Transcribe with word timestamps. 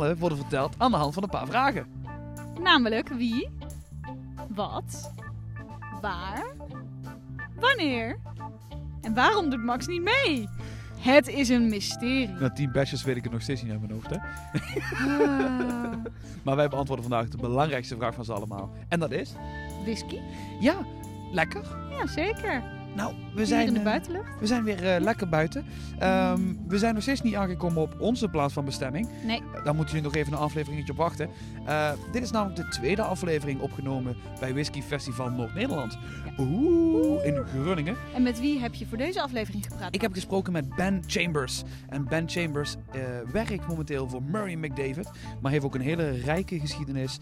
Verhalen 0.00 0.20
worden 0.20 0.38
verteld 0.38 0.74
aan 0.78 0.90
de 0.90 0.96
hand 0.96 1.14
van 1.14 1.22
een 1.22 1.28
paar 1.28 1.46
vragen. 1.46 1.86
Namelijk 2.60 3.08
wie, 3.08 3.48
wat, 4.48 5.12
waar, 6.00 6.44
wanneer 7.54 8.18
en 9.00 9.14
waarom 9.14 9.50
doet 9.50 9.64
Max 9.64 9.86
niet 9.86 10.02
mee? 10.02 10.48
Het 10.98 11.28
is 11.28 11.48
een 11.48 11.68
mysterie. 11.68 12.28
Na 12.28 12.50
tien 12.50 12.72
badges 12.72 13.04
weet 13.04 13.16
ik 13.16 13.22
het 13.22 13.32
nog 13.32 13.42
steeds 13.42 13.62
niet 13.62 13.70
uit 13.70 13.80
mijn 13.80 13.92
hoofd, 13.92 14.10
hè? 14.10 14.16
Ah, 14.16 15.92
Maar 16.44 16.56
wij 16.56 16.68
beantwoorden 16.68 17.06
vandaag 17.08 17.28
de 17.28 17.36
belangrijkste 17.36 17.96
vraag 17.96 18.14
van 18.14 18.24
ze 18.24 18.32
allemaal. 18.32 18.70
En 18.88 19.00
dat 19.00 19.10
is... 19.10 19.32
whisky? 19.82 20.18
Ja, 20.60 20.76
lekker. 21.32 21.62
Ja, 21.90 22.06
zeker. 22.06 22.62
Nou, 22.94 23.14
we 23.34 23.46
zijn... 23.46 23.66
in 23.66 23.72
de 23.72 23.78
eh, 23.78 23.84
buitenlucht? 23.84 24.40
We 24.40 24.46
zijn 24.46 24.64
weer 24.64 24.94
eh, 24.94 25.00
lekker 25.00 25.28
buiten. 25.28 25.64
Ehm, 25.98 26.40
we 26.68 26.78
zijn 26.78 26.94
nog 26.94 27.02
steeds 27.02 27.22
niet 27.22 27.34
aangekomen 27.34 27.82
op 27.82 27.94
onze 28.00 28.28
plaats 28.28 28.52
van 28.52 28.64
bestemming. 28.64 29.08
Nee. 29.24 29.42
Eh, 29.54 29.64
Daar 29.64 29.74
moeten 29.74 29.94
jullie 29.94 30.10
nog 30.10 30.16
even 30.20 30.32
een 30.32 30.38
afleveringetje 30.38 30.92
op 30.92 30.98
wachten. 30.98 31.28
Dit 32.12 32.22
is 32.22 32.30
namelijk 32.30 32.56
de 32.56 32.68
tweede 32.68 33.02
aflevering 33.02 33.60
opgenomen 33.60 34.16
bij 34.40 34.52
Whisky 34.52 34.82
Festival 34.82 35.30
Noord-Nederland. 35.30 35.98
Oeh, 36.38 37.24
in 37.26 37.44
Groningen. 37.62 37.96
En 38.14 38.22
met 38.22 38.40
wie 38.40 38.60
heb 38.60 38.74
je 38.74 38.86
voor 38.86 38.98
deze 38.98 39.22
aflevering 39.22 39.64
gepraat? 39.68 39.94
Ik 39.94 40.00
heb 40.00 40.12
gesproken 40.12 40.52
met 40.52 40.74
Ben 40.74 41.02
Chambers. 41.06 41.62
En 41.88 42.04
Ben 42.08 42.28
Chambers 42.28 42.76
werkt 43.32 43.66
momenteel 43.68 44.08
voor 44.08 44.22
Murray 44.22 44.54
McDavid. 44.54 45.10
Maar 45.40 45.52
heeft 45.52 45.64
ook 45.64 45.74
een 45.74 45.80
hele 45.80 46.10
rijke 46.10 46.60
geschiedenis 46.60 47.18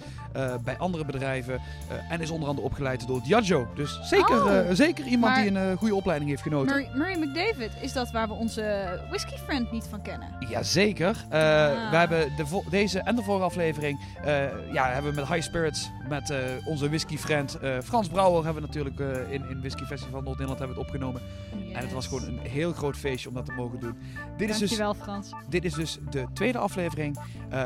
bij 0.64 0.78
andere 0.78 1.04
bedrijven. 1.04 1.60
en 2.08 2.20
is 2.20 2.30
onder 2.30 2.48
andere 2.48 2.66
opgeleid 2.66 3.06
door 3.06 3.22
Diageo. 3.22 3.66
Dus 3.74 4.00
zeker, 4.02 4.44
Oh. 4.44 4.70
zeker 4.72 5.06
iemand 5.06 5.32
Maar- 5.34 5.42
die 5.42 5.50
een 5.50 5.57
eh, 5.58 5.76
goede 5.76 5.94
opleiding 5.94 6.30
heeft 6.30 6.42
genoten. 6.42 6.76
Murray, 6.76 6.90
Murray 6.94 7.16
McDavid, 7.16 7.70
is 7.80 7.92
dat 7.92 8.10
waar 8.10 8.28
we 8.28 8.34
onze 8.34 8.98
whisky 9.08 9.36
friend 9.36 9.72
niet 9.72 9.86
van 9.90 10.02
kennen? 10.02 10.28
Jazeker. 10.48 11.24
Eh 11.30 11.36
Ah. 11.38 11.90
We 11.90 11.96
hebben 11.96 12.36
de 12.36 12.62
deze 12.70 13.00
en 13.00 13.16
de 13.16 13.22
vorige 13.22 13.44
aflevering 13.44 14.00
eh, 14.22 14.72
ja, 14.72 14.88
hebben 14.88 15.14
we 15.14 15.20
met 15.20 15.28
High 15.28 15.42
Spirits, 15.42 15.90
met 16.08 16.32
onze 16.64 16.88
whisky-friend 16.88 17.54
eh, 17.58 17.78
Frans 17.80 18.08
Brouwer, 18.08 18.44
hebben 18.44 18.62
we 18.62 18.68
natuurlijk 18.68 19.28
in, 19.30 19.50
in 19.50 19.60
Whisky 19.60 19.84
Festival 19.84 20.22
Noord-Nederland 20.22 20.58
hebben 20.58 20.76
we 20.76 20.82
het 20.82 20.92
opgenomen. 20.92 21.22
En 21.72 21.82
het 21.82 21.92
was 21.92 22.06
gewoon 22.06 22.24
een 22.24 22.38
heel 22.38 22.72
groot 22.72 22.96
feestje 22.96 23.28
om 23.28 23.34
dat 23.34 23.44
te 23.44 23.52
mogen 23.52 23.80
doen. 23.80 23.98
Dit 24.36 24.48
is 24.48 24.58
dus, 24.58 24.68
Dankjewel 24.68 24.94
Frans. 24.94 25.32
dit 25.48 25.64
is 25.64 25.74
dus 25.74 25.98
de 26.10 26.26
tweede 26.34 26.58
aflevering. 26.58 27.18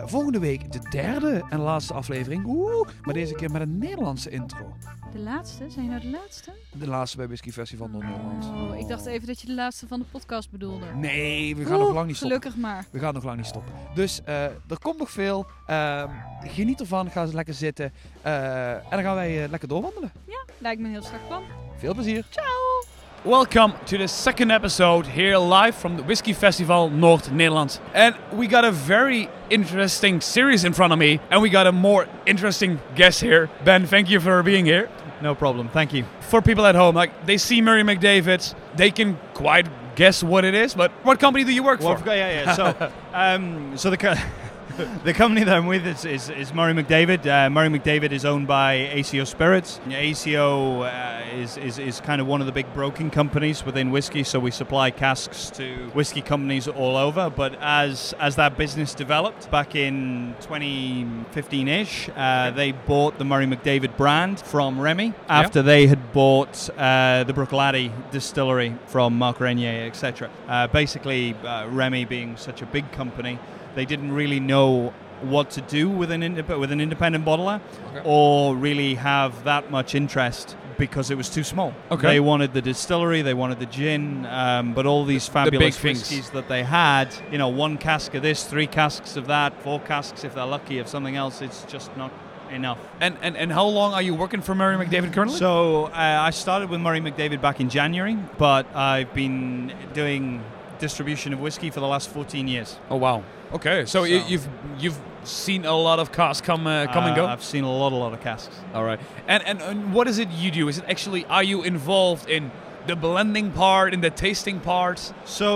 Volgende 0.05 0.39
week 0.39 0.73
de 0.73 0.89
derde 0.91 1.45
en 1.51 1.59
laatste 1.59 1.95
aflevering. 1.95 2.45
Oeh, 2.47 2.89
maar 3.03 3.15
deze 3.15 3.34
keer 3.34 3.51
met 3.51 3.62
een 3.62 3.79
Nederlandse 3.79 4.31
intro. 4.31 4.77
De 5.12 5.19
laatste? 5.19 5.65
Zijn 5.71 5.89
nou 5.89 6.01
de 6.01 6.11
laatste? 6.11 6.53
De 6.73 6.87
laatste 6.87 7.17
bij 7.17 7.27
Whisky 7.27 7.51
Festival 7.51 7.81
Noord-Nederland. 7.91 8.44
Oh, 8.44 8.78
ik 8.78 8.88
dacht 8.88 9.06
even 9.06 9.27
dat 9.27 9.41
je 9.41 9.47
de 9.47 9.55
laatste 9.55 9.86
van 9.86 9.98
de 9.98 10.05
podcast 10.11 10.50
bedoelde. 10.50 10.86
Nee, 10.94 11.56
we 11.56 11.64
gaan 11.64 11.75
Oeh, 11.77 11.84
nog 11.84 11.94
lang 11.94 12.06
niet 12.06 12.16
stoppen. 12.16 12.41
Gelukkig 12.41 12.62
maar. 12.62 12.84
We 12.91 12.98
gaan 12.98 13.14
nog 13.14 13.25
lang 13.25 13.36
niet 13.36 13.47
stoppen. 13.47 13.72
Dus 13.94 14.20
eh, 14.25 14.44
er 14.44 14.78
komt 14.80 14.98
nog 14.98 15.11
veel. 15.11 15.47
Ehm, 15.66 16.08
geniet 16.44 16.80
ervan. 16.80 17.10
Ga 17.10 17.22
eens 17.22 17.33
lekker 17.33 17.55
zitten. 17.55 17.92
Eh, 18.22 18.70
en 18.70 18.83
dan 18.91 19.03
gaan 19.03 19.14
wij 19.14 19.42
eh, 19.42 19.50
lekker 19.50 19.69
doorwandelen. 19.69 20.12
Lijkt 20.58 20.80
me 20.80 20.86
een 20.86 20.92
heel 20.92 21.03
strak 21.03 21.27
plan. 21.27 21.42
Veel 21.78 21.94
plezier. 21.94 22.25
Ciao! 22.30 22.83
Welcome 23.25 23.75
to 23.84 23.97
the 23.97 24.06
second 24.06 24.50
episode 24.50 25.06
here 25.06 25.38
live 25.38 25.78
from 25.78 25.97
the 25.97 26.03
Whiskey 26.03 26.34
Festival 26.34 26.91
North 26.91 27.30
Netherlands. 27.30 27.78
And 27.94 28.14
we 28.36 28.48
got 28.48 28.64
a 28.64 28.72
very 28.72 29.28
interesting 29.48 30.22
series 30.22 30.64
in 30.64 30.75
front 30.75 30.92
of 30.92 30.98
me, 30.98 31.20
and 31.30 31.41
we 31.42 31.48
got 31.48 31.66
a 31.66 31.72
more 31.72 32.06
interesting 32.25 32.78
guest 32.94 33.20
here. 33.20 33.48
Ben, 33.64 33.86
thank 33.86 34.08
you 34.08 34.20
for 34.20 34.42
being 34.42 34.66
here. 34.66 34.88
No 35.23 35.34
problem. 35.37 35.69
Thank 35.69 35.95
you. 35.95 36.05
For 36.20 36.42
people 36.42 36.67
at 36.67 36.75
home, 36.75 36.97
like 36.97 37.27
they 37.27 37.39
see 37.39 37.61
Murray 37.62 37.83
McDavid, 37.84 38.55
they 38.75 38.91
can 38.91 39.16
quite 39.34 39.69
guess 39.94 40.22
what 40.22 40.44
it 40.44 40.55
is, 40.55 40.75
but 40.75 40.91
what 41.05 41.21
company 41.21 41.44
do 41.44 41.53
you 41.53 41.62
work 41.62 41.81
Well, 41.81 41.97
for? 41.97 42.06
Yeah, 42.09 42.44
yeah. 42.44 42.55
So, 42.55 42.93
um, 43.15 43.77
so 43.78 43.91
the 43.91 43.97
the 45.05 45.12
company 45.12 45.44
that 45.44 45.55
I'm 45.55 45.66
with 45.66 45.87
is, 45.87 46.05
is, 46.05 46.31
is 46.31 46.55
Murray 46.55 46.72
McDavid. 46.72 47.27
Uh, 47.27 47.50
Murray 47.50 47.69
McDavid 47.69 48.12
is 48.12 48.25
owned 48.25 48.47
by 48.47 48.75
ACO 48.75 49.25
Spirits. 49.25 49.81
ACO 49.91 50.83
uh, 50.83 51.22
is, 51.34 51.56
is 51.56 51.78
is 51.78 52.00
kind 52.00 52.21
of 52.21 52.27
one 52.27 52.41
of 52.41 52.47
the 52.47 52.53
big 52.53 52.72
broking 52.72 53.10
companies 53.10 53.65
within 53.65 53.91
whiskey. 53.91 54.25
So 54.25 54.38
we 54.38 54.50
supply 54.50 54.91
casks 54.91 55.50
to 55.50 55.91
whiskey 55.94 56.22
companies 56.22 56.69
all 56.69 56.97
over. 56.97 57.28
But 57.28 57.56
as 57.60 58.15
as 58.19 58.37
that 58.37 58.56
business 58.56 58.94
developed 58.94 59.50
back 59.50 59.75
in 59.75 60.34
2015-ish, 60.41 62.10
uh, 62.16 62.50
they 62.53 62.72
bought 62.72 63.19
the 63.19 63.25
Murray 63.25 63.47
McDavid 63.47 63.97
brand 63.97 64.41
from 64.41 64.81
Remy 64.81 65.12
after 65.28 65.62
they 65.62 65.87
had 65.87 66.12
bought 66.12 66.71
uh, 66.78 67.25
the 67.25 67.33
Bruichladdich 67.33 67.93
distillery 68.10 68.77
from 68.87 69.19
Mark 69.19 69.39
Reynier, 69.39 69.87
etc. 69.87 70.31
Uh, 70.49 70.66
basically, 70.69 71.34
uh, 71.44 71.66
Remy 71.69 72.04
being 72.06 72.37
such 72.37 72.62
a 72.62 72.66
big 72.66 72.91
company, 72.93 73.39
they 73.75 73.84
didn't 73.84 74.12
really 74.12 74.41
know 74.41 74.93
what 75.22 75.50
to 75.50 75.60
do 75.60 75.88
with 75.88 76.10
an 76.10 76.22
indep- 76.22 76.59
with 76.59 76.72
an 76.72 76.81
independent 76.81 77.25
bottler, 77.25 77.60
Okay. 77.94 78.03
or 78.05 78.56
really 78.56 78.97
have 78.97 79.44
that 79.44 79.71
much 79.71 79.94
interest 79.94 80.56
because 80.78 81.10
it 81.12 81.16
was 81.16 81.28
too 81.28 81.44
small. 81.44 81.72
Okay. 81.93 82.09
They 82.09 82.21
wanted 82.21 82.55
the 82.55 82.62
distillery, 82.62 83.22
they 83.22 83.34
wanted 83.34 83.60
the 83.60 83.66
gin, 83.66 84.27
um, 84.27 84.72
but 84.75 84.84
all 84.84 85.05
these 85.05 85.28
fabulous 85.28 85.78
things. 85.78 86.00
whiskies 86.00 86.31
that 86.31 86.49
they 86.49 86.65
had, 86.65 87.15
you 87.31 87.38
know, 87.38 87.49
one 87.49 87.77
cask 87.78 88.15
of 88.15 88.22
this, 88.22 88.43
three 88.44 88.66
casks 88.66 89.16
of 89.16 89.27
that, 89.28 89.62
four 89.62 89.78
casks 89.78 90.25
if 90.25 90.34
they're 90.34 90.44
lucky 90.47 90.78
of 90.81 90.89
something 90.89 91.15
else, 91.15 91.41
it's 91.41 91.62
just 91.65 91.97
not 91.97 92.10
enough. 92.50 92.78
And, 93.00 93.16
and 93.22 93.37
and 93.37 93.53
how 93.53 93.66
long 93.66 93.94
are 93.94 94.03
you 94.03 94.15
working 94.15 94.43
for 94.43 94.54
Murray 94.56 94.77
McDavid 94.77 95.12
currently? 95.12 95.39
So 95.39 95.84
uh, 95.87 95.91
I 95.94 96.31
started 96.31 96.69
with 96.69 96.81
Murray 96.81 97.00
McDavid 97.00 97.41
back 97.41 97.60
in 97.60 97.69
January, 97.71 98.16
but 98.39 98.66
I've 98.75 99.15
been 99.15 99.72
doing 99.94 100.43
distribution 100.87 101.32
of 101.32 101.41
whiskey 101.41 101.70
for 101.70 101.81
the 101.81 101.87
last 101.87 102.10
14 102.10 102.48
years. 102.48 102.78
oh 102.91 102.97
wow. 102.97 103.22
Okay, 103.53 103.84
so, 103.87 104.04
you, 104.04 104.20
So- 104.20 104.28
you've 104.28 104.48
you've 104.82 104.98
seen 105.25 105.65
a 105.65 105.76
lot 105.88 105.98
of 106.00 106.10
cars 106.10 106.41
come 106.41 106.66
uh, 106.66 106.87
come 106.93 107.04
and 107.04 107.12
Uh, 107.12 107.20
go. 107.20 107.26
I've 107.26 107.44
seen 107.44 107.65
a 107.65 107.70
lot, 107.82 107.93
a 107.93 107.97
lot 108.04 108.12
of 108.12 108.20
casks. 108.20 108.56
All 108.75 108.84
right. 108.84 109.00
And, 109.28 109.42
and 109.47 109.62
and 109.62 109.94
what 109.94 110.06
is 110.09 110.19
it 110.19 110.28
you 110.42 110.50
do? 110.50 110.69
Is 110.69 110.78
it 110.78 110.84
actually 110.88 111.25
are 111.37 111.44
you 111.44 111.62
involved 111.65 112.28
in 112.28 112.50
the 112.87 112.97
blending 112.97 113.53
part, 113.53 113.94
in 113.94 114.00
the 114.00 114.10
tasting 114.10 114.60
part? 114.60 115.12
So 115.25 115.47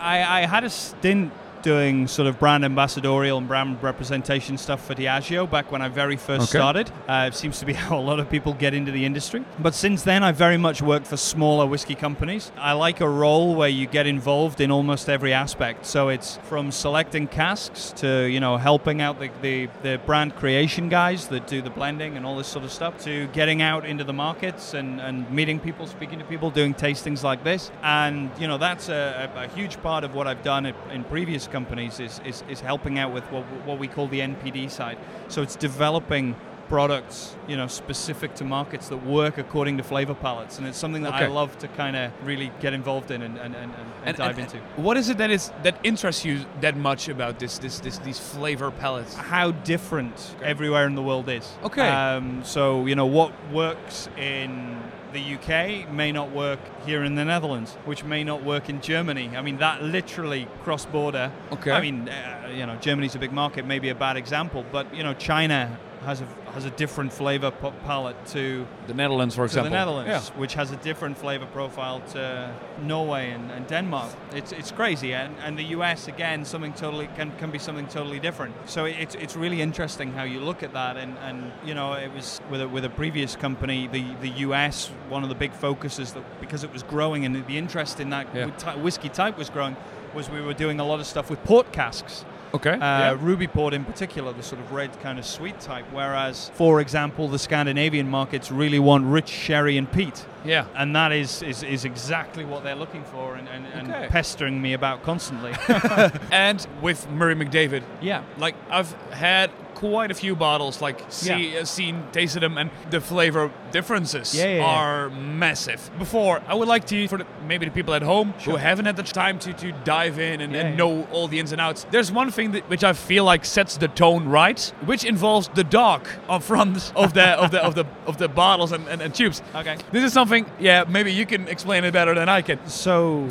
I, 0.00 0.16
I 0.42 0.46
had 0.46 0.64
a 0.64 0.70
stint 0.70 1.30
doing 1.62 2.06
sort 2.08 2.28
of 2.28 2.38
brand 2.38 2.64
ambassadorial 2.64 3.38
and 3.38 3.46
brand 3.48 3.82
representation 3.82 4.58
stuff 4.58 4.84
for 4.86 4.94
Diageo 4.94 5.48
back 5.50 5.70
when 5.72 5.80
I 5.82 5.88
very 5.88 6.16
first 6.16 6.42
Okay. 6.50 6.58
started. 6.58 6.90
Uh, 7.08 7.26
it 7.28 7.34
seems 7.34 7.58
to 7.60 7.66
be 7.66 7.72
how 7.82 7.98
a 7.98 8.00
lot 8.00 8.18
of 8.20 8.28
people 8.28 8.52
get 8.54 8.74
into 8.74 8.90
the 8.92 9.04
industry. 9.04 9.44
But 9.58 9.74
since 9.74 10.02
then, 10.02 10.22
I've 10.22 10.36
very 10.36 10.56
much 10.56 10.82
worked 10.82 11.06
for 11.06 11.16
smaller 11.16 11.66
whiskey 11.66 11.94
companies. 11.94 12.52
I 12.58 12.72
like 12.72 13.00
a 13.00 13.08
role 13.08 13.54
where 13.54 13.68
you 13.68 13.86
get 13.86 14.06
involved 14.06 14.60
in 14.60 14.70
almost 14.70 15.08
every 15.08 15.32
aspect. 15.32 15.86
So 15.86 16.08
it's 16.08 16.38
from 16.44 16.70
selecting 16.72 17.26
casks 17.28 17.92
to 17.96 18.24
you 18.26 18.40
know 18.40 18.56
helping 18.56 19.00
out 19.00 19.20
the, 19.20 19.30
the, 19.40 19.68
the 19.82 20.00
brand 20.04 20.34
creation 20.36 20.88
guys 20.88 21.28
that 21.28 21.46
do 21.46 21.62
the 21.62 21.70
blending 21.70 22.16
and 22.16 22.26
all 22.26 22.36
this 22.36 22.48
sort 22.48 22.64
of 22.64 22.72
stuff 22.72 23.02
to 23.04 23.26
getting 23.28 23.62
out 23.62 23.84
into 23.86 24.04
the 24.04 24.12
markets 24.12 24.74
and, 24.74 25.00
and 25.00 25.30
meeting 25.30 25.60
people, 25.60 25.86
speaking 25.86 26.18
to 26.18 26.24
people, 26.24 26.50
doing 26.50 26.74
tastings 26.74 27.22
like 27.22 27.44
this. 27.44 27.70
And 27.82 28.30
you 28.38 28.48
know 28.48 28.58
that's 28.58 28.88
a, 28.88 29.30
a, 29.36 29.44
a 29.44 29.48
huge 29.48 29.80
part 29.82 30.04
of 30.04 30.14
what 30.14 30.26
I've 30.26 30.42
done 30.42 30.66
in 30.66 31.04
previous 31.04 31.46
companies 31.52 32.00
is, 32.00 32.20
is, 32.24 32.42
is 32.48 32.60
helping 32.60 32.98
out 32.98 33.12
with 33.12 33.24
what, 33.30 33.44
what 33.66 33.78
we 33.78 33.86
call 33.86 34.08
the 34.08 34.20
NPD 34.20 34.70
side. 34.70 34.98
So 35.28 35.42
it's 35.42 35.54
developing 35.56 36.34
products, 36.68 37.36
you 37.46 37.54
know, 37.54 37.66
specific 37.66 38.34
to 38.34 38.44
markets 38.44 38.88
that 38.88 38.96
work 39.04 39.36
according 39.36 39.76
to 39.76 39.82
flavor 39.82 40.14
palettes, 40.14 40.56
and 40.56 40.66
it's 40.66 40.78
something 40.78 41.02
that 41.02 41.12
I 41.12 41.26
love 41.26 41.58
to 41.58 41.68
kind 41.68 41.96
of 41.96 42.10
really 42.24 42.50
get 42.60 42.72
involved 42.72 43.10
in 43.10 43.20
and, 43.20 43.36
and, 43.36 43.54
and, 43.54 43.74
and, 43.74 43.88
And- 44.06 44.16
dive 44.16 44.38
into. 44.38 44.56
What 44.76 44.96
is 44.96 45.10
it 45.10 45.18
that 45.18 45.30
is 45.30 45.52
that 45.64 45.76
interests 45.84 46.24
you 46.24 46.46
that 46.62 46.74
much 46.76 47.10
about 47.10 47.38
this 47.38 47.58
this 47.58 47.78
this 47.80 47.98
these 47.98 48.18
flavor 48.18 48.70
palettes? 48.70 49.14
how 49.14 49.50
different 49.50 50.34
everywhere 50.42 50.86
in 50.86 50.94
the 50.94 51.02
world 51.02 51.28
is. 51.28 51.46
Okay. 51.62 51.86
Um, 51.88 52.42
so 52.42 52.86
you 52.86 52.94
know 52.94 53.06
what 53.06 53.32
works 53.52 54.08
in 54.16 54.80
the 55.12 55.34
UK 55.34 55.92
may 55.92 56.12
not 56.12 56.30
work 56.30 56.60
here 56.86 57.04
in 57.04 57.14
the 57.14 57.24
Netherlands, 57.24 57.74
which 57.84 58.04
may 58.04 58.24
not 58.24 58.42
work 58.42 58.68
in 58.68 58.80
Germany. 58.80 59.30
I 59.36 59.42
mean 59.42 59.58
that 59.58 59.82
literally 59.82 60.48
cross 60.64 60.86
border. 60.86 61.30
Okay. 61.52 61.70
I 61.70 61.80
mean, 61.80 62.08
uh, 62.08 62.50
you 62.54 62.66
know, 62.66 62.76
Germany's 62.76 63.14
a 63.14 63.18
big 63.18 63.32
market, 63.32 63.66
maybe 63.66 63.88
a 63.90 63.94
bad 63.94 64.16
example, 64.16 64.64
but 64.72 64.94
you 64.94 65.02
know, 65.02 65.14
China 65.14 65.78
has 66.04 66.20
a 66.20 66.26
has 66.54 66.64
a 66.66 66.70
different 66.70 67.12
flavor 67.12 67.50
p- 67.50 67.70
palette 67.86 68.26
to 68.26 68.66
The 68.86 68.92
Netherlands, 68.94 69.34
for 69.34 69.40
to 69.42 69.44
example. 69.44 69.70
the 69.70 69.76
Netherlands, 69.76 70.30
Yeah. 70.34 70.40
which 70.40 70.54
has 70.54 70.70
a 70.70 70.76
different 70.76 71.16
flavor 71.16 71.46
profile 71.46 72.00
to 72.12 72.52
Norway 72.82 73.30
and, 73.30 73.50
and 73.50 73.66
Denmark. 73.66 74.10
It's, 74.34 74.52
it's 74.52 74.70
crazy, 74.70 75.14
and, 75.14 75.34
and 75.44 75.58
the 75.58 75.64
US 75.78 76.08
again, 76.08 76.44
something 76.44 76.74
totally 76.74 77.08
can, 77.16 77.32
can 77.38 77.50
be 77.50 77.58
something 77.58 77.86
totally 77.86 78.18
different. 78.20 78.54
So 78.66 78.84
it's, 78.84 79.14
it's 79.14 79.34
really 79.34 79.62
interesting 79.62 80.12
how 80.12 80.24
you 80.24 80.40
look 80.40 80.62
at 80.62 80.72
that, 80.74 80.96
and, 80.98 81.16
and 81.18 81.52
you 81.64 81.74
know 81.74 81.94
it 81.94 82.12
was 82.12 82.40
with 82.50 82.60
a, 82.60 82.68
with 82.68 82.84
a 82.84 82.90
previous 82.90 83.34
company, 83.36 83.86
the 83.88 84.04
the 84.20 84.32
US, 84.48 84.90
one 85.08 85.22
of 85.22 85.28
the 85.30 85.34
big 85.38 85.52
focuses 85.52 86.12
that 86.12 86.24
because 86.40 86.64
it 86.66 86.72
was 86.72 86.82
growing 86.82 87.24
and 87.24 87.34
the 87.46 87.56
interest 87.56 88.00
in 88.00 88.10
that 88.10 88.26
Yeah. 88.34 88.76
whiskey 88.82 89.08
type 89.08 89.38
was 89.38 89.48
growing, 89.50 89.76
was 90.14 90.28
we 90.28 90.40
were 90.42 90.54
doing 90.54 90.80
a 90.80 90.84
lot 90.84 91.00
of 91.00 91.06
stuff 91.06 91.30
with 91.30 91.42
port 91.44 91.72
casks. 91.72 92.24
Okay. 92.54 92.72
Uh, 92.72 92.76
yeah. 92.76 93.16
Ruby 93.18 93.46
port 93.46 93.74
in 93.74 93.84
particular, 93.84 94.32
the 94.32 94.42
sort 94.42 94.60
of 94.60 94.72
red 94.72 94.98
kind 95.00 95.18
of 95.18 95.24
sweet 95.24 95.58
type. 95.60 95.84
Whereas, 95.92 96.50
for 96.54 96.80
example, 96.80 97.28
the 97.28 97.38
Scandinavian 97.38 98.08
markets 98.08 98.50
really 98.50 98.78
want 98.78 99.04
rich 99.06 99.28
sherry 99.28 99.76
and 99.78 99.90
peat. 99.90 100.26
Yeah. 100.44 100.66
and 100.74 100.94
that 100.96 101.12
is, 101.12 101.40
is, 101.42 101.62
is 101.62 101.84
exactly 101.84 102.44
what 102.44 102.64
they're 102.64 102.74
looking 102.74 103.04
for 103.04 103.36
and, 103.36 103.48
and, 103.48 103.64
and 103.66 103.88
Okay. 103.92 104.08
pestering 104.08 104.60
me 104.60 104.72
about 104.72 105.02
constantly. 105.04 105.52
And 106.32 106.66
with 106.80 107.08
Murray 107.10 107.34
McDavid, 107.36 107.84
yeah. 108.00 108.22
like 108.38 108.56
I've 108.68 108.90
had 109.12 109.50
quite 109.90 110.10
a 110.12 110.14
few 110.14 110.36
bottles, 110.36 110.80
like 110.80 110.98
see, 111.08 111.58
uh, 111.58 111.64
seen, 111.64 112.04
tasted 112.12 112.40
them, 112.40 112.56
and 112.56 112.70
the 112.90 113.00
flavor 113.00 113.50
differences 113.72 114.32
Yeah, 114.32 114.44
yeah, 114.46 114.56
yeah. 114.58 114.64
are 114.64 115.10
massive. 115.10 115.90
Before, 115.98 116.40
I 116.46 116.54
would 116.54 116.68
like 116.68 116.84
to, 116.86 117.08
for 117.08 117.18
the, 117.18 117.26
maybe 117.48 117.64
the 117.66 117.72
people 117.72 117.92
at 117.94 118.02
home 118.02 118.32
who 118.44 118.54
haven't 118.56 118.84
had 118.86 118.96
the 118.96 119.02
time 119.02 119.38
to, 119.40 119.52
to 119.54 119.72
dive 119.84 120.20
in 120.20 120.40
and, 120.40 120.52
Yeah, 120.52 120.60
and 120.60 120.70
yeah. 120.70 120.76
know 120.76 121.08
all 121.10 121.26
the 121.26 121.38
ins 121.40 121.50
and 121.52 121.60
outs. 121.60 121.84
There's 121.90 122.12
one 122.12 122.30
thing 122.30 122.52
that, 122.52 122.68
which 122.70 122.84
I 122.84 122.92
feel 122.92 123.24
like 123.24 123.44
sets 123.44 123.76
the 123.76 123.88
tone 123.88 124.28
right, 124.28 124.60
which 124.84 125.04
involves 125.04 125.48
the 125.48 125.64
dog 125.64 126.06
on 126.28 126.40
front 126.40 126.92
of 126.94 127.12
the 127.14 127.24
of 127.42 127.50
the 127.50 127.60
of 127.64 127.74
the 127.74 127.84
of 128.06 128.18
the 128.18 128.28
bottles 128.28 128.70
and, 128.72 128.86
and, 128.88 129.02
and 129.02 129.12
tubes. 129.14 129.42
Okay. 129.54 129.76
This 129.90 130.04
is 130.04 130.12
something, 130.12 130.46
yeah, 130.60 130.84
maybe 130.88 131.12
you 131.12 131.26
can 131.26 131.48
explain 131.48 131.82
it 131.84 131.92
better 131.92 132.14
than 132.14 132.28
I 132.28 132.42
can. 132.42 132.58
So, 132.68 133.26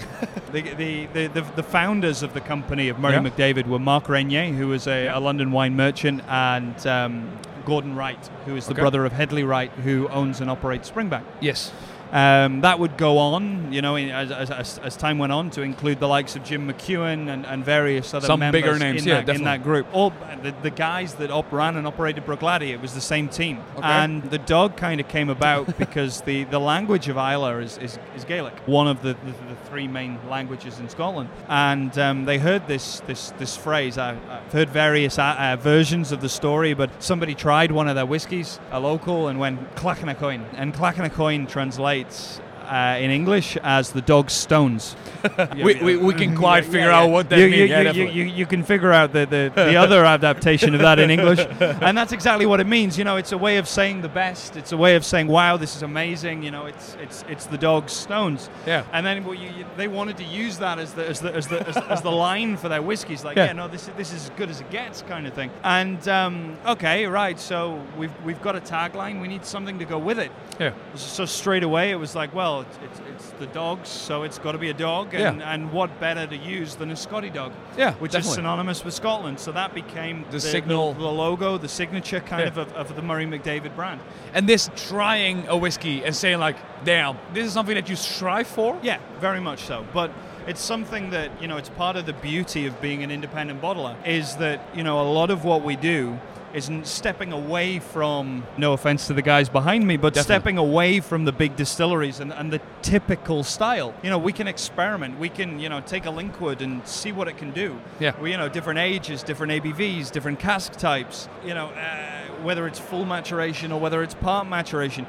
the, 0.52 0.62
the, 0.62 1.06
the, 1.14 1.28
the, 1.28 1.42
the 1.56 1.64
founders 1.64 2.24
of 2.24 2.34
the 2.34 2.42
company 2.42 2.90
of 2.90 3.00
Murray 3.00 3.14
Yeah. 3.14 3.22
McDavid 3.30 3.68
were 3.68 3.80
Mark 3.80 4.06
Reynier, 4.08 4.54
who 4.58 4.68
was 4.68 4.88
a, 4.88 5.08
a 5.08 5.20
London 5.20 5.52
wine 5.52 5.76
merchant, 5.76 6.22
and 6.42 6.88
um, 6.88 7.38
Gordon 7.66 7.96
Wright, 7.96 8.24
who 8.46 8.56
is 8.56 8.66
the 8.66 8.72
Okay. 8.74 8.82
brother 8.82 9.06
of 9.06 9.12
Hedley 9.14 9.44
Wright, 9.44 9.72
who 9.72 10.08
owns 10.10 10.42
and 10.42 10.50
operates 10.50 10.90
Springbank. 10.90 11.24
Yes. 11.40 11.72
Um, 12.12 12.62
that 12.62 12.78
would 12.78 12.98
go 12.98 13.18
on, 13.18 13.72
you 13.72 13.82
know, 13.82 13.96
as, 13.96 14.32
as, 14.32 14.78
as, 14.80 14.98
time 14.98 15.18
went 15.18 15.32
on, 15.32 15.50
to 15.52 15.62
include 15.62 16.02
the 16.02 16.10
likes 16.10 16.36
of 16.36 16.44
Jim 16.44 16.68
McEwan 16.68 17.30
and, 17.30 17.46
and 17.46 17.64
various 17.64 18.14
other 18.14 18.28
Some 18.28 18.42
members 18.42 18.62
bigger 18.62 18.78
names, 18.78 19.04
in, 19.04 19.08
yeah, 19.08 19.22
that, 19.22 19.36
in 19.36 19.46
that 19.46 19.64
group. 19.64 19.88
All 19.94 20.12
the, 20.44 20.54
the 20.62 20.70
guys 20.70 21.14
that 21.16 21.32
op- 21.32 21.52
ran 21.54 21.78
and 21.78 21.88
operated 21.88 22.26
Bruichladdich, 22.26 22.70
it 22.70 22.82
was 22.82 22.94
the 22.94 23.02
same 23.02 23.30
team. 23.30 23.60
Okay. 23.78 23.88
And 23.88 24.24
the 24.24 24.40
dog 24.40 24.76
kind 24.76 25.00
of 25.00 25.08
came 25.08 25.30
about 25.30 25.78
because 25.80 26.20
the, 26.22 26.44
the 26.46 26.60
language 26.60 27.08
of 27.08 27.18
Islay 27.18 27.64
is, 27.64 27.78
is, 27.78 27.98
is 28.18 28.26
Gaelic, 28.26 28.58
one 28.66 28.90
of 28.90 29.02
the, 29.02 29.14
the, 29.14 29.32
the 29.32 29.56
three 29.70 29.88
main 29.88 30.20
languages 30.30 30.80
in 30.80 30.90
Scotland. 30.90 31.30
And 31.48 31.98
um, 31.98 32.26
they 32.26 32.40
heard 32.40 32.68
this 32.68 33.00
this 33.08 33.32
this 33.40 33.56
phrase. 33.56 33.98
I, 33.98 34.18
I've 34.30 34.52
heard 34.52 34.70
various 34.70 35.18
uh, 35.18 35.36
uh, 35.38 35.56
versions 35.56 36.12
of 36.12 36.20
the 36.20 36.30
story, 36.30 36.74
but 36.74 36.90
somebody 37.02 37.36
tried 37.36 37.72
one 37.72 37.88
of 37.88 37.96
their 37.96 38.06
whiskies, 38.06 38.60
a 38.72 38.82
local, 38.82 39.30
and 39.30 39.40
went 39.40 39.76
Clachan 39.76 40.12
a 40.12 40.14
Choin. 40.14 40.46
And 40.58 40.74
Clachan 40.74 41.06
a 41.06 41.10
Choin 41.10 41.48
translates 41.48 42.01
rights 42.02 42.42
uh, 42.72 42.98
in 43.00 43.12
English, 43.12 43.58
as 43.64 43.92
the 43.92 44.02
dog 44.02 44.30
stones. 44.30 44.96
We, 45.56 45.76
we, 45.76 45.98
we 45.98 46.14
can 46.14 46.36
quite 46.44 46.64
Yeah, 46.64 46.72
figure 46.72 46.88
yeah. 46.88 47.00
out 47.00 47.10
what 47.12 47.30
that 47.30 47.38
you, 47.38 47.48
means. 47.50 47.70
You, 47.70 47.76
Yeah, 47.76 47.92
you, 47.92 48.24
you, 48.24 48.46
can 48.48 48.64
figure 48.64 48.92
out 48.92 49.12
the, 49.14 49.26
the, 49.26 49.52
the 49.54 49.76
other 49.84 50.04
adaptation 50.06 50.74
of 50.74 50.82
that 50.82 50.98
in 50.98 51.12
English. 51.12 51.40
And 51.60 51.96
that's 51.98 52.12
exactly 52.12 52.46
what 52.48 52.60
it 52.60 52.66
means. 52.68 52.98
You 52.98 53.04
know, 53.04 53.18
it's 53.18 53.32
a 53.34 53.38
way 53.38 53.58
of 53.58 53.68
saying 53.68 54.02
the 54.02 54.10
best. 54.10 54.56
It's 54.56 54.72
a 54.72 54.78
way 54.78 54.96
of 54.96 55.04
saying, 55.06 55.28
wow, 55.28 55.58
this 55.58 55.76
is 55.76 55.84
amazing. 55.84 56.42
You 56.44 56.52
know, 56.52 56.66
it's 56.66 56.96
it's 57.00 57.24
it's 57.30 57.46
the 57.46 57.58
dog's 57.58 57.92
stones. 57.94 58.50
Yeah. 58.66 58.84
And 58.94 59.06
then 59.06 59.24
well, 59.26 59.38
they 59.78 59.88
wanted 59.88 60.18
to 60.18 60.24
use 60.24 60.58
that 60.60 60.80
as 60.80 60.94
the 60.94 61.06
as 61.08 61.20
the 61.20 61.36
as 61.36 61.48
the, 61.48 61.68
as, 61.68 61.78
as 61.78 62.02
the 62.02 62.12
line 62.12 62.58
for 62.58 62.70
their 62.70 62.82
whiskeys. 62.82 63.24
Like, 63.24 63.38
Yeah. 63.38 63.48
yeah, 63.48 63.54
no, 63.54 63.68
this 63.68 63.90
is 63.90 63.94
this 63.98 64.14
is 64.14 64.24
as 64.24 64.30
good 64.38 64.50
as 64.50 64.62
it 64.62 64.72
gets, 64.72 65.04
kind 65.04 65.28
of 65.28 65.34
thing. 65.34 65.52
And 65.64 66.08
um, 66.08 66.58
okay, 66.66 67.06
right. 67.06 67.40
So 67.40 67.84
we've 67.98 68.16
we've 68.26 68.42
got 68.42 68.56
a 68.56 68.62
tagline. 68.62 69.22
We 69.22 69.28
need 69.28 69.46
something 69.46 69.78
to 69.78 69.86
go 69.86 70.00
with 70.00 70.18
it. 70.18 70.32
yeah. 70.60 70.74
So 70.96 71.26
straight 71.26 71.64
away, 71.64 71.92
it 71.92 72.00
was 72.00 72.16
like, 72.16 72.34
well, 72.34 72.61
it's, 72.62 72.78
it's, 72.84 73.02
it's 73.10 73.30
the 73.40 73.48
dogs, 73.48 73.90
so 73.90 74.24
it's 74.24 74.40
got 74.40 74.54
to 74.54 74.58
be 74.58 74.70
a 74.70 74.74
dog, 74.74 75.14
and, 75.14 75.40
Yeah. 75.40 75.54
and 75.54 75.72
what 75.72 76.00
better 76.00 76.26
to 76.28 76.36
use 76.38 76.76
than 76.76 76.92
a 76.92 76.96
Scotty 76.96 77.30
dog, 77.30 77.52
Yeah, 77.78 77.94
which 77.96 78.12
definitely. 78.14 78.30
is 78.30 78.36
synonymous 78.36 78.86
with 78.86 78.94
Scotland. 78.94 79.40
So 79.40 79.52
that 79.52 79.74
became 79.74 80.26
The 80.32 80.40
signal. 80.40 80.94
the, 80.94 81.02
logo, 81.08 81.58
the 81.58 81.68
signature 81.68 82.20
kind 82.20 82.42
Yeah. 82.42 82.48
of, 82.48 82.58
of 82.58 82.74
of 82.92 82.96
the 82.96 83.02
Murray 83.02 83.26
McDavid 83.26 83.76
brand. 83.76 84.00
And 84.34 84.48
this 84.48 84.70
trying 84.76 85.48
a 85.48 85.58
whiskey 85.58 86.04
and 86.06 86.16
saying 86.16 86.40
like, 86.40 86.56
damn, 86.86 87.18
this 87.34 87.46
is 87.46 87.54
something 87.54 87.76
that 87.76 87.90
you 87.90 87.96
strive 87.96 88.48
for. 88.48 88.78
Yeah, 88.82 88.98
very 89.20 89.40
much 89.40 89.60
so. 89.64 89.86
But 89.94 90.12
it's 90.48 90.62
something 90.62 91.12
that 91.12 91.30
you 91.42 91.48
know, 91.48 91.58
it's 91.58 91.70
part 91.70 91.96
of 91.96 92.06
the 92.06 92.14
beauty 92.14 92.66
of 92.66 92.82
being 92.82 93.04
an 93.04 93.12
independent 93.12 93.62
bottler 93.62 93.96
is 94.06 94.36
that 94.38 94.60
you 94.74 94.84
know 94.84 95.00
a 95.02 95.08
lot 95.12 95.30
of 95.30 95.44
what 95.44 95.62
we 95.64 95.76
do 95.76 96.20
isn't 96.54 96.86
stepping 96.88 97.32
away 97.32 97.80
from 97.80 98.44
no 98.58 98.74
offense 98.74 99.08
to 99.08 99.14
the 99.14 99.22
guys 99.22 99.50
behind 99.50 99.88
me 99.88 99.98
but 99.98 100.14
Definitely. 100.14 100.36
stepping 100.36 100.58
away 100.58 101.00
from 101.00 101.26
the 101.26 101.32
big 101.32 101.56
distilleries 101.56 102.20
and, 102.20 102.32
and 102.34 102.52
the 102.52 102.62
typical 102.82 103.44
style 103.44 103.94
you 104.04 104.10
know 104.10 104.18
we 104.18 104.34
can 104.34 104.48
experiment 104.48 105.18
we 105.20 105.30
can 105.30 105.60
you 105.60 105.70
know 105.70 105.82
take 105.82 106.06
a 106.06 106.10
Linkwood 106.10 106.62
and 106.62 106.86
see 106.88 107.12
what 107.12 107.28
it 107.28 107.38
can 107.38 107.52
do 107.52 107.80
Yeah. 108.00 108.20
we, 108.20 108.32
you 108.32 108.38
know 108.38 108.50
different 108.50 108.80
ages 108.80 109.24
different 109.24 109.52
abvs 109.54 110.12
different 110.12 110.40
cask 110.40 110.74
types 110.74 111.28
you 111.46 111.54
know 111.54 111.68
uh, 111.68 112.44
whether 112.44 112.68
it's 112.68 112.80
full 112.80 113.06
maturation 113.06 113.72
or 113.72 113.80
whether 113.80 114.02
it's 114.04 114.14
part 114.16 114.48
maturation 114.48 115.06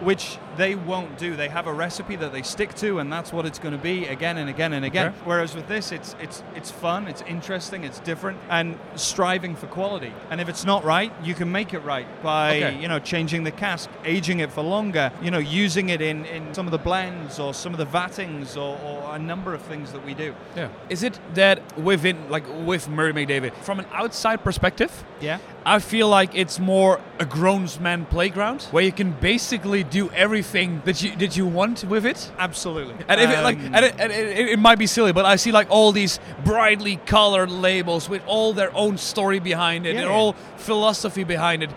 which 0.00 0.38
they 0.56 0.74
won't 0.74 1.18
do. 1.18 1.36
They 1.36 1.48
have 1.48 1.66
a 1.66 1.72
recipe 1.72 2.16
that 2.16 2.32
they 2.32 2.42
stick 2.42 2.74
to, 2.76 2.98
and 2.98 3.12
that's 3.12 3.32
what 3.32 3.46
it's 3.46 3.58
going 3.58 3.72
to 3.76 3.82
be 3.82 4.06
again 4.06 4.36
and 4.36 4.48
again 4.48 4.72
and 4.72 4.84
again. 4.84 5.08
Okay. 5.08 5.16
Whereas 5.24 5.54
with 5.54 5.66
this, 5.68 5.92
it's 5.92 6.14
it's 6.20 6.42
it's 6.54 6.70
fun, 6.70 7.08
it's 7.08 7.22
interesting, 7.22 7.84
it's 7.84 8.00
different, 8.00 8.38
and 8.50 8.78
striving 8.94 9.56
for 9.56 9.66
quality. 9.66 10.12
And 10.30 10.40
if 10.40 10.48
it's 10.48 10.64
not 10.64 10.84
right, 10.84 11.12
you 11.22 11.34
can 11.34 11.50
make 11.50 11.74
it 11.74 11.80
right 11.80 12.06
by 12.22 12.56
Okay. 12.62 12.80
you 12.80 12.88
know 12.88 12.98
changing 12.98 13.44
the 13.44 13.50
cask, 13.50 13.90
aging 14.04 14.40
it 14.40 14.52
for 14.52 14.62
longer, 14.62 15.10
you 15.22 15.30
know 15.30 15.38
using 15.38 15.88
it 15.88 16.00
in 16.00 16.24
in 16.26 16.54
some 16.54 16.66
of 16.66 16.72
the 16.72 16.78
blends 16.78 17.38
or 17.38 17.52
some 17.54 17.72
of 17.72 17.78
the 17.78 17.84
vattings 17.86 18.56
or, 18.56 18.78
or 18.84 19.14
a 19.14 19.18
number 19.18 19.54
of 19.54 19.62
things 19.62 19.92
that 19.92 20.04
we 20.04 20.14
do. 20.14 20.34
Yeah. 20.56 20.68
Is 20.88 21.02
it 21.02 21.18
that 21.34 21.58
within, 21.78 22.16
like 22.30 22.44
with 22.66 22.88
Murray 22.88 23.12
McDavid, 23.12 23.54
from 23.62 23.78
an 23.78 23.86
outside 23.92 24.42
perspective, 24.44 24.90
Yeah. 25.20 25.38
I 25.66 25.78
feel 25.78 26.08
like 26.08 26.34
it's 26.34 26.58
more 26.60 27.00
a 27.18 27.24
grown 27.24 27.66
man 27.80 28.04
playground 28.04 28.62
where 28.70 28.84
you 28.84 28.92
can 28.92 29.12
basically 29.12 29.82
do 29.84 30.10
everything 30.10 30.43
that 30.52 31.02
you 31.02 31.16
did 31.16 31.36
you 31.36 31.46
want 31.46 31.84
with 31.84 32.06
it. 32.06 32.30
Absolutely. 32.38 32.94
And 33.08 33.20
if 33.20 33.30
it, 33.30 33.42
like, 33.42 33.58
Um, 33.58 33.74
and, 33.74 33.84
it, 33.84 33.94
and 33.98 34.12
it, 34.12 34.48
it 34.48 34.58
might 34.58 34.78
be 34.78 34.86
silly, 34.86 35.12
but 35.12 35.24
I 35.24 35.36
see 35.36 35.52
like 35.52 35.68
all 35.70 35.92
these 35.92 36.20
brightly 36.44 36.96
colored 37.06 37.50
labels 37.50 38.08
with 38.08 38.22
all 38.26 38.52
their 38.52 38.74
own 38.76 38.98
story 38.98 39.40
behind 39.40 39.86
it, 39.86 39.94
Yeah, 39.94 40.02
and 40.02 40.10
yeah. 40.10 40.16
all 40.16 40.32
philosophy 40.56 41.24
behind 41.24 41.62
it, 41.62 41.70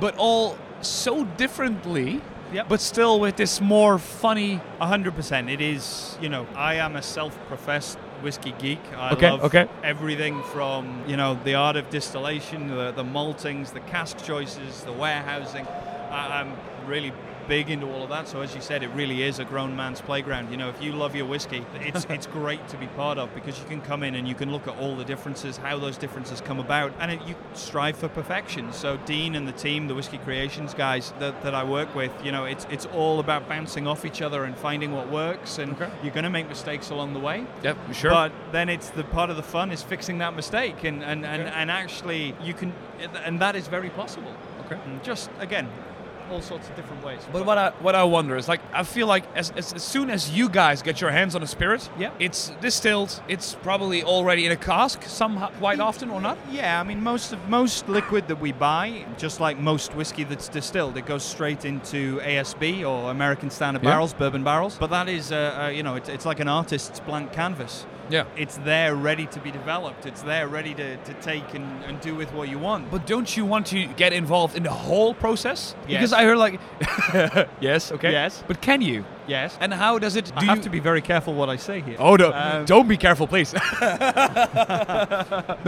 but 0.00 0.14
all 0.16 0.56
so 0.80 1.24
differently. 1.36 2.20
Yep. 2.52 2.68
But 2.68 2.80
still 2.82 3.18
with 3.18 3.36
this 3.36 3.60
more 3.62 3.98
funny. 3.98 4.60
A 4.78 4.86
hundred 4.86 5.14
percent. 5.14 5.48
It 5.48 5.60
is. 5.60 6.18
You 6.20 6.28
know, 6.28 6.46
I 6.54 6.74
am 6.74 6.96
a 6.96 7.02
self-professed 7.02 7.98
whiskey 8.22 8.54
geek. 8.58 8.80
I 8.94 9.12
Okay, 9.14 9.30
love 9.30 9.44
okay. 9.44 9.68
everything 9.82 10.42
from 10.52 11.02
you 11.06 11.16
know 11.16 11.38
the 11.44 11.54
art 11.54 11.76
of 11.76 11.88
distillation, 11.90 12.68
the, 12.68 12.92
the 12.92 13.04
maltings, 13.04 13.72
the 13.72 13.80
cask 13.80 14.22
choices, 14.24 14.82
the 14.84 14.92
warehousing. 14.92 15.66
I, 16.10 16.40
I'm 16.40 16.52
really 16.86 17.12
big 17.48 17.70
into 17.70 17.86
all 17.92 18.02
of 18.02 18.08
that. 18.10 18.28
So 18.28 18.40
as 18.40 18.54
you 18.54 18.60
said, 18.60 18.82
it 18.82 18.88
really 18.88 19.22
is 19.22 19.38
a 19.38 19.44
grown 19.44 19.74
man's 19.76 20.00
playground. 20.00 20.50
You 20.50 20.56
know, 20.56 20.68
if 20.68 20.82
you 20.82 20.92
love 20.92 21.14
your 21.14 21.26
whiskey, 21.26 21.64
it's 21.74 22.06
it's 22.08 22.26
great 22.26 22.66
to 22.68 22.76
be 22.76 22.86
part 22.88 23.18
of 23.18 23.34
because 23.34 23.58
you 23.58 23.64
can 23.66 23.80
come 23.80 24.02
in 24.02 24.14
and 24.14 24.26
you 24.28 24.34
can 24.34 24.50
look 24.52 24.66
at 24.68 24.76
all 24.78 24.96
the 24.96 25.04
differences, 25.04 25.56
how 25.56 25.78
those 25.78 25.96
differences 25.98 26.40
come 26.40 26.58
about, 26.60 26.92
and 27.00 27.10
it, 27.12 27.20
you 27.26 27.34
strive 27.54 27.96
for 27.96 28.08
perfection. 28.08 28.72
So 28.72 28.96
Dean 28.98 29.34
and 29.34 29.46
the 29.46 29.52
team, 29.52 29.88
the 29.88 29.94
whiskey 29.94 30.18
creations 30.18 30.74
guys 30.74 31.12
that, 31.18 31.42
that 31.42 31.54
I 31.54 31.64
work 31.64 31.94
with, 31.94 32.12
you 32.24 32.32
know, 32.32 32.44
it's 32.44 32.66
it's 32.70 32.86
all 32.86 33.20
about 33.20 33.48
bouncing 33.48 33.86
off 33.86 34.04
each 34.04 34.22
other 34.22 34.44
and 34.44 34.56
finding 34.56 34.92
what 34.92 35.10
works. 35.10 35.58
And 35.58 35.72
Okay. 35.72 35.90
you're 36.02 36.14
going 36.14 36.24
to 36.24 36.30
make 36.30 36.48
mistakes 36.48 36.90
along 36.90 37.14
the 37.14 37.20
way. 37.20 37.46
Yep, 37.62 37.76
sure. 37.92 38.10
But 38.10 38.32
then 38.52 38.68
it's 38.68 38.90
the 38.90 39.04
part 39.04 39.30
of 39.30 39.36
the 39.36 39.42
fun 39.42 39.70
is 39.72 39.82
fixing 39.82 40.18
that 40.18 40.34
mistake, 40.34 40.84
and 40.84 41.02
and, 41.02 41.24
and, 41.26 41.42
and 41.42 41.70
actually 41.70 42.34
you 42.42 42.54
can, 42.54 42.72
and 43.24 43.40
that 43.40 43.56
is 43.56 43.68
very 43.68 43.90
possible. 43.90 44.32
Okay. 44.66 44.78
And 44.86 45.02
just 45.02 45.30
again, 45.40 45.68
all 46.30 46.40
sorts 46.40 46.68
of 46.68 46.76
different 46.76 47.04
ways. 47.04 47.20
But 47.32 47.44
what 47.46 47.58
I 47.58 47.70
what 47.80 47.94
I 47.94 48.04
wonder 48.04 48.36
is 48.36 48.48
like 48.48 48.60
I 48.72 48.82
feel 48.84 49.06
like 49.06 49.24
as, 49.34 49.50
as, 49.52 49.72
as 49.72 49.82
soon 49.82 50.10
as 50.10 50.30
you 50.30 50.48
guys 50.48 50.82
get 50.82 51.00
your 51.00 51.10
hands 51.10 51.34
on 51.34 51.42
a 51.42 51.46
spirit, 51.46 51.88
Yeah. 51.98 52.10
it's 52.18 52.50
distilled, 52.60 53.22
it's 53.28 53.54
probably 53.62 54.02
already 54.04 54.46
in 54.46 54.52
a 54.52 54.56
cask 54.56 55.02
somehow 55.04 55.50
quite 55.58 55.80
often 55.80 56.10
or 56.10 56.20
not. 56.20 56.38
Yeah, 56.50 56.80
I 56.80 56.84
mean 56.84 57.02
most 57.02 57.32
of 57.32 57.48
most 57.48 57.88
liquid 57.88 58.28
that 58.28 58.40
we 58.40 58.52
buy, 58.52 59.04
just 59.18 59.40
like 59.40 59.58
most 59.58 59.94
whiskey 59.94 60.24
that's 60.24 60.48
distilled, 60.48 60.96
it 60.96 61.06
goes 61.06 61.22
straight 61.24 61.64
into 61.64 62.20
ASB 62.20 62.84
or 62.88 63.10
American 63.10 63.50
Standard 63.50 63.82
Yeah. 63.82 63.90
barrels, 63.90 64.14
bourbon 64.14 64.44
barrels. 64.44 64.76
But 64.78 64.90
that 64.90 65.08
is, 65.08 65.32
uh, 65.32 65.64
uh, 65.64 65.68
you 65.68 65.82
know, 65.82 65.94
it's, 65.96 66.08
it's 66.08 66.26
like 66.26 66.40
an 66.40 66.48
artist's 66.48 67.00
blank 67.00 67.32
canvas. 67.32 67.86
Yeah. 68.10 68.24
It's 68.36 68.56
there, 68.58 68.94
ready 68.94 69.26
to 69.26 69.40
be 69.40 69.50
developed. 69.50 70.04
It's 70.06 70.22
there, 70.22 70.46
ready 70.48 70.74
to, 70.74 70.96
to 70.96 71.14
take 71.22 71.54
and, 71.54 71.84
and 71.84 71.98
do 72.00 72.14
with 72.14 72.30
what 72.34 72.48
you 72.48 72.58
want. 72.58 72.90
But 72.90 73.06
don't 73.06 73.34
you 73.36 73.46
want 73.46 73.66
to 73.68 73.86
get 73.86 74.12
involved 74.12 74.54
in 74.56 74.64
the 74.64 74.70
whole 74.70 75.14
process? 75.14 75.74
Yes. 75.88 75.98
Because 76.00 76.11
I 76.12 76.24
heard 76.24 76.38
like 76.38 76.60
yes, 77.60 77.92
okay. 77.92 78.12
Yes. 78.12 78.42
But 78.46 78.60
can 78.60 78.80
you? 78.82 79.04
Yes, 79.26 79.56
And 79.60 79.72
how 79.72 79.98
does 79.98 80.16
it? 80.16 80.26
Do 80.26 80.32
I 80.36 80.44
have 80.44 80.58
you, 80.58 80.64
to 80.64 80.70
be 80.70 80.80
very 80.80 81.00
careful 81.00 81.34
what 81.34 81.48
I 81.48 81.56
say 81.56 81.80
here. 81.80 81.96
Oh 81.98 82.16
no! 82.16 82.32
Um, 82.32 82.64
don't 82.64 82.88
be 82.88 82.96
careful, 82.96 83.26
please. 83.26 83.52
no, 83.52 83.60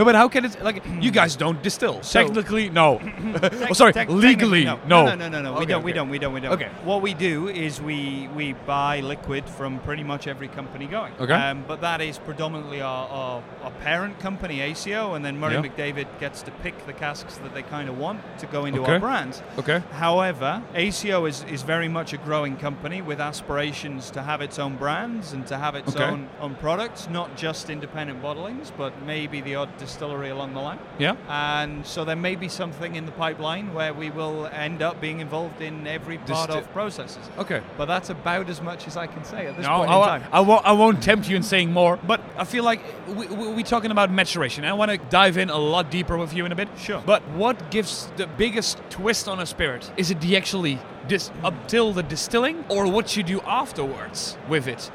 but 0.04 0.14
how 0.14 0.28
can 0.28 0.44
it? 0.44 0.62
Like 0.62 0.82
you 1.00 1.10
guys 1.10 1.36
don't 1.36 1.62
distill. 1.62 2.02
So- 2.02 2.22
Technically, 2.22 2.70
no. 2.70 3.00
oh, 3.70 3.72
sorry. 3.72 3.92
Tec- 3.92 4.08
legally, 4.08 4.64
technically, 4.64 4.88
no. 4.88 5.06
No, 5.06 5.14
no, 5.14 5.28
no, 5.28 5.42
no. 5.42 5.52
we 5.52 5.58
Okay, 5.58 5.66
don't. 5.66 5.82
We 5.84 5.92
don't. 5.92 6.08
We 6.10 6.18
don't. 6.18 6.32
We 6.34 6.40
don't. 6.40 6.52
Okay. 6.52 6.70
What 6.84 7.02
we 7.02 7.14
do 7.14 7.48
is 7.48 7.80
we 7.80 8.28
we 8.34 8.52
buy 8.52 9.00
liquid 9.00 9.48
from 9.48 9.78
pretty 9.80 10.02
much 10.04 10.26
every 10.26 10.48
company 10.48 10.86
going. 10.86 11.12
Okay. 11.20 11.32
Um, 11.32 11.64
but 11.66 11.80
that 11.80 12.00
is 12.00 12.18
predominantly 12.18 12.80
our, 12.80 13.08
our, 13.08 13.42
our 13.62 13.70
parent 13.82 14.18
company, 14.20 14.60
ACO, 14.60 15.14
and 15.14 15.24
then 15.24 15.38
Murray 15.38 15.54
Yeah. 15.54 15.62
McDavid 15.62 16.06
gets 16.18 16.42
to 16.42 16.50
pick 16.50 16.86
the 16.86 16.92
casks 16.92 17.36
that 17.38 17.54
they 17.54 17.62
kind 17.62 17.88
of 17.88 17.98
want 17.98 18.20
to 18.38 18.46
go 18.46 18.64
into 18.64 18.82
Okay. 18.82 18.94
our 18.94 19.00
brand. 19.00 19.42
Okay. 19.58 19.82
However, 19.92 20.62
ACO 20.74 21.26
is, 21.26 21.44
is 21.44 21.62
very 21.62 21.88
much 21.88 22.12
a 22.12 22.16
growing 22.18 22.56
company 22.56 23.02
with 23.02 23.20
aspirations 23.20 23.43
aspirations 23.44 24.10
to 24.10 24.22
have 24.22 24.40
its 24.40 24.58
own 24.58 24.76
brands 24.76 25.32
and 25.32 25.46
to 25.46 25.56
have 25.58 25.74
its 25.74 25.94
Okay. 25.94 26.04
own 26.04 26.28
own 26.40 26.54
products, 26.56 27.08
not 27.10 27.36
just 27.36 27.68
independent 27.70 28.22
bottlings, 28.22 28.70
but 28.76 28.92
maybe 29.06 29.40
the 29.42 29.54
odd 29.54 29.68
distillery 29.78 30.30
along 30.30 30.54
the 30.54 30.60
line. 30.60 30.78
Yeah. 30.98 31.14
And 31.28 31.86
so 31.86 32.04
there 32.04 32.16
may 32.16 32.36
be 32.36 32.48
something 32.48 32.96
in 32.96 33.04
the 33.06 33.12
pipeline 33.12 33.74
where 33.74 33.92
we 33.92 34.10
will 34.10 34.46
end 34.46 34.82
up 34.82 35.00
being 35.00 35.20
involved 35.20 35.60
in 35.60 35.86
every 35.86 36.18
part 36.18 36.50
Disti- 36.50 36.58
of 36.58 36.72
processes. 36.72 37.24
Okay. 37.38 37.60
But 37.76 37.86
that's 37.86 38.10
about 38.10 38.48
as 38.48 38.60
much 38.62 38.86
as 38.86 38.96
I 38.96 39.06
can 39.06 39.24
say 39.24 39.46
at 39.46 39.56
this 39.56 39.66
No, 39.66 39.78
point 39.78 39.90
I, 39.90 39.96
in 39.96 40.08
time. 40.20 40.22
I, 40.32 40.40
won't, 40.40 40.64
I 40.66 40.72
won't 40.72 41.02
tempt 41.02 41.28
you 41.28 41.36
in 41.36 41.42
saying 41.42 41.72
more, 41.72 41.98
but 42.06 42.20
I 42.38 42.44
feel 42.44 42.64
like 42.64 42.80
we, 43.08 43.26
we, 43.26 43.48
we're 43.48 43.62
talking 43.62 43.90
about 43.90 44.10
maturation. 44.10 44.64
I 44.64 44.72
want 44.72 44.90
to 44.90 44.98
dive 45.10 45.36
in 45.36 45.50
a 45.50 45.58
lot 45.58 45.90
deeper 45.90 46.16
with 46.16 46.32
you 46.34 46.46
in 46.46 46.52
a 46.52 46.56
bit. 46.56 46.68
Sure. 46.78 47.02
But 47.04 47.22
what 47.30 47.70
gives 47.70 48.10
the 48.16 48.26
biggest 48.26 48.78
twist 48.90 49.28
on 49.28 49.38
a 49.40 49.46
spirit? 49.46 49.90
Is 49.96 50.10
it 50.10 50.20
the 50.20 50.36
actually 50.36 50.78
dis- 51.08 51.30
up 51.42 51.54
till 51.68 51.92
the 51.92 52.02
distilling, 52.02 52.64
or 52.68 52.86
what 52.90 53.16
you 53.16 53.22
do 53.22 53.33
afterwards 53.42 54.36
with 54.48 54.66
it? 54.66 54.90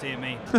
Dear 0.00 0.18
me. 0.18 0.38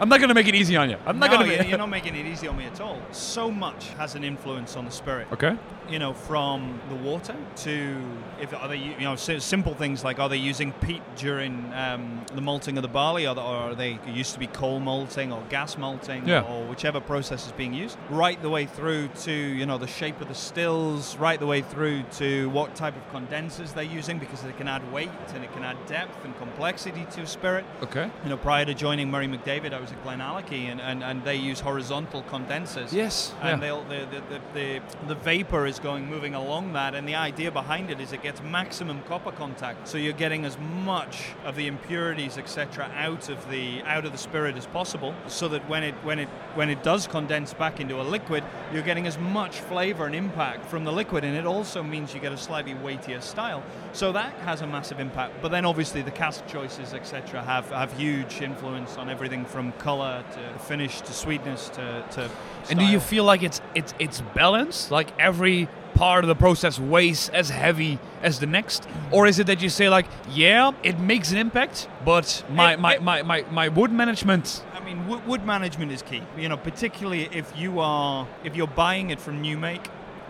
I'm 0.00 0.08
not 0.08 0.20
gonna 0.20 0.34
make 0.34 0.48
it 0.48 0.54
easy 0.54 0.76
on 0.76 0.90
you. 0.90 0.96
I'm 1.06 1.18
not 1.18 1.30
no, 1.30 1.38
gonna. 1.38 1.50
you- 1.52 1.58
Make 1.58 1.68
you're 1.68 1.78
not 1.78 1.88
making 1.88 2.14
it 2.14 2.26
easy 2.26 2.46
on 2.48 2.56
me 2.56 2.64
at 2.66 2.80
all. 2.80 3.00
So 3.12 3.50
much 3.50 3.88
has 3.98 4.14
an 4.14 4.22
influence 4.24 4.76
on 4.76 4.84
the 4.84 4.90
spirit. 4.90 5.28
Okay. 5.32 5.56
You 5.90 5.98
know, 5.98 6.12
from 6.14 6.80
the 6.88 6.94
water 6.96 7.34
to 7.56 7.96
if 8.40 8.52
are 8.54 8.68
they 8.68 8.76
you 8.76 9.00
know 9.00 9.16
simple 9.16 9.74
things 9.74 10.04
like 10.04 10.18
are 10.18 10.28
they 10.28 10.36
using 10.36 10.72
peat 10.72 11.02
during 11.16 11.72
um, 11.74 12.24
the 12.34 12.40
malting 12.40 12.76
of 12.78 12.82
the 12.82 12.88
barley, 12.88 13.26
or, 13.26 13.36
or 13.38 13.40
are 13.70 13.74
they 13.74 13.98
used 14.06 14.34
to 14.34 14.38
be 14.38 14.46
coal 14.46 14.78
malting 14.80 15.32
or 15.32 15.42
gas 15.48 15.76
malting, 15.78 16.26
Yeah. 16.28 16.42
or 16.42 16.64
whichever 16.66 17.00
process 17.00 17.46
is 17.46 17.52
being 17.52 17.74
used, 17.74 17.96
right 18.10 18.40
the 18.42 18.50
way 18.50 18.66
through 18.66 19.08
to 19.22 19.32
you 19.32 19.66
know 19.66 19.78
the 19.78 19.86
shape 19.86 20.20
of 20.20 20.28
the 20.28 20.34
stills, 20.34 21.16
right 21.16 21.38
the 21.40 21.46
way 21.46 21.62
through 21.62 22.02
to 22.18 22.48
what 22.50 22.74
type 22.74 22.96
of 22.96 23.10
condensers 23.10 23.72
they're 23.72 23.82
using 23.84 24.18
because 24.18 24.44
it 24.44 24.56
can 24.58 24.68
add 24.68 24.82
weight 24.92 25.10
and 25.34 25.42
it 25.44 25.52
can 25.52 25.62
add 25.64 25.76
depth 25.86 26.24
and 26.24 26.36
complexity 26.38 27.06
to 27.12 27.22
a 27.22 27.26
spirit. 27.26 27.64
Okay. 27.82 28.10
You 28.22 28.30
know, 28.30 28.36
prior 28.36 28.64
to 28.64 28.74
joining 28.82 29.08
Murray 29.12 29.28
McDavid, 29.28 29.72
I 29.72 29.78
was 29.78 29.92
at 29.92 30.02
Glenallachie, 30.02 30.64
and, 30.64 30.80
and, 30.80 31.04
and 31.04 31.22
they 31.22 31.36
use 31.36 31.60
horizontal 31.60 32.22
condensers. 32.22 32.92
Yes. 32.92 33.32
And 33.40 33.62
yeah. 33.62 33.68
they'll, 33.68 33.84
the, 33.84 34.08
the, 34.10 34.22
the, 34.28 34.40
the, 34.54 34.82
the 35.06 35.14
vapor 35.14 35.66
is 35.66 35.78
going 35.78 36.10
moving 36.10 36.34
along 36.34 36.72
that, 36.72 36.96
and 36.96 37.06
the 37.06 37.14
idea 37.14 37.52
behind 37.52 37.92
it 37.92 38.00
is 38.00 38.12
it 38.12 38.24
gets 38.24 38.42
maximum 38.42 39.00
copper 39.02 39.30
contact, 39.30 39.86
so 39.86 39.98
you're 39.98 40.12
getting 40.12 40.44
as 40.44 40.58
much 40.84 41.28
of 41.44 41.54
the 41.54 41.68
impurities, 41.68 42.38
etc., 42.38 42.90
out 42.96 43.28
of 43.28 43.48
the 43.50 43.82
out 43.82 44.04
of 44.04 44.10
the 44.10 44.18
spirit 44.18 44.56
as 44.56 44.66
possible, 44.66 45.14
so 45.28 45.46
that 45.46 45.68
when 45.68 45.84
it 45.84 45.94
when 46.02 46.18
it 46.18 46.28
when 46.56 46.68
it 46.68 46.82
does 46.82 47.06
condense 47.06 47.54
back 47.54 47.78
into 47.78 48.00
a 48.00 48.02
liquid, 48.02 48.42
you're 48.72 48.82
getting 48.82 49.06
as 49.06 49.16
much 49.16 49.60
flavor 49.60 50.06
and 50.06 50.14
impact 50.16 50.66
from 50.66 50.82
the 50.82 50.92
liquid, 50.92 51.22
and 51.22 51.36
it 51.36 51.46
also 51.46 51.84
means 51.84 52.14
you 52.14 52.20
get 52.20 52.32
a 52.32 52.36
slightly 52.36 52.74
weightier 52.74 53.20
style. 53.20 53.62
So 53.92 54.10
that 54.10 54.32
has 54.40 54.60
a 54.60 54.66
massive 54.66 54.98
impact. 54.98 55.40
But 55.40 55.52
then 55.52 55.64
obviously 55.64 56.02
the 56.02 56.10
cask 56.10 56.44
choices, 56.48 56.94
etc., 56.94 57.44
have 57.44 57.70
have 57.70 57.96
huge 57.96 58.40
influence 58.40 58.71
on 58.72 59.08
everything 59.10 59.44
from 59.44 59.72
color 59.72 60.24
to 60.32 60.58
finish 60.64 61.00
to 61.02 61.12
sweetness 61.12 61.68
to 61.70 62.04
to. 62.12 62.30
And 62.70 62.78
do 62.78 62.84
you 62.86 63.00
feel 63.00 63.24
like 63.24 63.42
it's 63.42 63.60
it's 63.74 63.94
it's 63.98 64.20
balanced? 64.34 64.90
Like 64.90 65.08
every 65.18 65.68
part 65.94 66.24
of 66.24 66.28
the 66.28 66.34
process 66.34 66.78
weighs 66.78 67.28
as 67.30 67.50
heavy 67.50 67.98
as 68.22 68.38
the 68.38 68.46
next, 68.46 68.88
or 69.10 69.26
is 69.26 69.38
it 69.38 69.46
that 69.46 69.60
you 69.62 69.68
say 69.68 69.88
like, 69.90 70.06
yeah, 70.30 70.72
it 70.82 70.98
makes 70.98 71.30
an 71.32 71.36
impact, 71.38 71.86
but 72.04 72.44
my 72.50 72.72
It- 72.72 72.80
my, 72.80 72.94
it- 72.94 73.02
my, 73.02 73.22
my, 73.22 73.44
my 73.50 73.68
wood 73.68 73.92
management. 73.92 74.64
I 74.74 74.80
mean, 74.84 75.06
wood, 75.06 75.26
wood 75.26 75.44
management 75.46 75.92
is 75.92 76.02
key. 76.02 76.22
You 76.36 76.48
know, 76.48 76.56
particularly 76.56 77.28
if 77.32 77.52
you 77.58 77.78
are 77.80 78.26
if 78.44 78.56
you're 78.56 78.74
buying 78.74 79.10
it 79.10 79.20
from 79.20 79.40
new 79.42 79.58
make, 79.58 79.82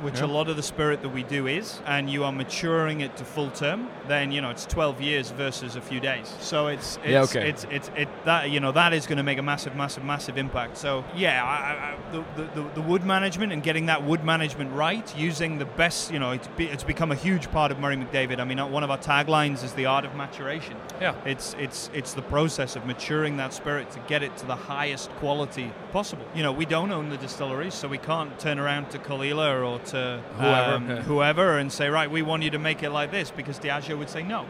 which 0.02 0.18
Yeah. 0.18 0.26
a 0.26 0.32
lot 0.38 0.48
of 0.48 0.56
the 0.56 0.62
spirit 0.62 1.02
that 1.02 1.08
we 1.10 1.22
do 1.22 1.46
is, 1.46 1.80
and 1.86 2.10
you 2.10 2.24
are 2.24 2.32
maturing 2.32 3.00
it 3.00 3.16
to 3.16 3.24
full 3.24 3.50
term, 3.50 3.88
then 4.08 4.32
you 4.32 4.40
know 4.40 4.50
it's 4.50 4.66
12 4.66 5.00
years 5.00 5.30
versus 5.30 5.76
a 5.76 5.80
few 5.80 6.00
days. 6.00 6.34
So 6.40 6.66
it's, 6.66 6.96
it's 7.04 7.06
Yeah, 7.08 7.22
okay. 7.22 7.48
it's 7.48 7.64
it's 7.70 7.90
it 7.96 8.08
that 8.24 8.50
you 8.50 8.60
know 8.60 8.72
that 8.72 8.92
is 8.92 9.06
going 9.06 9.18
to 9.18 9.22
make 9.22 9.38
a 9.38 9.42
massive, 9.42 9.74
massive, 9.76 10.04
massive 10.04 10.36
impact. 10.38 10.76
So 10.76 11.04
yeah, 11.14 11.44
I, 11.44 11.86
I, 11.88 12.12
the, 12.12 12.44
the, 12.54 12.68
the 12.74 12.82
wood 12.82 13.04
management 13.04 13.52
and 13.52 13.62
getting 13.62 13.86
that 13.86 14.02
wood 14.04 14.24
management 14.24 14.72
right, 14.72 15.06
using 15.16 15.58
the 15.58 15.64
best, 15.64 16.12
you 16.12 16.18
know, 16.18 16.32
it's, 16.32 16.48
be, 16.56 16.66
it's 16.66 16.84
become 16.84 17.10
a 17.12 17.14
huge 17.14 17.50
part 17.50 17.70
of 17.72 17.78
Murray 17.78 17.96
McDavid. 17.96 18.38
I 18.40 18.44
mean, 18.44 18.58
uh, 18.58 18.66
one 18.66 18.82
of 18.84 18.90
our 18.90 18.98
taglines 18.98 19.62
is 19.64 19.72
the 19.74 19.86
art 19.86 20.04
of 20.04 20.14
maturation. 20.14 20.76
Yeah. 21.00 21.14
It's 21.24 21.54
it's 21.58 21.90
it's 21.94 22.12
the 22.14 22.22
process 22.22 22.76
of 22.76 22.86
maturing 22.86 23.36
that 23.38 23.52
spirit 23.54 23.90
to 23.92 24.00
get 24.08 24.22
it 24.22 24.36
to 24.38 24.46
the 24.46 24.56
highest 24.56 25.10
quality 25.20 25.70
possible. 25.92 26.26
You 26.34 26.42
know, 26.42 26.52
we 26.52 26.66
don't 26.66 26.90
own 26.92 27.08
the 27.10 27.16
distilleries, 27.18 27.74
so 27.74 27.86
we 27.88 27.98
can't 27.98 28.32
turn 28.38 28.58
around 28.58 28.90
to 28.90 28.98
Caol 28.98 29.27
Ila 29.27 29.48
or 29.70 29.78
to 29.91 29.91
Whoever, 29.92 30.74
um, 30.74 30.86
whoever 31.02 31.58
and 31.58 31.72
say, 31.72 31.88
right, 31.88 32.10
we 32.10 32.22
want 32.22 32.42
you 32.42 32.50
to 32.50 32.58
make 32.58 32.82
it 32.82 32.90
like 32.90 33.10
this 33.10 33.30
because 33.30 33.58
Diageo 33.58 33.98
would 33.98 34.10
say 34.10 34.22
no. 34.22 34.46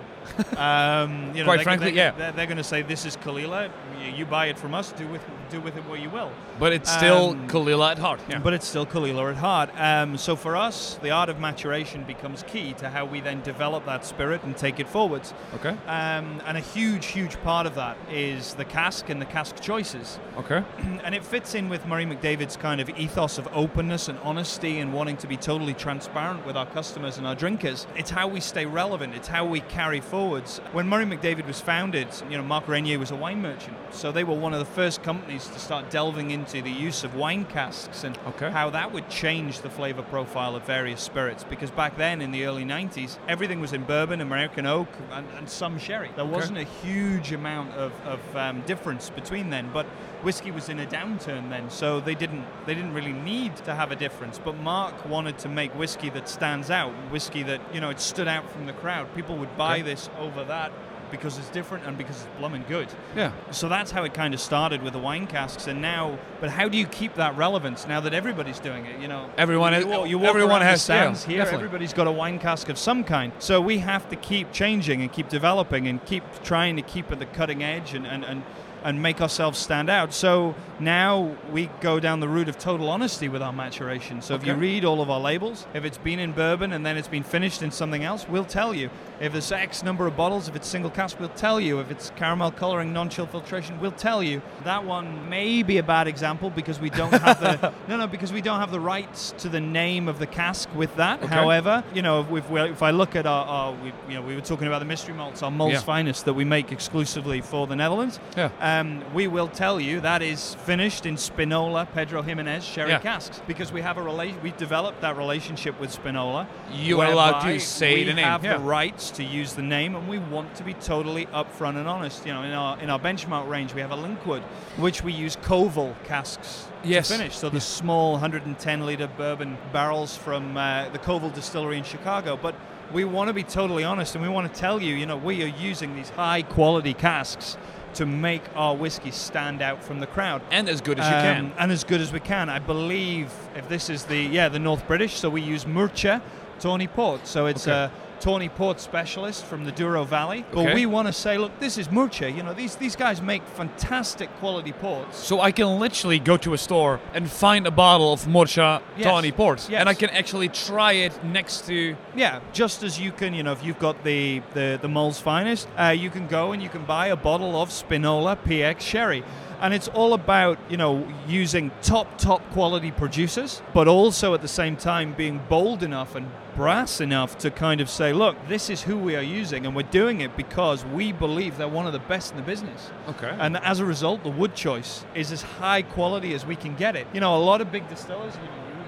Um, 0.57 1.33
you 1.35 1.41
know, 1.41 1.45
Quite 1.45 1.57
they're, 1.57 1.65
frankly, 1.65 1.91
they're, 1.91 1.95
yeah. 1.95 2.11
they're, 2.13 2.33
they're 2.33 2.47
going 2.47 2.57
to 2.57 2.65
say 2.65 2.83
this 2.83 3.05
is 3.05 3.17
Caol 3.17 3.41
Ila. 3.41 3.71
You, 4.01 4.13
you 4.13 4.27
buy 4.27 4.47
it 4.47 4.59
from 4.59 4.75
us. 4.75 4.93
Do 4.93 5.07
with 5.09 5.23
do 5.51 5.61
with 5.61 5.77
it 5.77 5.85
what 5.87 6.01
you 6.01 6.09
will. 6.09 6.31
But 6.59 6.73
it's 6.73 6.91
still 6.91 7.31
Um, 7.31 7.49
Caol 7.49 7.69
Ila 7.69 7.93
at 7.93 7.99
heart. 7.99 8.21
Yeah. 8.29 8.39
But 8.39 8.53
it's 8.55 8.67
still 8.67 8.87
Caol 8.87 9.09
Ila 9.09 9.31
at 9.31 9.37
heart. 9.37 9.71
Um, 9.77 10.17
so 10.17 10.37
for 10.37 10.57
us, 10.57 10.99
the 11.03 11.11
art 11.11 11.29
of 11.29 11.39
maturation 11.41 12.05
becomes 12.05 12.43
key 12.45 12.73
to 12.75 12.89
how 12.89 13.05
we 13.05 13.21
then 13.21 13.43
develop 13.43 13.85
that 13.87 14.05
spirit 14.07 14.43
and 14.45 14.57
take 14.57 14.81
it 14.81 14.89
forwards. 14.89 15.35
okay. 15.55 15.77
Um, 15.87 16.41
and 16.47 16.57
a 16.57 16.61
huge, 16.61 17.07
huge 17.07 17.41
part 17.43 17.67
of 17.67 17.75
that 17.75 17.97
is 18.11 18.55
the 18.55 18.65
cask 18.65 19.11
and 19.11 19.21
the 19.21 19.27
cask 19.27 19.61
choices. 19.61 20.19
Okay. 20.39 20.63
and 21.05 21.15
it 21.15 21.25
fits 21.25 21.55
in 21.55 21.69
with 21.69 21.87
Murray 21.87 22.07
McDavid's 22.07 22.57
kind 22.57 22.81
of 22.81 22.89
ethos 22.91 23.39
of 23.39 23.49
openness 23.53 24.09
and 24.09 24.19
honesty 24.21 24.79
and 24.79 24.93
wanting 24.93 25.17
to 25.19 25.27
be 25.27 25.37
totally 25.37 25.75
transparent 25.75 26.47
with 26.47 26.57
our 26.57 26.67
customers 26.67 27.19
and 27.19 27.27
our 27.27 27.35
drinkers. 27.35 27.87
It's 27.97 28.11
how 28.11 28.29
we 28.29 28.41
stay 28.41 28.67
relevant. 28.67 29.15
It's 29.15 29.29
how 29.29 29.45
we 29.45 29.61
carry 29.61 30.01
forwards. 30.13 30.59
When 30.73 30.87
Murray 30.89 31.07
McDavid 31.07 31.47
was 31.47 31.63
founded, 31.63 32.07
you 32.29 32.37
know, 32.37 32.43
Mark 32.43 32.67
Reynier 32.67 32.99
was 32.99 33.11
a 33.11 33.17
wine 33.17 33.41
merchant. 33.41 33.79
So 33.93 34.13
they 34.13 34.25
were 34.25 34.35
one 34.35 34.53
of 34.53 34.59
the 34.59 34.67
first 34.67 35.03
companies 35.03 35.47
to 35.49 35.59
start 35.59 35.89
delving 35.89 36.31
into 36.33 36.61
the 36.61 36.71
use 36.71 37.03
of 37.03 37.15
wine 37.15 37.47
casks 37.47 38.05
and 38.05 38.19
Okay. 38.27 38.51
how 38.51 38.69
that 38.69 38.93
would 38.93 39.09
change 39.09 39.63
the 39.63 39.71
flavor 39.71 40.03
profile 40.03 40.55
of 40.55 40.65
various 40.65 41.01
spirits. 41.01 41.45
Because 41.49 41.71
back 41.71 41.97
then 41.97 42.21
in 42.21 42.31
the 42.31 42.45
early 42.45 42.63
90s, 42.63 43.17
everything 43.27 43.59
was 43.59 43.73
in 43.73 43.85
bourbon, 43.85 44.21
American 44.21 44.67
oak, 44.67 44.89
and, 45.13 45.27
and 45.39 45.49
some 45.49 45.79
sherry. 45.79 46.11
There 46.15 46.27
wasn't 46.27 46.59
a 46.59 46.65
huge 46.85 47.33
amount 47.33 47.73
of, 47.73 47.93
of 48.05 48.37
um, 48.37 48.61
difference 48.67 49.09
between 49.09 49.49
then, 49.49 49.71
but 49.73 49.87
whiskey 50.23 50.51
was 50.51 50.69
in 50.69 50.79
a 50.81 50.87
downturn 50.87 51.51
then, 51.51 51.69
so 51.71 52.01
they 52.01 52.15
didn't 52.15 52.45
they 52.67 52.75
didn't 52.75 52.95
really 52.95 53.13
need 53.13 53.57
to 53.57 53.75
have 53.75 53.91
a 53.93 53.97
difference. 53.97 54.39
But 54.39 54.57
Mark 54.59 55.09
wanted 55.09 55.39
to 55.39 55.49
make 55.49 55.73
whiskey 55.79 56.11
that 56.11 56.29
stands 56.29 56.71
out, 56.71 56.93
whiskey 57.11 57.43
that 57.45 57.61
you 57.75 57.81
know 57.81 57.91
it 57.91 58.01
stood 58.01 58.29
out 58.29 58.51
from 58.51 58.67
the 58.67 58.73
crowd. 58.73 59.15
People 59.15 59.37
would 59.37 59.57
buy 59.57 59.75
Okay. 59.79 59.83
this 59.83 60.11
over 60.19 60.45
that 60.45 60.73
because 61.11 61.37
it's 61.37 61.51
different 61.51 61.85
and 61.87 61.99
because 61.99 62.17
it's 62.23 62.29
blooming 62.39 62.65
good. 62.69 62.89
Yeah. 63.15 63.33
So 63.51 63.69
that's 63.69 63.91
how 63.91 64.03
it 64.05 64.15
kind 64.15 64.33
of 64.33 64.41
started 64.41 64.83
with 64.83 64.95
the 64.95 64.99
wine 64.99 65.27
casks, 65.27 65.67
and 65.67 65.83
now. 65.83 66.19
But 66.41 66.49
how 66.51 66.69
do 66.69 66.79
you 66.79 66.87
keep 66.87 67.15
that 67.17 67.37
relevance 67.37 67.87
now 67.87 68.01
that 68.01 68.15
everybody's 68.15 68.59
doing 68.61 68.87
it? 68.87 68.99
You 69.01 69.09
know, 69.09 69.29
Everyone 69.37 69.75
you, 69.75 69.87
walk- 69.87 70.09
you 70.09 70.19
walk 70.19 70.31
everyone 70.31 70.63
has- 70.63 70.89
yeah, 70.89 71.15
here. 71.15 71.39
definitely. 71.39 71.55
Everybody's 71.67 71.93
got 71.93 72.07
a 72.07 72.11
wine 72.13 72.39
cask 72.39 72.69
of 72.71 72.79
some 72.79 73.05
kind. 73.05 73.33
So 73.41 73.61
we 73.61 73.79
have 73.79 74.09
to 74.09 74.17
keep 74.17 74.53
changing 74.53 75.03
and 75.03 75.13
keep 75.13 75.29
developing 75.29 75.87
and 75.87 76.03
keep 76.07 76.25
trying 76.43 76.77
to 76.77 76.83
keep 76.83 77.13
at 77.13 77.19
the 77.19 77.27
cutting 77.27 77.63
edge 77.63 77.93
and 77.95 78.07
and. 78.07 78.25
and 78.25 78.43
and 78.85 79.01
make 79.03 79.21
ourselves 79.21 79.59
stand 79.59 79.89
out. 79.91 80.13
So 80.13 80.55
now 80.81 81.37
we 81.53 81.67
go 81.81 82.01
down 82.01 82.21
the 82.21 82.29
route 82.29 82.49
of 82.49 82.59
total 82.59 82.89
honesty 82.91 83.29
with 83.29 83.43
our 83.43 83.53
maturation. 83.53 84.23
So 84.23 84.35
if 84.35 84.45
you 84.47 84.55
read 84.55 84.85
all 84.85 85.01
of 85.01 85.11
our 85.11 85.21
labels, 85.21 85.67
if 85.75 85.85
it's 85.85 85.99
been 85.99 86.19
in 86.19 86.33
bourbon 86.33 86.73
and 86.73 86.85
then 86.85 86.97
it's 86.97 87.09
been 87.09 87.23
finished 87.23 87.63
in 87.63 87.71
something 87.71 88.03
else, 88.05 88.29
we'll 88.29 88.45
tell 88.45 88.75
you. 88.75 88.91
If 89.21 89.33
there's 89.33 89.53
X 89.53 89.85
number 89.85 90.07
of 90.09 90.17
bottles, 90.17 90.49
if 90.49 90.57
it's 90.57 90.67
single 90.67 90.91
cask, 90.91 91.21
we'll 91.21 91.29
tell 91.31 91.61
you. 91.61 91.79
If 91.79 91.91
it's 91.93 92.11
caramel 92.17 92.51
coloring, 92.51 92.93
non-chill 92.93 93.27
filtration, 93.27 93.79
we'll 93.81 93.93
tell 93.93 94.21
you. 94.23 94.43
That 94.65 94.85
one 94.85 95.29
may 95.31 95.63
be 95.63 95.79
a 95.79 95.83
bad 95.83 96.09
example 96.09 96.51
because 96.51 96.81
we 96.81 96.91
don't 96.91 97.13
have 97.13 97.41
the 97.41 97.73
no 97.89 97.97
no 97.97 98.07
because 98.09 98.33
we 98.33 98.41
don't 98.41 98.59
have 98.59 98.73
the 98.73 98.81
rights 98.81 99.33
to 99.39 99.49
the 99.49 99.61
name 99.61 100.09
of 100.09 100.19
the 100.19 100.27
cask 100.27 100.69
with 100.75 100.95
that. 100.97 101.23
Okay. 101.23 101.33
However, 101.33 101.85
you 101.95 102.03
know 102.03 102.27
if, 102.35 102.51
we, 102.51 102.61
if 102.63 102.83
I 102.83 102.91
look 102.91 103.15
at 103.15 103.27
our, 103.27 103.47
our 103.47 103.73
we, 103.75 103.93
you 104.09 104.15
know 104.15 104.23
we 104.23 104.35
were 104.35 104.41
talking 104.41 104.67
about 104.67 104.81
the 104.81 104.87
mystery 104.87 105.15
malts, 105.15 105.43
our 105.43 105.51
malts 105.53 105.75
Yeah. 105.75 105.81
finest 105.83 106.25
that 106.25 106.35
we 106.35 106.45
make 106.45 106.73
exclusively 106.73 107.41
for 107.41 107.69
the 107.69 107.77
Netherlands. 107.77 108.19
Yeah. 108.37 108.47
Uh, 108.61 108.72
Um, 108.81 109.03
we 109.13 109.27
will 109.27 109.49
tell 109.49 109.81
you 109.81 110.01
that 110.01 110.23
is 110.23 110.55
finished 110.65 111.05
in 111.05 111.17
Spinola 111.17 111.87
Pedro 111.93 112.23
Jimenez 112.23 112.65
sherry 112.65 112.91
Yeah. 112.91 112.99
casks 113.01 113.41
because 113.47 113.71
we 113.73 113.83
have 113.83 113.99
a 113.99 114.03
relation. 114.03 114.41
We 114.43 114.53
developed 114.53 115.01
that 115.03 115.17
relationship 115.17 115.79
with 115.81 115.91
Spinola. 115.93 116.47
You 116.73 117.01
are 117.01 117.11
allowed 117.11 117.41
to 117.45 117.59
say 117.61 118.05
the 118.05 118.15
name, 118.15 118.17
We 118.17 118.23
have 118.23 118.45
yeah. 118.45 118.55
the 118.55 118.61
rights 118.61 119.11
to 119.13 119.25
use 119.25 119.53
the 119.55 119.63
name, 119.63 119.95
and 119.95 120.09
we 120.09 120.19
want 120.19 120.55
to 120.57 120.65
be 120.65 120.75
totally 120.75 121.27
upfront 121.27 121.77
and 121.77 121.89
honest. 121.89 122.25
You 122.27 122.33
know, 122.33 122.43
in 122.43 122.53
our 122.53 122.79
in 122.81 122.89
our 122.91 122.99
benchmark 122.99 123.49
range, 123.49 123.75
we 123.75 123.81
have 123.83 123.93
a 123.93 123.97
Linkwood, 123.97 124.43
which 124.79 125.03
we 125.05 125.13
use 125.13 125.37
Koval 125.37 125.95
casks 126.05 126.67
Yes. 126.85 127.09
to 127.09 127.15
finish. 127.19 127.37
So 127.37 127.49
the 127.51 127.61
small 127.61 128.13
110 128.13 128.87
liter 128.87 129.07
bourbon 129.07 129.59
barrels 129.73 130.17
from 130.17 130.57
uh, 130.57 130.89
the 130.91 130.99
Koval 130.99 131.33
distillery 131.35 131.79
in 131.79 131.85
Chicago, 131.85 132.39
but. 132.41 132.55
We 132.93 133.05
want 133.07 133.29
to 133.29 133.33
be 133.33 133.43
totally 133.43 133.85
honest, 133.85 134.15
and 134.17 134.23
we 134.23 134.29
want 134.29 134.53
to 134.53 134.61
tell 134.61 134.79
you, 134.83 134.95
you 134.95 135.07
know, 135.07 135.17
we 135.17 135.43
are 135.43 135.47
using 135.47 135.95
these 135.97 136.11
high 136.11 136.43
quality 136.43 136.93
casks 136.93 137.57
to 137.95 138.07
make 138.07 138.43
our 138.55 138.75
whiskey 138.77 139.11
stand 139.11 139.63
out 139.63 139.83
from 139.85 140.01
the 140.01 140.07
crowd 140.07 140.43
And 140.51 140.69
as 140.69 140.81
good 140.81 140.99
as 140.99 141.09
you 141.09 141.15
um, 141.17 141.23
can. 141.23 141.53
and 141.59 141.73
as 141.73 141.85
good 141.85 142.01
as 142.01 142.13
we 142.13 142.21
can. 142.21 142.49
I 142.49 142.59
believe 142.59 143.33
if 143.57 143.69
this 143.69 143.91
is 143.91 144.05
the 144.05 144.17
yeah 144.21 144.49
the 144.49 144.59
North 144.59 144.87
British, 144.87 145.19
so 145.19 145.29
we 145.31 145.43
use 145.43 145.65
Murcha 145.65 146.21
Tawny 146.61 146.87
Port. 146.87 147.27
So 147.27 147.47
it's 147.47 147.67
Okay. 147.69 147.73
a 147.73 147.91
Tawny 148.23 148.49
Port 148.49 148.81
specialist 148.81 149.45
from 149.45 149.65
the 149.65 149.73
Douro 149.73 150.05
Valley. 150.05 150.45
But 150.53 150.61
Okay. 150.61 150.75
we 150.75 150.87
want 150.87 151.09
to 151.09 151.13
say, 151.13 151.39
look, 151.39 151.59
this 151.59 151.77
is 151.77 151.91
Murcia. 151.91 152.31
You 152.31 152.45
know, 152.45 152.55
these 152.55 152.77
these 152.77 152.95
guys 152.95 153.21
make 153.21 153.43
fantastic 153.49 154.29
quality 154.39 154.71
ports. 154.73 155.19
So 155.19 155.41
I 155.41 155.51
can 155.51 155.81
literally 155.81 156.21
go 156.21 156.37
to 156.37 156.55
a 156.55 156.59
store 156.59 157.01
and 157.15 157.29
find 157.29 157.67
a 157.67 157.73
bottle 157.73 158.13
of 158.13 158.21
Morcha 158.27 158.81
Yes. 158.97 159.07
Tawny 159.07 159.33
Port, 159.33 159.67
Yes. 159.69 159.81
and 159.81 159.89
I 159.89 159.95
can 159.95 160.11
actually 160.11 160.49
try 160.49 160.93
it 160.93 161.13
next 161.25 161.67
to. 161.67 161.97
Yeah, 162.15 162.39
just 162.53 162.85
as 162.85 163.01
you 163.01 163.11
can, 163.11 163.35
you 163.35 163.43
know, 163.43 163.53
if 163.53 163.65
you've 163.65 163.81
got 163.81 164.05
the 164.05 164.41
the, 164.55 164.79
the 164.81 164.89
Mull's 164.89 165.19
finest, 165.21 165.67
uh, 165.77 165.89
you 165.89 166.09
can 166.11 166.29
go 166.29 166.53
and 166.53 166.63
you 166.63 166.69
can 166.69 166.85
buy 166.85 167.09
a 167.09 167.17
bottle 167.17 167.61
of 167.61 167.71
Spinola 167.71 168.37
PX 168.37 168.81
Sherry. 168.83 169.25
And 169.63 169.73
it's 169.73 169.87
all 169.87 170.13
about, 170.13 170.59
you 170.69 170.77
know, 170.77 171.07
using 171.29 171.71
top, 171.83 172.19
top 172.19 172.43
quality 172.51 172.91
producers, 172.91 173.63
but 173.73 173.87
also 173.87 174.35
at 174.35 174.43
the 174.43 174.49
same 174.49 174.77
time 174.77 175.15
being 175.15 175.41
bold 175.49 175.85
enough 175.85 176.17
and 176.17 176.29
brass 176.57 177.01
enough 177.01 177.39
to 177.39 177.51
kind 177.51 177.81
of 177.81 177.89
say, 177.89 178.13
look, 178.13 178.37
this 178.49 178.69
is 178.69 178.83
who 178.83 178.99
we 178.99 179.15
are 179.15 179.23
using, 179.23 179.65
and 179.65 179.75
we're 179.77 179.85
doing 179.85 180.21
it 180.21 180.37
because 180.37 180.85
we 180.85 181.13
believe 181.13 181.57
they're 181.59 181.69
one 181.69 181.87
of 181.87 181.93
the 181.93 182.01
best 182.01 182.33
in 182.33 182.37
the 182.39 182.43
business. 182.43 182.91
Okay. 183.09 183.35
And 183.39 183.57
as 183.59 183.79
a 183.79 183.87
result, 183.87 184.25
the 184.25 184.31
wood 184.31 184.57
choice 184.57 185.05
is 185.15 185.31
as 185.31 185.43
high 185.43 185.83
quality 185.83 186.35
as 186.35 186.45
we 186.45 186.57
can 186.57 186.75
get 186.75 186.97
it. 186.97 187.07
You 187.13 187.21
know, 187.21 187.37
a 187.37 187.39
lot 187.39 187.61
of 187.61 187.71
big 187.71 187.89
distillers, 187.89 188.35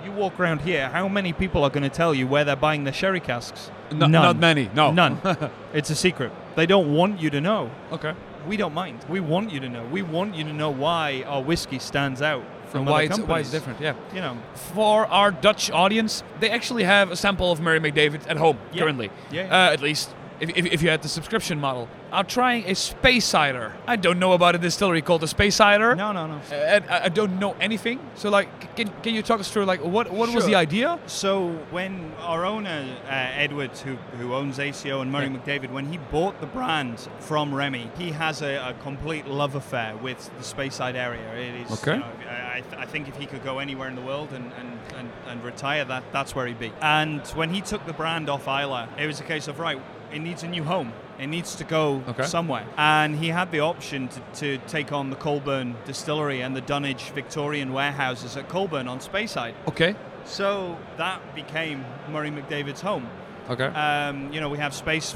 you, 0.04 0.10
you 0.10 0.12
walk 0.12 0.40
around 0.40 0.62
here, 0.62 0.88
how 0.88 1.06
many 1.08 1.32
people 1.32 1.62
are 1.62 1.70
going 1.70 1.84
to 1.84 1.88
tell 1.88 2.12
you 2.12 2.26
where 2.26 2.44
they're 2.44 2.56
buying 2.56 2.82
their 2.82 2.92
sherry 2.92 3.20
casks? 3.20 3.70
No- 3.92 4.08
None. 4.08 4.10
not 4.10 4.36
many, 4.38 4.68
no. 4.74 4.90
None. 4.90 5.20
it's 5.72 5.88
a 5.90 5.94
secret. 5.94 6.32
They 6.56 6.66
don't 6.66 6.92
want 6.92 7.20
you 7.20 7.30
to 7.30 7.40
know. 7.40 7.70
okay. 7.92 8.14
We 8.46 8.56
don't 8.56 8.74
mind. 8.74 9.04
We 9.08 9.20
want 9.20 9.50
you 9.52 9.60
to 9.60 9.68
know. 9.68 9.84
We 9.86 10.02
want 10.02 10.34
you 10.34 10.44
to 10.44 10.52
know 10.52 10.70
why 10.70 11.24
our 11.26 11.42
whiskey 11.42 11.78
stands 11.78 12.20
out 12.22 12.44
from 12.68 12.84
why 12.86 13.02
it's, 13.02 13.18
why 13.20 13.40
it's 13.40 13.50
different? 13.50 13.80
Yeah. 13.80 13.94
You 14.12 14.20
know, 14.20 14.36
For 14.74 15.06
our 15.06 15.30
Dutch 15.30 15.70
audience, 15.70 16.22
they 16.40 16.50
actually 16.50 16.84
have 16.84 17.10
a 17.10 17.16
sample 17.16 17.52
of 17.52 17.60
Murray 17.60 17.80
McDavid 17.80 18.28
at 18.28 18.36
home 18.36 18.58
Yeah. 18.72 18.82
currently. 18.82 19.10
Yeah. 19.30 19.42
Uh, 19.44 19.72
at 19.72 19.80
least 19.80 20.10
if, 20.40 20.50
if, 20.56 20.66
if 20.66 20.82
you 20.82 20.88
had 20.90 21.02
the 21.02 21.08
subscription 21.08 21.60
model. 21.60 21.88
I'm 22.12 22.26
trying 22.26 22.64
a 22.66 22.74
Speysider. 22.74 23.72
I 23.86 23.96
don't 23.96 24.18
know 24.18 24.32
about 24.32 24.54
a 24.54 24.58
distillery 24.58 25.02
called 25.02 25.22
a 25.22 25.26
Speysider. 25.26 25.96
no, 25.96 26.12
no, 26.12 26.26
no. 26.26 26.34
Uh, 26.50 26.54
and 26.54 26.84
I 26.88 27.04
I 27.04 27.08
don't 27.08 27.38
know 27.38 27.54
anything. 27.60 27.98
So 28.14 28.30
like, 28.30 28.76
can, 28.76 28.88
can 29.02 29.14
you 29.14 29.22
talk 29.22 29.40
us 29.40 29.50
through 29.50 29.64
like 29.64 29.84
what 29.84 30.10
what 30.10 30.32
was 30.34 30.46
the 30.46 30.54
idea? 30.54 30.98
So 31.06 31.48
when 31.70 32.12
our 32.20 32.44
owner 32.44 32.86
uh, 33.06 33.10
Edward, 33.10 33.72
who, 33.78 33.96
who 34.18 34.34
owns 34.34 34.58
ACO 34.58 35.00
and 35.00 35.10
Murray 35.12 35.26
Yeah. 35.26 35.36
McDavid, 35.38 35.70
when 35.72 35.86
he 35.92 35.98
bought 35.98 36.40
the 36.40 36.46
brand 36.46 37.00
from 37.20 37.54
Remy, 37.54 37.90
he 37.98 38.10
has 38.12 38.42
a, 38.42 38.54
a 38.70 38.74
complete 38.82 39.26
love 39.26 39.54
affair 39.54 39.96
with 39.96 40.30
the 40.38 40.44
Speyside 40.44 40.94
area. 40.94 41.34
It 41.34 41.66
is. 41.66 41.72
Okay. 41.82 41.94
You 41.94 42.00
know, 42.00 42.06
I, 42.30 42.56
I 42.58 42.60
th- 42.60 42.80
I 42.82 42.86
think 42.86 43.08
if 43.08 43.16
he 43.16 43.26
could 43.26 43.42
go 43.44 43.58
anywhere 43.58 43.88
in 43.88 43.96
the 43.96 44.02
world 44.02 44.32
and, 44.32 44.52
and, 44.58 44.78
and, 44.96 45.10
and 45.26 45.44
retire, 45.44 45.84
that 45.86 46.04
that's 46.12 46.34
where 46.34 46.46
he'd 46.46 46.58
be. 46.60 46.72
And 46.80 47.20
when 47.28 47.50
he 47.52 47.60
took 47.60 47.84
the 47.86 47.92
brand 47.92 48.28
off 48.30 48.46
Islay, 48.46 48.86
it 48.98 49.06
was 49.06 49.20
a 49.20 49.24
case 49.24 49.48
of 49.48 49.58
right, 49.58 49.80
it 50.14 50.20
needs 50.20 50.42
a 50.42 50.48
new 50.48 50.64
home. 50.64 50.92
It 51.18 51.26
needs 51.26 51.54
to 51.56 51.64
go 51.64 52.02
Okay. 52.08 52.24
somewhere. 52.24 52.64
And 52.76 53.16
he 53.16 53.28
had 53.28 53.50
the 53.50 53.60
option 53.60 54.08
to, 54.08 54.20
to 54.40 54.58
take 54.68 54.92
on 54.92 55.10
the 55.10 55.16
Coleburn 55.16 55.76
distillery 55.84 56.40
and 56.40 56.54
the 56.56 56.60
Dunnage 56.62 57.10
Victorian 57.10 57.72
warehouses 57.72 58.36
at 58.36 58.48
Coleburn 58.48 58.88
on 58.88 58.98
Speyside. 59.00 59.54
Okay. 59.68 59.94
So 60.24 60.76
that 60.96 61.20
became 61.34 61.84
Murray 62.10 62.30
McDavid's 62.30 62.80
home. 62.80 63.06
Okay. 63.50 63.66
Um, 63.66 64.32
you 64.32 64.40
know, 64.40 64.48
we 64.48 64.58
have 64.58 64.72
space 64.72 65.14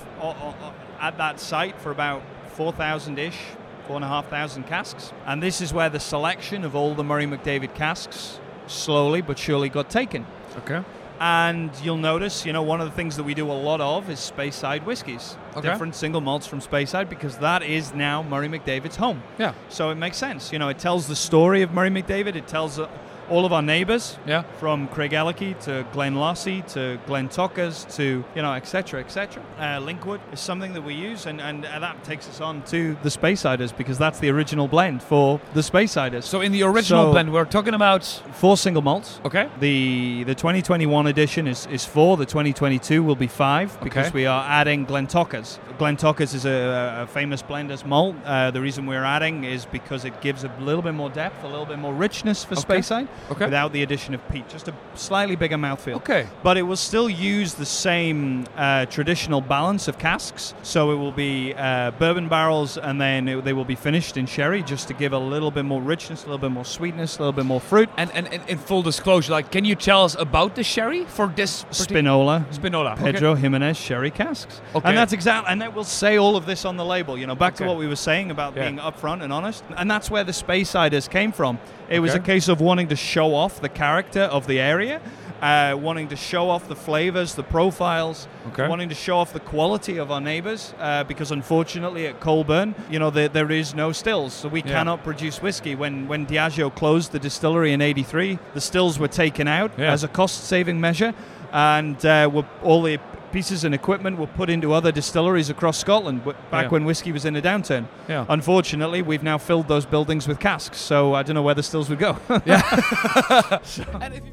at 1.01 1.17
that 1.19 1.41
site 1.41 1.81
for 1.81 1.91
about 1.91 2.23
4,000 2.53 3.19
ish, 3.19 3.39
4,500 3.87 4.67
casks. 4.69 5.13
And 5.27 5.43
this 5.43 5.61
is 5.61 5.73
where 5.73 5.89
the 5.89 6.01
selection 6.01 6.65
of 6.65 6.77
all 6.77 6.95
the 6.95 7.05
Murray 7.05 7.27
McDavid 7.27 7.75
casks 7.75 8.39
slowly 8.67 9.23
but 9.23 9.39
surely 9.39 9.69
got 9.71 9.89
taken. 9.91 10.27
okay. 10.59 10.83
And 11.21 11.71
you'll 11.83 11.97
notice, 11.97 12.47
you 12.47 12.53
know, 12.53 12.63
one 12.63 12.81
of 12.81 12.89
the 12.89 12.95
things 12.95 13.17
that 13.17 13.25
we 13.25 13.35
do 13.35 13.51
a 13.51 13.53
lot 13.53 13.81
of 13.81 14.09
is 14.09 14.19
Speyside 14.19 14.85
whiskies. 14.85 15.37
Okay. 15.57 15.69
Different 15.69 15.97
single 15.97 16.21
malts 16.21 16.47
from 16.47 16.61
Speyside 16.61 17.09
because 17.09 17.39
that 17.39 17.63
is 17.63 17.93
now 17.93 18.23
Murray 18.23 18.49
McDavid's 18.49 18.97
home. 18.97 19.23
Yeah. 19.39 19.55
So 19.69 19.91
it 19.91 19.97
makes 19.97 20.17
sense. 20.17 20.53
You 20.53 20.61
know, 20.61 20.69
it 20.69 20.79
tells 20.79 21.09
the 21.09 21.17
story 21.17 21.63
of 21.63 21.73
Murray 21.73 21.91
McDavid. 21.91 22.37
It 22.37 22.47
tells 22.47 22.79
uh, 22.79 22.89
all 23.31 23.45
of 23.45 23.53
our 23.53 23.63
neighbours 23.63 24.19
Yeah. 24.27 24.43
from 24.59 24.89
Craigellachie 24.89 25.59
to 25.65 25.85
Glenlossie 25.95 26.63
to 26.75 26.99
Glentauchers 27.07 27.95
to 27.97 28.25
you 28.35 28.43
know 28.43 28.53
etc 28.53 29.01
etc. 29.01 29.43
Uh, 29.59 29.79
Linkwood 29.81 30.21
is 30.33 30.41
something 30.41 30.73
that 30.75 30.83
we 30.83 30.95
use, 30.95 31.27
and, 31.27 31.41
and 31.41 31.65
that 31.65 32.03
takes 32.05 32.29
us 32.29 32.41
on 32.41 32.63
to 32.63 32.97
the 33.03 33.09
Speysiders 33.09 33.77
because 33.77 33.99
that's 33.99 34.19
the 34.21 34.31
original 34.31 34.69
blend 34.69 35.03
for 35.03 35.41
the 35.55 35.61
Speysiders. 35.61 36.25
So 36.25 36.41
in 36.41 36.53
the 36.53 36.63
original 36.63 37.05
So- 37.07 37.13
blend, 37.13 37.33
we're 37.33 37.45
talking 37.45 37.75
about. 37.75 38.05
four 38.33 38.57
single 38.57 38.83
malts. 38.83 39.21
Okay. 39.25 39.49
The 39.61 40.25
the 40.25 40.35
2021 40.35 41.07
edition 41.07 41.47
is, 41.49 41.67
is 41.67 41.85
four. 41.85 42.17
The 42.17 42.27
2022 42.27 43.03
will 43.03 43.17
be 43.17 43.27
five 43.27 43.79
because 43.83 44.07
Okay. 44.09 44.15
we 44.15 44.27
are 44.27 44.45
adding 44.49 44.87
Glentauchers. 44.87 45.59
Glen 45.79 45.97
Tockers 45.97 46.35
is 46.35 46.45
a, 46.45 47.03
a 47.03 47.07
famous 47.07 47.43
blenders 47.43 47.85
malt. 47.87 48.17
Uh, 48.25 48.51
the 48.51 48.61
reason 48.61 48.87
we're 48.87 49.05
adding 49.05 49.45
is 49.45 49.65
because 49.67 50.05
it 50.05 50.21
gives 50.21 50.45
a 50.45 50.51
little 50.61 50.83
bit 50.83 50.95
more 50.95 51.11
depth, 51.11 51.45
a 51.45 51.49
little 51.49 51.67
bit 51.67 51.79
more 51.79 51.95
richness 51.95 52.45
for 52.45 52.55
Okay. 52.59 52.79
Speyside 52.79 53.09
Okay. 53.31 53.45
without 53.45 53.73
the 53.73 53.83
addition 53.83 54.15
of 54.15 54.27
peat. 54.31 54.49
Just 54.49 54.69
a 54.69 54.75
slightly 54.95 55.37
bigger 55.37 55.57
mouthfeel. 55.57 55.97
Okay. 55.97 56.27
But 56.43 56.57
it 56.57 56.63
will 56.63 56.77
still 56.77 57.09
use 57.11 57.55
the 57.55 57.67
same 57.67 58.47
uh, 58.57 58.87
traditional 58.87 59.41
balance 59.41 59.87
of 59.89 59.99
casks. 59.99 60.55
So 60.63 60.93
it 60.93 60.97
will 60.97 61.13
be 61.13 61.55
uh, 61.55 61.91
bourbon 61.93 62.29
barrels 62.29 62.79
and 62.79 63.01
then 63.01 63.29
it, 63.29 63.45
they 63.45 63.53
will 63.53 63.65
be 63.65 63.75
finished 63.75 64.17
in 64.17 64.27
sherry 64.27 64.63
just 64.63 64.89
to 64.89 64.95
give 64.95 65.13
a 65.13 65.19
little 65.19 65.51
bit 65.51 65.65
more 65.65 65.83
richness, 65.83 66.23
a 66.23 66.27
little 66.27 66.39
bit 66.39 66.51
more 66.51 66.65
sweetness, 66.65 67.17
a 67.19 67.21
little 67.21 67.33
bit 67.33 67.45
more 67.47 67.61
fruit. 67.61 67.89
And, 67.97 68.11
and, 68.13 68.33
and 68.33 68.49
in 68.49 68.59
full 68.59 68.83
disclosure, 68.83 69.33
like, 69.33 69.51
can 69.53 69.65
you 69.65 69.75
tell 69.75 70.05
us 70.05 70.15
about 70.19 70.55
the 70.55 70.63
sherry 70.65 71.05
for 71.05 71.27
this 71.29 71.65
Spinola. 71.71 72.47
Spinola? 72.51 72.93
okay. 72.93 73.13
Pedro 73.13 73.35
Jimenez 73.35 73.77
sherry 73.77 74.11
casks. 74.11 74.61
Okay. 74.75 74.89
And 74.89 74.97
that's 74.97 75.13
exactly, 75.13 75.51
and 75.53 75.61
that 75.63 75.75
will 75.75 75.85
say 75.85 76.17
all 76.19 76.37
of 76.37 76.47
this 76.47 76.65
on 76.65 76.77
the 76.77 76.85
label. 76.85 77.19
You 77.19 77.27
know, 77.27 77.35
back 77.35 77.55
Okay. 77.55 77.65
to 77.65 77.69
what 77.71 77.79
we 77.79 77.87
were 77.87 77.97
saying 77.97 78.31
about 78.31 78.55
Yeah. 78.57 78.65
being 78.65 78.79
upfront 78.79 79.23
and 79.23 79.33
honest. 79.33 79.65
And 79.77 79.91
that's 79.91 80.11
where 80.11 80.25
the 80.25 80.33
Speysiders 80.33 81.09
came 81.11 81.33
from. 81.33 81.59
It 81.89 82.01
was 82.01 82.15
a 82.15 82.19
case 82.21 82.49
of 82.49 82.61
wanting 82.61 82.89
to 82.89 82.97
show 83.15 83.35
off 83.35 83.61
the 83.61 83.69
character 83.69 84.23
of 84.37 84.47
the 84.47 84.59
area, 84.61 85.01
uh, 85.41 85.75
wanting 85.81 86.09
to 86.09 86.17
show 86.17 86.51
off 86.51 86.69
the 86.69 86.75
flavors, 86.77 87.35
the 87.35 87.43
profiles, 87.43 88.27
Okay. 88.49 88.67
wanting 88.69 88.89
to 88.89 88.95
show 88.95 89.17
off 89.19 89.33
the 89.33 89.41
quality 89.55 89.97
of 89.99 90.11
our 90.11 90.21
neighbors. 90.21 90.75
Uh, 90.81 91.05
because 91.05 91.31
unfortunately 91.33 92.07
at 92.07 92.19
Coleburn, 92.21 92.75
you 92.91 92.99
know, 92.99 93.11
there, 93.11 93.29
there 93.29 93.51
is 93.51 93.75
no 93.75 93.93
stills, 93.93 94.33
so 94.33 94.49
we 94.49 94.63
Yeah. 94.63 94.73
cannot 94.77 95.05
produce 95.05 95.41
whiskey. 95.43 95.75
When 95.77 96.09
when 96.09 96.27
Diageo 96.27 96.71
closed 96.75 97.13
the 97.13 97.19
distillery 97.19 97.73
in 97.73 97.81
'83, 97.81 98.39
the 98.55 98.61
stills 98.61 98.99
were 98.99 99.09
taken 99.25 99.47
out 99.49 99.71
Yeah. 99.79 99.93
as 99.93 100.03
a 100.05 100.09
cost-saving 100.09 100.81
measure, 100.81 101.13
and 101.53 101.97
uh, 102.05 102.29
were, 102.33 102.45
all 102.63 102.83
the 102.83 102.99
pieces 103.33 103.65
and 103.65 103.75
equipment 103.75 104.19
were 104.19 104.27
put 104.27 104.49
into 104.51 104.73
other 104.73 104.93
distilleries 104.93 105.51
across 105.51 105.79
Scotland 105.79 106.21
w- 106.25 106.37
back 106.51 106.65
Yeah. 106.65 106.69
when 106.71 106.85
whiskey 106.85 107.13
was 107.13 107.25
in 107.25 107.37
a 107.37 107.43
downturn. 107.43 107.87
Yeah. 108.09 108.25
Unfortunately, 108.29 109.03
we've 109.03 109.23
now 109.23 109.39
filled 109.39 109.69
those 109.69 109.87
buildings 109.87 110.27
with 110.29 110.39
casks, 110.41 110.79
so 110.79 111.15
I 111.15 111.23
don't 111.23 111.35
know 111.35 111.43
where 111.43 111.55
the 111.55 111.63
stills 111.63 111.89
would 111.91 111.99
go. 111.99 112.17
And 112.29 114.15
if 114.15 114.25
you- 114.25 114.33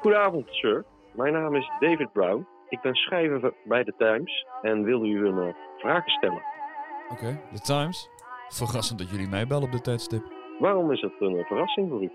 Goedenavond, 0.00 0.46
sir. 0.50 0.84
Mijn 1.14 1.32
naam 1.32 1.54
is 1.56 1.70
David 1.80 2.12
Brown. 2.12 2.46
Ik 2.68 2.80
ben 2.80 2.94
schrijver 2.94 3.54
bij 3.64 3.84
The 3.84 3.94
Times 3.96 4.46
en 4.62 4.82
wil 4.82 5.04
u 5.04 5.26
een 5.26 5.48
eh, 5.48 5.54
vraag 5.78 6.08
stellen. 6.08 6.42
Oké, 7.08 7.40
The 7.52 7.60
Times. 7.60 8.08
Verrassend 8.48 8.98
dat 8.98 9.10
jullie 9.10 9.28
mij 9.28 9.46
bellen 9.46 9.64
op 9.64 9.72
dit 9.72 9.84
tijdstip. 9.84 10.22
Waarom 10.58 10.92
is 10.92 11.00
het 11.00 11.12
een 11.18 11.36
eh, 11.36 11.44
verrassing 11.44 11.88
voor 11.90 12.02
u? 12.02 12.10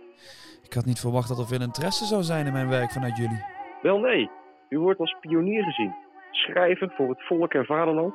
Ik 0.63 0.73
had 0.73 0.85
niet 0.85 0.99
verwacht 0.99 1.27
dat 1.27 1.39
er 1.39 1.47
veel 1.47 1.61
interesse 1.61 2.05
zou 2.05 2.23
zijn 2.23 2.45
in 2.45 2.53
mijn 2.53 2.69
werk 2.69 2.91
vanuit 2.91 3.17
jullie. 3.17 3.43
Wel 3.81 3.99
nee, 3.99 4.29
u 4.69 4.79
wordt 4.79 4.99
als 4.99 5.15
pionier 5.19 5.63
gezien. 5.63 5.95
Schrijver 6.31 6.93
voor 6.95 7.09
het 7.09 7.25
volk 7.25 7.53
en 7.53 7.65
vaderland. 7.65 8.13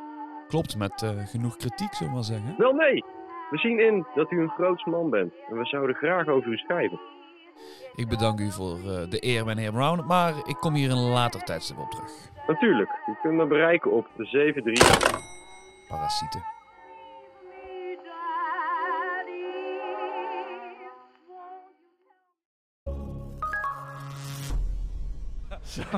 Klopt, 0.48 0.79
met 0.79 1.03
eh, 1.03 1.27
genoeg 1.27 1.57
kritiek, 1.57 1.94
zullen 1.94 2.12
we 2.12 2.18
maar 2.18 2.29
zeggen. 2.29 2.55
Wel 2.59 2.72
nee, 2.72 3.05
we 3.51 3.59
zien 3.59 3.79
in 3.79 4.07
dat 4.14 4.31
u 4.33 4.40
een 4.40 4.48
groots 4.48 4.85
man 4.85 5.11
bent 5.11 5.33
en 5.48 5.59
we 5.59 5.64
zouden 5.64 5.96
graag 5.96 6.27
over 6.27 6.53
u 6.53 6.57
schrijven. 6.57 7.01
Ik 7.94 8.09
bedank 8.09 8.40
u 8.40 8.53
voor 8.53 8.77
eh, 8.77 9.11
de 9.11 9.27
eer, 9.27 9.44
meneer 9.44 9.73
Brown, 9.73 10.05
maar 10.07 10.35
ik 10.44 10.57
kom 10.57 10.75
hier 10.75 10.90
een 10.90 11.09
later 11.09 11.42
tijdstip 11.42 11.79
op 11.79 11.90
terug. 11.90 12.11
Natuurlijk, 12.47 12.90
u 13.07 13.16
kunt 13.23 13.35
me 13.35 13.47
bereiken 13.47 13.92
op 13.92 14.07
de 14.16 14.25
73... 14.25 15.27
Parasieten. 15.88 16.42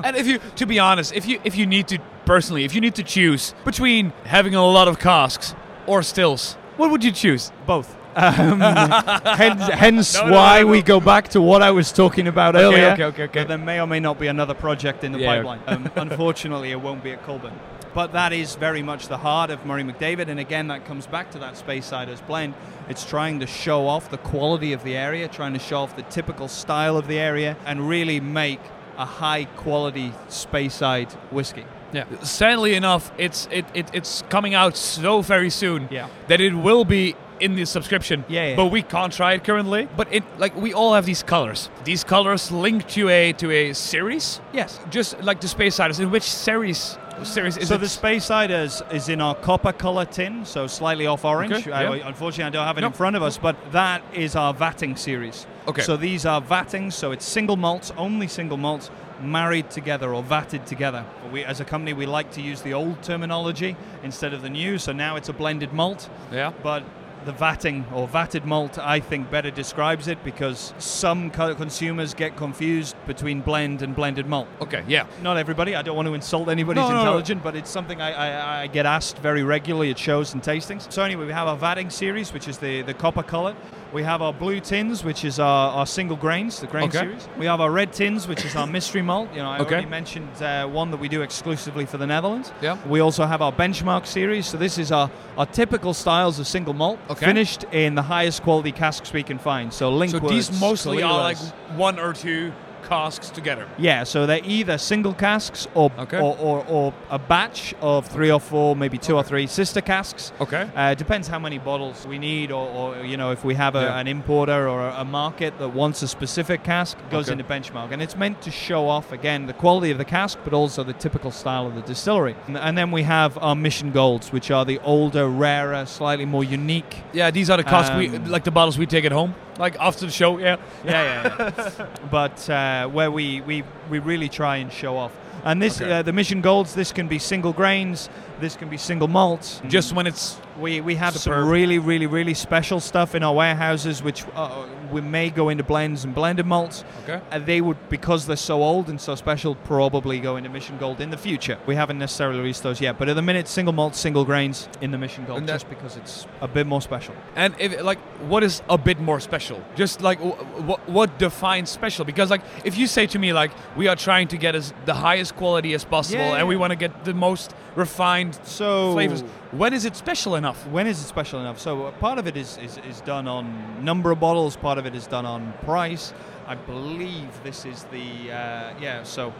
and 0.03 0.15
if 0.15 0.27
you, 0.27 0.39
to 0.55 0.65
be 0.65 0.79
honest, 0.79 1.13
if 1.13 1.25
you 1.25 1.39
if 1.43 1.55
you 1.55 1.65
need 1.65 1.87
to 1.87 1.97
personally, 2.25 2.63
if 2.63 2.73
you 2.73 2.81
need 2.81 2.95
to 2.95 3.03
choose 3.03 3.53
between 3.65 4.11
having 4.25 4.55
a 4.55 4.65
lot 4.65 4.87
of 4.87 4.99
casks 4.99 5.55
or 5.87 6.03
stills, 6.03 6.53
what 6.77 6.89
would 6.89 7.03
you 7.03 7.11
choose? 7.11 7.51
Both. 7.65 8.00
Um, 8.15 8.59
hence 9.37 9.67
hence 9.67 10.13
No, 10.15 10.27
no, 10.27 10.33
why 10.35 10.59
no, 10.61 10.65
no. 10.67 10.71
we 10.71 10.81
go 10.81 10.99
back 10.99 11.29
to 11.29 11.41
what 11.41 11.61
I 11.61 11.71
was 11.71 11.91
talking 11.91 12.27
about 12.27 12.55
earlier. 12.55 12.89
okay, 12.91 13.03
okay, 13.05 13.23
okay. 13.23 13.43
There 13.45 13.57
may 13.57 13.79
or 13.79 13.87
may 13.87 13.99
not 13.99 14.19
be 14.19 14.27
another 14.27 14.53
project 14.53 15.03
in 15.03 15.11
the 15.11 15.19
Yeah. 15.19 15.35
pipeline. 15.35 15.59
Um, 15.67 15.89
unfortunately, 15.95 16.71
it 16.71 16.81
won't 16.81 17.03
be 17.03 17.11
at 17.11 17.23
Coleburn. 17.23 17.53
But 17.93 18.13
that 18.13 18.31
is 18.31 18.55
very 18.55 18.81
much 18.81 19.09
the 19.09 19.17
heart 19.17 19.49
of 19.49 19.65
Murray 19.65 19.83
McDavid, 19.83 20.29
and 20.29 20.39
again, 20.39 20.67
that 20.69 20.85
comes 20.85 21.07
back 21.07 21.29
to 21.31 21.39
that 21.39 21.55
Speysiders 21.55 22.25
blend. 22.25 22.53
It's 22.87 23.03
trying 23.05 23.41
to 23.41 23.47
show 23.47 23.85
off 23.87 24.09
the 24.09 24.17
quality 24.17 24.71
of 24.71 24.83
the 24.85 24.95
area, 24.95 25.27
trying 25.27 25.51
to 25.53 25.59
show 25.59 25.79
off 25.79 25.95
the 25.97 26.03
typical 26.03 26.47
style 26.47 26.95
of 26.95 27.07
the 27.07 27.19
area, 27.19 27.57
and 27.65 27.89
really 27.89 28.21
make 28.21 28.61
a 28.97 29.03
high 29.05 29.43
quality 29.57 30.13
Space 30.29 30.73
Side 30.75 31.11
whiskey. 31.31 31.65
Yeah. 31.91 32.05
Sadly 32.23 32.75
enough, 32.75 33.11
it's 33.17 33.49
it, 33.51 33.65
it 33.73 33.89
it's 33.93 34.23
coming 34.29 34.53
out 34.53 34.77
so 34.77 35.21
very 35.21 35.49
soon 35.49 35.89
Yeah. 35.91 36.07
that 36.29 36.39
it 36.39 36.53
will 36.53 36.85
be 36.85 37.17
in 37.41 37.55
the 37.55 37.65
subscription. 37.65 38.23
Yeah, 38.27 38.49
yeah. 38.49 38.55
But 38.55 38.67
we 38.67 38.81
can't 38.81 39.11
try 39.11 39.33
it 39.33 39.43
currently. 39.43 39.87
But 39.97 40.07
it 40.13 40.23
like 40.37 40.55
we 40.55 40.73
all 40.73 40.93
have 40.93 41.05
these 41.05 41.23
colors. 41.23 41.69
These 41.83 42.03
colors 42.03 42.51
link 42.51 42.87
to 42.89 43.09
a 43.09 43.33
to 43.33 43.51
a 43.51 43.73
series. 43.73 44.39
Yes. 44.53 44.79
Just 44.89 45.21
like 45.21 45.41
the 45.41 45.47
Speysiders. 45.47 45.99
In 45.99 46.11
which 46.11 46.23
series 46.23 46.97
series 47.23 47.57
is 47.57 47.67
so 47.67 47.75
it? 47.75 47.79
the 47.79 47.85
Speysiders 47.87 48.81
is 48.93 49.09
in 49.09 49.21
our 49.21 49.35
copper 49.35 49.73
color 49.73 50.05
tin, 50.05 50.45
so 50.45 50.67
slightly 50.67 51.05
off 51.05 51.23
orange. 51.25 51.53
Okay, 51.53 51.71
I- 51.71 52.07
unfortunately, 52.07 52.45
I 52.45 52.49
don't 52.49 52.65
have 52.65 52.77
it 52.77 52.81
No. 52.81 52.87
in 52.87 52.93
front 52.93 53.15
of 53.15 53.21
us, 53.23 53.37
but 53.37 53.55
that 53.71 54.01
is 54.13 54.35
our 54.35 54.53
vatting 54.53 54.97
series. 54.97 55.45
Okay. 55.67 55.83
So 55.83 55.97
these 55.97 56.25
are 56.25 56.41
vattings, 56.41 56.95
so 56.95 57.11
it's 57.11 57.25
single 57.25 57.57
malts, 57.57 57.91
only 57.95 58.27
single 58.27 58.57
malts, 58.57 58.89
married 59.21 59.69
together 59.69 60.13
or 60.15 60.23
vatted 60.23 60.65
together. 60.65 61.05
We, 61.31 61.43
as 61.43 61.59
a 61.59 61.65
company, 61.65 61.93
we 61.93 62.07
like 62.07 62.31
to 62.31 62.41
use 62.41 62.61
the 62.63 62.73
old 62.73 63.03
terminology 63.03 63.75
instead 64.03 64.33
of 64.33 64.41
the 64.41 64.49
new. 64.49 64.79
So 64.79 64.91
now 64.91 65.15
it's 65.15 65.29
a 65.29 65.33
blended 65.33 65.73
malt, 65.73 66.09
yeah. 66.31 66.51
but 66.63 66.83
the 67.25 67.33
vatting 67.33 67.91
or 67.93 68.07
vatted 68.07 68.45
malt, 68.45 68.77
I 68.79 68.99
think, 68.99 69.29
better 69.29 69.51
describes 69.51 70.07
it 70.07 70.23
because 70.23 70.73
some 70.79 71.31
co- 71.31 71.55
consumers 71.55 72.13
get 72.13 72.35
confused 72.35 72.95
between 73.07 73.41
blend 73.41 73.81
and 73.81 73.95
blended 73.95 74.27
malt 74.27 74.47
Okay. 74.61 74.83
Yeah. 74.87 75.05
not 75.21 75.37
everybody. 75.37 75.75
I 75.75 75.81
don't 75.81 75.95
want 75.95 76.07
to 76.07 76.13
insult 76.13 76.49
anybody's 76.49 76.81
No, 76.81 76.89
no, 77.19 77.19
no. 77.19 77.35
but 77.43 77.55
it's 77.55 77.69
something 77.69 78.01
I, 78.01 78.11
I, 78.11 78.61
I 78.63 78.67
get 78.67 78.85
asked 78.85 79.17
very 79.19 79.43
regularly 79.43 79.91
at 79.91 79.97
shows 79.99 80.33
and 80.33 80.41
tastings. 80.41 80.91
So 80.91 81.03
anyway, 81.03 81.25
we 81.25 81.33
have 81.33 81.47
our 81.47 81.57
vatting 81.57 81.91
series, 81.91 82.33
which 82.33 82.47
is 82.47 82.57
the, 82.57 82.81
the 82.81 82.93
copper 82.93 83.23
color. 83.23 83.55
We 83.93 84.03
have 84.03 84.21
our 84.21 84.31
blue 84.31 84.61
tins, 84.61 85.03
which 85.03 85.25
is 85.25 85.37
our, 85.37 85.71
our 85.71 85.85
single 85.85 86.15
grains, 86.15 86.61
the 86.61 86.67
grain 86.67 86.85
Okay. 86.85 86.99
series. 86.99 87.27
We 87.37 87.45
have 87.45 87.59
our 87.59 87.69
red 87.69 87.91
tins, 87.91 88.25
which 88.25 88.45
is 88.45 88.55
our 88.55 88.65
mystery 88.77 89.01
malt. 89.01 89.29
You 89.33 89.39
know, 89.39 89.49
I 89.49 89.59
Okay. 89.59 89.75
already 89.75 89.89
mentioned 89.89 90.41
uh, 90.41 90.65
one 90.67 90.91
that 90.91 90.97
we 91.01 91.09
do 91.09 91.21
exclusively 91.23 91.85
for 91.85 91.97
the 91.97 92.07
Netherlands. 92.07 92.53
Yeah. 92.61 92.77
We 92.87 93.01
also 93.01 93.25
have 93.25 93.41
our 93.41 93.51
benchmark 93.51 94.05
series. 94.07 94.47
So 94.47 94.55
this 94.57 94.77
is 94.77 94.93
our, 94.93 95.11
our 95.37 95.45
typical 95.45 95.93
styles 95.93 96.39
of 96.39 96.47
single 96.47 96.73
malt, 96.73 96.99
Okay. 97.09 97.25
finished 97.25 97.65
in 97.73 97.95
the 97.95 98.01
highest 98.03 98.43
quality 98.43 98.71
casks 98.71 99.11
we 99.11 99.23
can 99.23 99.37
find. 99.37 99.73
So 99.73 100.05
So 100.07 100.19
these 100.19 100.57
mostly 100.57 101.03
are 101.03 101.19
like 101.19 101.37
one 101.75 101.99
or 101.99 102.13
two 102.13 102.53
casks 102.81 103.29
together. 103.29 103.67
Yeah, 103.77 104.03
so 104.03 104.25
they're 104.25 104.41
either 104.43 104.77
single 104.77 105.13
casks 105.13 105.67
or, 105.73 105.91
Okay. 105.99 106.19
or, 106.19 106.37
or, 106.37 106.65
or 106.67 106.93
a 107.09 107.19
batch 107.19 107.73
of 107.81 108.07
three 108.07 108.31
or 108.31 108.39
four, 108.39 108.75
maybe 108.75 108.97
two 108.97 109.15
or 109.15 109.23
three 109.23 109.47
sister 109.47 109.81
casks. 109.81 110.31
Okay. 110.41 110.69
Uh, 110.75 110.93
depends 110.95 111.27
how 111.27 111.39
many 111.39 111.57
bottles 111.57 112.05
we 112.05 112.17
need, 112.17 112.51
or, 112.51 112.67
or 112.69 113.03
you 113.05 113.17
know, 113.17 113.31
if 113.31 113.43
we 113.43 113.55
have 113.55 113.75
a, 113.75 113.81
Yeah. 113.81 113.99
an 113.99 114.07
importer 114.07 114.67
or 114.67 114.81
a, 114.89 115.01
a 115.01 115.05
market 115.05 115.57
that 115.59 115.69
wants 115.69 116.01
a 116.01 116.07
specific 116.07 116.63
cask, 116.63 116.97
goes 117.09 117.25
Okay. 117.29 117.33
into 117.39 117.43
benchmark, 117.43 117.91
and 117.91 118.01
it's 118.01 118.15
meant 118.15 118.41
to 118.41 118.51
show 118.51 118.87
off 118.89 119.11
again 119.11 119.45
the 119.47 119.53
quality 119.53 119.91
of 119.91 119.97
the 119.97 120.05
cask, 120.05 120.37
but 120.43 120.53
also 120.53 120.83
the 120.83 120.93
typical 120.93 121.31
style 121.31 121.67
of 121.67 121.75
the 121.75 121.81
distillery. 121.81 122.35
And, 122.47 122.57
and 122.57 122.77
then 122.77 122.91
we 122.91 123.03
have 123.03 123.37
our 123.37 123.55
Mission 123.55 123.91
Golds, 123.91 124.31
which 124.31 124.51
are 124.51 124.65
the 124.65 124.79
older, 124.79 125.27
rarer, 125.29 125.85
slightly 125.85 126.25
more 126.25 126.43
unique. 126.43 126.97
Yeah, 127.13 127.31
these 127.31 127.49
are 127.49 127.57
the 127.57 127.63
casks 127.63 127.95
we 127.95 128.07
Um, 128.09 128.25
like 128.25 128.43
the 128.43 128.51
bottles 128.51 128.77
we 128.77 128.85
take 128.85 129.05
at 129.05 129.11
home, 129.11 129.35
like 129.61 129.77
after 129.79 130.05
the 130.05 130.11
show. 130.11 130.37
Yeah. 130.39 130.57
Yeah, 130.83 130.91
yeah, 130.91 131.51
yeah. 131.57 131.87
but 132.09 132.49
uh, 132.49 132.87
where 132.87 133.11
we, 133.11 133.41
we, 133.41 133.63
we 133.89 133.99
really 133.99 134.27
try 134.29 134.57
and 134.57 134.71
show 134.73 134.97
off. 134.97 135.11
And 135.43 135.61
this, 135.61 135.79
Okay. 135.79 135.91
uh, 135.91 136.01
the 136.01 136.11
Mission 136.11 136.41
Golds. 136.41 136.73
this 136.73 136.91
can 136.91 137.07
be 137.07 137.19
single 137.19 137.53
grains, 137.53 138.09
this 138.41 138.55
can 138.57 138.67
be 138.69 138.77
single 138.77 139.07
malts. 139.07 139.61
Just 139.67 139.93
when 139.93 140.07
it's 140.07 140.37
We, 140.59 140.81
we 140.81 140.95
have 140.95 141.13
Superb. 141.15 141.41
some 141.43 141.49
really, 141.49 141.79
really, 141.79 142.07
really 142.07 142.33
special 142.33 142.79
stuff 142.79 143.15
in 143.15 143.23
our 143.23 143.33
warehouses, 143.33 144.03
which 144.03 144.25
uh, 144.35 144.67
we 144.91 145.01
may 145.01 145.29
go 145.29 145.49
into 145.49 145.63
blends 145.63 146.03
and 146.03 146.13
blended 146.13 146.45
malts. 146.45 146.83
okay. 147.03 147.21
And 147.31 147.45
they 147.45 147.61
would, 147.61 147.77
because 147.89 148.25
they're 148.27 148.35
so 148.35 148.61
old 148.61 148.89
and 148.89 148.99
so 148.99 149.15
special, 149.15 149.55
probably 149.55 150.19
go 150.19 150.35
into 150.35 150.49
Mission 150.49 150.77
Gold 150.77 150.99
in 151.01 151.09
the 151.09 151.17
future. 151.17 151.57
We 151.65 151.75
haven't 151.75 151.97
necessarily 151.99 152.39
released 152.39 152.63
those 152.63 152.81
yet, 152.81 152.97
but 152.99 153.07
at 153.09 153.15
the 153.15 153.21
minute, 153.21 153.47
single 153.47 153.73
malts, 153.73 153.97
single 153.99 154.25
grains 154.25 154.67
in 154.81 154.91
the 154.91 154.97
Mission 154.97 155.25
Gold, 155.25 155.47
just 155.47 155.69
because 155.69 155.95
it's 155.97 156.27
a 156.41 156.47
bit 156.47 156.67
more 156.67 156.81
special. 156.81 157.15
And 157.35 157.55
if 157.57 157.81
like, 157.81 157.99
what 158.29 158.43
is 158.43 158.61
a 158.69 158.77
bit 158.77 158.99
more 158.99 159.19
special? 159.19 159.57
Just 159.75 160.01
like, 160.01 160.19
what 160.19 160.87
what 160.89 161.17
defines 161.17 161.69
special? 161.69 162.05
Because 162.05 162.29
like, 162.29 162.41
if 162.65 162.77
you 162.77 162.87
say 162.87 163.07
to 163.07 163.17
me 163.19 163.31
like, 163.33 163.51
we 163.77 163.87
are 163.87 163.95
trying 163.95 164.27
to 164.27 164.37
get 164.37 164.53
as 164.55 164.73
the 164.85 164.93
highest 164.93 165.35
quality 165.37 165.73
as 165.73 165.85
possible, 165.85 166.19
Yeah, 166.25 166.37
and 166.39 166.47
we 166.47 166.55
want 166.55 166.71
to 166.71 166.77
get 166.77 167.05
the 167.05 167.13
most 167.13 167.55
refined 167.75 168.30
So 168.43 168.93
flavors, 168.93 169.21
when 169.51 169.73
is 169.73 169.85
it 169.85 169.95
special 169.95 170.35
enough? 170.35 170.67
When 170.67 170.87
is 170.87 170.99
it 170.99 171.07
special 171.07 171.39
enough? 171.39 171.59
So 171.59 171.85
uh, 171.85 171.91
part 171.91 172.17
of 172.17 172.27
it 172.27 172.37
is, 172.37 172.57
is, 172.57 172.77
is 172.89 173.01
done 173.01 173.27
on 173.27 173.83
number 173.83 174.11
of 174.11 174.19
bottles, 174.19 174.55
part 174.55 174.77
of 174.77 174.85
it 174.85 174.95
is 174.95 175.07
done 175.07 175.25
on 175.25 175.53
price. 175.63 176.13
I 176.47 176.55
believe 176.55 177.29
this 177.43 177.65
is 177.65 177.83
the, 177.85 178.31
uh, 178.31 178.73
yeah, 178.79 179.03
so 179.03 179.33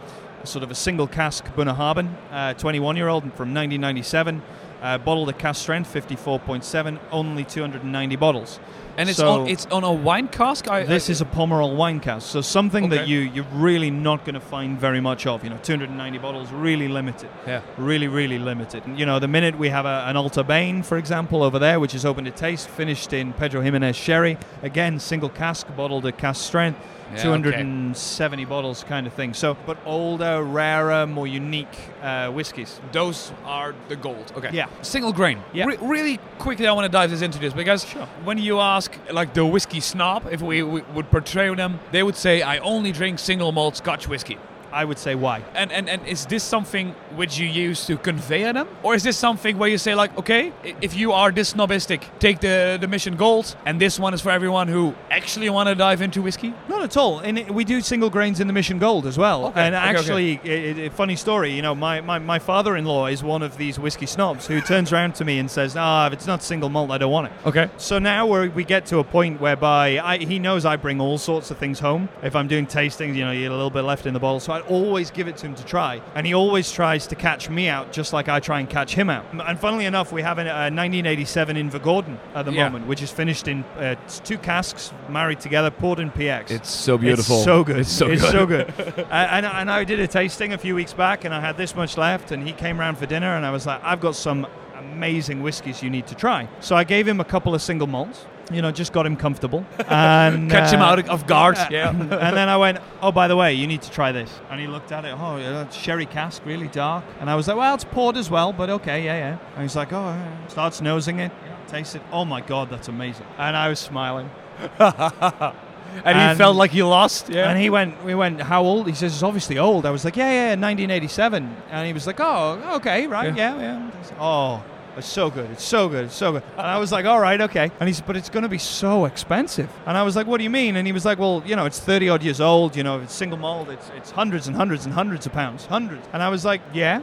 sort 0.44 0.62
of 0.62 0.70
a 0.70 0.74
single 0.74 1.06
cask 1.06 1.44
Bunnahabhain, 1.54 2.10
uh, 2.30 2.54
21 2.54 2.96
year 2.96 3.08
old 3.08 3.22
from 3.22 3.54
1997, 3.54 4.42
uh, 4.82 4.98
bottled 4.98 5.28
at 5.28 5.38
cask 5.38 5.62
strength, 5.62 5.92
54.7, 5.94 6.98
only 7.10 7.44
290 7.44 8.16
bottles. 8.16 8.58
And 8.98 9.08
it's 9.08 9.16
So- 9.18 9.42
on 9.42 9.48
it's 9.48 9.66
on 9.70 9.84
a 9.84 9.92
wine 9.92 10.28
cask. 10.28 10.68
I, 10.70 10.82
This 10.84 11.08
is 11.08 11.22
a 11.22 11.24
Pomerol 11.24 11.76
wine 11.76 11.98
cask, 11.98 12.28
so 12.28 12.42
something 12.42 12.90
that 12.90 13.08
you, 13.08 13.20
you're 13.20 13.46
really 13.54 13.90
not 13.90 14.26
going 14.26 14.34
to 14.34 14.40
find 14.40 14.78
very 14.78 15.00
much 15.00 15.26
of. 15.26 15.42
You 15.44 15.48
know, 15.50 15.56
290 15.62 16.18
bottles, 16.18 16.50
really 16.52 16.88
limited. 16.88 17.30
yeah. 17.46 17.62
really, 17.78 18.06
really 18.08 18.38
limited. 18.38 18.82
You 18.94 19.06
know, 19.06 19.18
the 19.18 19.28
minute 19.28 19.56
we 19.58 19.70
have 19.70 19.86
a, 19.86 20.04
an 20.08 20.16
Allt-a-Bhainne, 20.16 20.82
for 20.82 20.98
example, 20.98 21.42
over 21.42 21.58
there, 21.58 21.80
which 21.80 21.94
is 21.94 22.04
open 22.04 22.24
to 22.26 22.30
taste, 22.30 22.68
finished 22.68 23.14
in 23.14 23.32
Pedro 23.32 23.62
Jimenez 23.62 23.96
sherry, 23.96 24.36
again, 24.62 24.98
single 24.98 25.30
cask, 25.30 25.66
bottled 25.74 26.04
at 26.04 26.18
cask 26.18 26.44
strength, 26.44 26.78
Yeah, 27.16 27.22
270 27.22 28.44
bottles 28.46 28.84
kind 28.84 29.06
of 29.06 29.12
thing. 29.12 29.34
So, 29.34 29.56
but 29.66 29.76
older, 29.84 30.42
rarer, 30.42 31.06
more 31.06 31.26
unique 31.26 31.76
uh, 32.02 32.30
whiskies. 32.30 32.80
Those 32.92 33.32
are 33.44 33.74
the 33.88 33.96
gold. 33.96 34.32
Okay. 34.36 34.50
Yeah. 34.52 34.66
Single 34.82 35.12
grain. 35.12 35.38
Yeah. 35.52 35.66
Re- 35.66 35.78
really 35.80 36.18
quickly, 36.38 36.66
I 36.66 36.72
want 36.72 36.84
to 36.86 36.92
dive 36.92 37.10
this 37.10 37.22
into 37.22 37.38
this 37.38 37.52
because 37.52 37.84
Sure. 37.84 38.06
when 38.24 38.38
you 38.38 38.60
ask 38.60 38.96
like 39.10 39.34
the 39.34 39.44
whiskey 39.44 39.80
snob, 39.80 40.26
if 40.30 40.40
we, 40.42 40.62
we 40.62 40.82
would 40.94 41.10
portray 41.10 41.54
them, 41.54 41.80
they 41.90 42.02
would 42.02 42.16
say, 42.16 42.42
"I 42.42 42.58
only 42.58 42.92
drink 42.92 43.18
single 43.18 43.52
malt 43.52 43.76
Scotch 43.76 44.08
whiskey." 44.08 44.38
I 44.72 44.84
would 44.84 44.98
say 44.98 45.14
why. 45.14 45.42
And, 45.54 45.70
and 45.72 45.88
and 45.88 46.06
is 46.06 46.26
this 46.26 46.42
something 46.42 46.94
which 47.16 47.38
you 47.38 47.46
use 47.46 47.86
to 47.86 47.96
convey 47.96 48.50
them, 48.52 48.68
or 48.82 48.94
is 48.94 49.02
this 49.02 49.16
something 49.16 49.58
where 49.58 49.68
you 49.68 49.78
say 49.78 49.94
like, 49.94 50.16
okay, 50.18 50.52
if 50.80 50.96
you 50.96 51.12
are 51.12 51.30
this 51.32 51.52
snobistic, 51.52 52.02
take 52.18 52.40
the 52.40 52.78
the 52.80 52.88
Mission 52.88 53.16
Gold, 53.16 53.54
and 53.66 53.80
this 53.80 53.98
one 53.98 54.14
is 54.14 54.20
for 54.20 54.30
everyone 54.30 54.68
who 54.68 54.94
actually 55.10 55.50
want 55.50 55.68
to 55.68 55.74
dive 55.74 56.00
into 56.02 56.22
whiskey? 56.22 56.54
Not 56.68 56.82
at 56.82 56.96
all. 56.96 57.18
And 57.20 57.50
we 57.50 57.64
do 57.64 57.80
single 57.80 58.10
grains 58.10 58.40
in 58.40 58.46
the 58.46 58.52
Mission 58.52 58.78
Gold 58.78 59.06
as 59.06 59.18
well. 59.18 59.46
Okay, 59.46 59.60
And 59.60 59.74
okay, 59.74 59.88
okay. 59.88 59.98
actually, 59.98 60.40
i- 60.44 60.86
i- 60.86 60.88
funny 60.88 61.16
story, 61.16 61.50
you 61.52 61.62
know, 61.62 61.74
my, 61.74 62.00
my, 62.00 62.18
my 62.18 62.38
father 62.38 62.76
in 62.76 62.84
law 62.84 63.06
is 63.06 63.22
one 63.22 63.42
of 63.42 63.56
these 63.56 63.78
whiskey 63.78 64.06
snobs 64.06 64.46
who 64.46 64.60
turns 64.60 64.92
around 64.92 65.14
to 65.16 65.24
me 65.24 65.38
and 65.38 65.50
says, 65.50 65.76
ah, 65.76 66.06
if 66.06 66.12
it's 66.12 66.26
not 66.26 66.42
single 66.42 66.68
malt, 66.68 66.90
I 66.90 66.98
don't 66.98 67.12
want 67.12 67.26
it. 67.28 67.32
Okay. 67.46 67.68
So 67.76 67.98
now 67.98 68.26
we 68.26 68.48
we 68.48 68.64
get 68.64 68.86
to 68.86 68.98
a 68.98 69.04
point 69.04 69.40
whereby 69.40 69.98
I, 69.98 70.18
he 70.18 70.38
knows 70.38 70.64
I 70.64 70.76
bring 70.76 71.00
all 71.00 71.18
sorts 71.18 71.50
of 71.50 71.58
things 71.58 71.78
home. 71.80 72.08
If 72.22 72.34
I'm 72.36 72.48
doing 72.48 72.66
tastings, 72.66 73.14
you 73.16 73.24
know, 73.24 73.32
you 73.32 73.42
get 73.42 73.50
a 73.52 73.54
little 73.54 73.70
bit 73.70 73.82
left 73.84 74.06
in 74.06 74.14
the 74.14 74.20
bottle. 74.20 74.40
So 74.40 74.52
I 74.52 74.60
always 74.62 75.10
give 75.10 75.28
it 75.28 75.36
to 75.38 75.46
him 75.46 75.54
to 75.56 75.64
try. 75.64 76.00
And 76.14 76.26
he 76.26 76.34
always 76.34 76.72
tries 76.72 77.06
to 77.08 77.14
catch 77.14 77.50
me 77.50 77.68
out 77.68 77.92
just 77.92 78.12
like 78.12 78.28
I 78.28 78.40
try 78.40 78.60
and 78.60 78.68
catch 78.68 78.94
him 78.94 79.10
out. 79.10 79.24
And 79.32 79.58
funnily 79.58 79.84
enough, 79.84 80.12
we 80.12 80.22
have 80.22 80.38
a, 80.38 80.42
a 80.42 80.70
1987 80.70 81.56
Invergordon 81.56 82.18
at 82.34 82.44
the 82.44 82.52
Yeah. 82.52 82.64
moment, 82.64 82.86
which 82.86 83.02
is 83.02 83.10
finished 83.10 83.48
in 83.48 83.64
uh, 83.78 83.96
two 84.24 84.38
casks 84.38 84.92
married 85.08 85.40
together, 85.40 85.70
poured 85.70 85.98
in 85.98 86.10
PX. 86.10 86.50
It's 86.50 86.70
so 86.70 86.96
beautiful. 86.98 87.36
It's 87.36 87.44
so 87.44 87.64
good. 87.64 87.78
It's 87.78 87.92
so 87.92 88.06
it's 88.10 88.22
good. 88.22 88.32
so 88.32 88.46
good. 88.46 88.72
and, 88.78 89.06
and, 89.10 89.46
and 89.46 89.70
I 89.70 89.84
did 89.84 90.00
a 90.00 90.06
tasting 90.06 90.52
a 90.52 90.58
few 90.58 90.74
weeks 90.74 90.92
back, 90.92 91.24
and 91.24 91.34
I 91.34 91.40
had 91.40 91.56
this 91.56 91.74
much 91.76 91.96
left, 91.96 92.30
and 92.32 92.46
he 92.46 92.52
came 92.52 92.78
round 92.80 92.98
for 92.98 93.06
dinner, 93.06 93.36
and 93.36 93.44
I 93.44 93.50
was 93.50 93.66
like, 93.66 93.80
I've 93.84 94.00
got 94.00 94.14
some 94.16 94.46
amazing 94.78 95.42
whiskies 95.42 95.82
you 95.82 95.90
need 95.90 96.06
to 96.08 96.14
try. 96.14 96.48
So 96.60 96.76
I 96.76 96.84
gave 96.84 97.06
him 97.06 97.20
a 97.20 97.24
couple 97.24 97.54
of 97.54 97.62
single 97.62 97.86
malts. 97.86 98.26
You 98.50 98.60
know, 98.60 98.70
just 98.70 98.92
got 98.92 99.06
him 99.06 99.16
comfortable. 99.16 99.64
And 99.88 100.50
Catch 100.50 100.72
him 100.72 100.80
uh, 100.80 100.86
out 100.86 101.08
of 101.08 101.26
guard. 101.26 101.56
Yeah. 101.70 101.90
and 101.90 102.10
then 102.10 102.48
I 102.48 102.56
went, 102.56 102.78
oh, 103.00 103.12
by 103.12 103.28
the 103.28 103.36
way, 103.36 103.54
you 103.54 103.66
need 103.66 103.82
to 103.82 103.90
try 103.90 104.12
this. 104.12 104.30
And 104.50 104.60
he 104.60 104.66
looked 104.66 104.92
at 104.92 105.04
it, 105.04 105.14
oh, 105.18 105.36
yeah, 105.36 105.68
sherry 105.70 106.06
cask, 106.06 106.44
really 106.44 106.68
dark. 106.68 107.04
And 107.20 107.30
I 107.30 107.34
was 107.34 107.48
like, 107.48 107.56
well, 107.56 107.74
it's 107.74 107.84
poured 107.84 108.16
as 108.16 108.28
well, 108.28 108.52
but 108.52 108.68
okay, 108.68 109.04
yeah, 109.04 109.16
yeah. 109.16 109.38
And 109.54 109.62
he's 109.62 109.76
like, 109.76 109.92
oh, 109.92 110.08
yeah. 110.08 110.46
starts 110.48 110.80
nosing 110.80 111.20
it, 111.20 111.32
tastes 111.68 111.94
it. 111.94 112.02
Oh 112.10 112.24
my 112.24 112.40
God, 112.40 112.68
that's 112.68 112.88
amazing. 112.88 113.26
And 113.38 113.56
I 113.56 113.68
was 113.68 113.78
smiling. 113.78 114.30
and 114.78 116.30
he 116.30 116.36
felt 116.36 116.56
like 116.56 116.70
he 116.70 116.82
lost. 116.82 117.28
Yeah. 117.28 117.48
And 117.48 117.58
he 117.58 117.70
went, 117.70 118.02
we 118.04 118.14
went, 118.14 118.40
how 118.40 118.62
old? 118.62 118.86
He 118.86 118.94
says, 118.94 119.14
it's 119.14 119.22
obviously 119.22 119.58
old. 119.58 119.86
I 119.86 119.90
was 119.90 120.04
like, 120.04 120.16
yeah, 120.16 120.32
yeah, 120.32 120.60
1987. 120.60 121.56
And 121.70 121.86
he 121.86 121.92
was 121.92 122.06
like, 122.06 122.20
oh, 122.20 122.76
okay, 122.76 123.06
right, 123.06 123.34
yeah, 123.34 123.58
yeah. 123.58 123.90
Oh, 124.18 124.62
It's 124.96 125.06
so 125.06 125.30
good. 125.30 125.50
It's 125.50 125.64
so 125.64 125.88
good. 125.88 126.06
It's 126.06 126.14
so 126.14 126.32
good. 126.32 126.42
And 126.52 126.66
I 126.66 126.78
was 126.78 126.92
like, 126.92 127.06
all 127.06 127.20
right, 127.20 127.40
okay. 127.40 127.70
And 127.80 127.88
he 127.88 127.92
said, 127.94 128.06
but 128.06 128.16
it's 128.16 128.28
going 128.28 128.42
to 128.42 128.48
be 128.48 128.58
so 128.58 129.04
expensive. 129.06 129.70
And 129.86 129.96
I 129.96 130.02
was 130.02 130.16
like, 130.16 130.26
what 130.26 130.38
do 130.38 130.44
you 130.44 130.50
mean? 130.50 130.76
And 130.76 130.86
he 130.86 130.92
was 130.92 131.04
like, 131.04 131.18
well, 131.18 131.42
you 131.46 131.56
know, 131.56 131.66
it's 131.66 131.80
30 131.80 132.08
odd 132.10 132.22
years 132.22 132.40
old. 132.40 132.76
You 132.76 132.82
know, 132.82 133.00
it's 133.00 133.14
single 133.14 133.38
malt. 133.38 133.68
It's, 133.70 133.90
it's 133.96 134.10
hundreds 134.10 134.46
and 134.48 134.56
hundreds 134.56 134.84
and 134.84 134.94
hundreds 134.94 135.26
of 135.26 135.32
pounds. 135.32 135.66
Hundreds. 135.66 136.06
And 136.12 136.22
I 136.22 136.28
was 136.28 136.44
like, 136.44 136.60
yeah. 136.72 137.00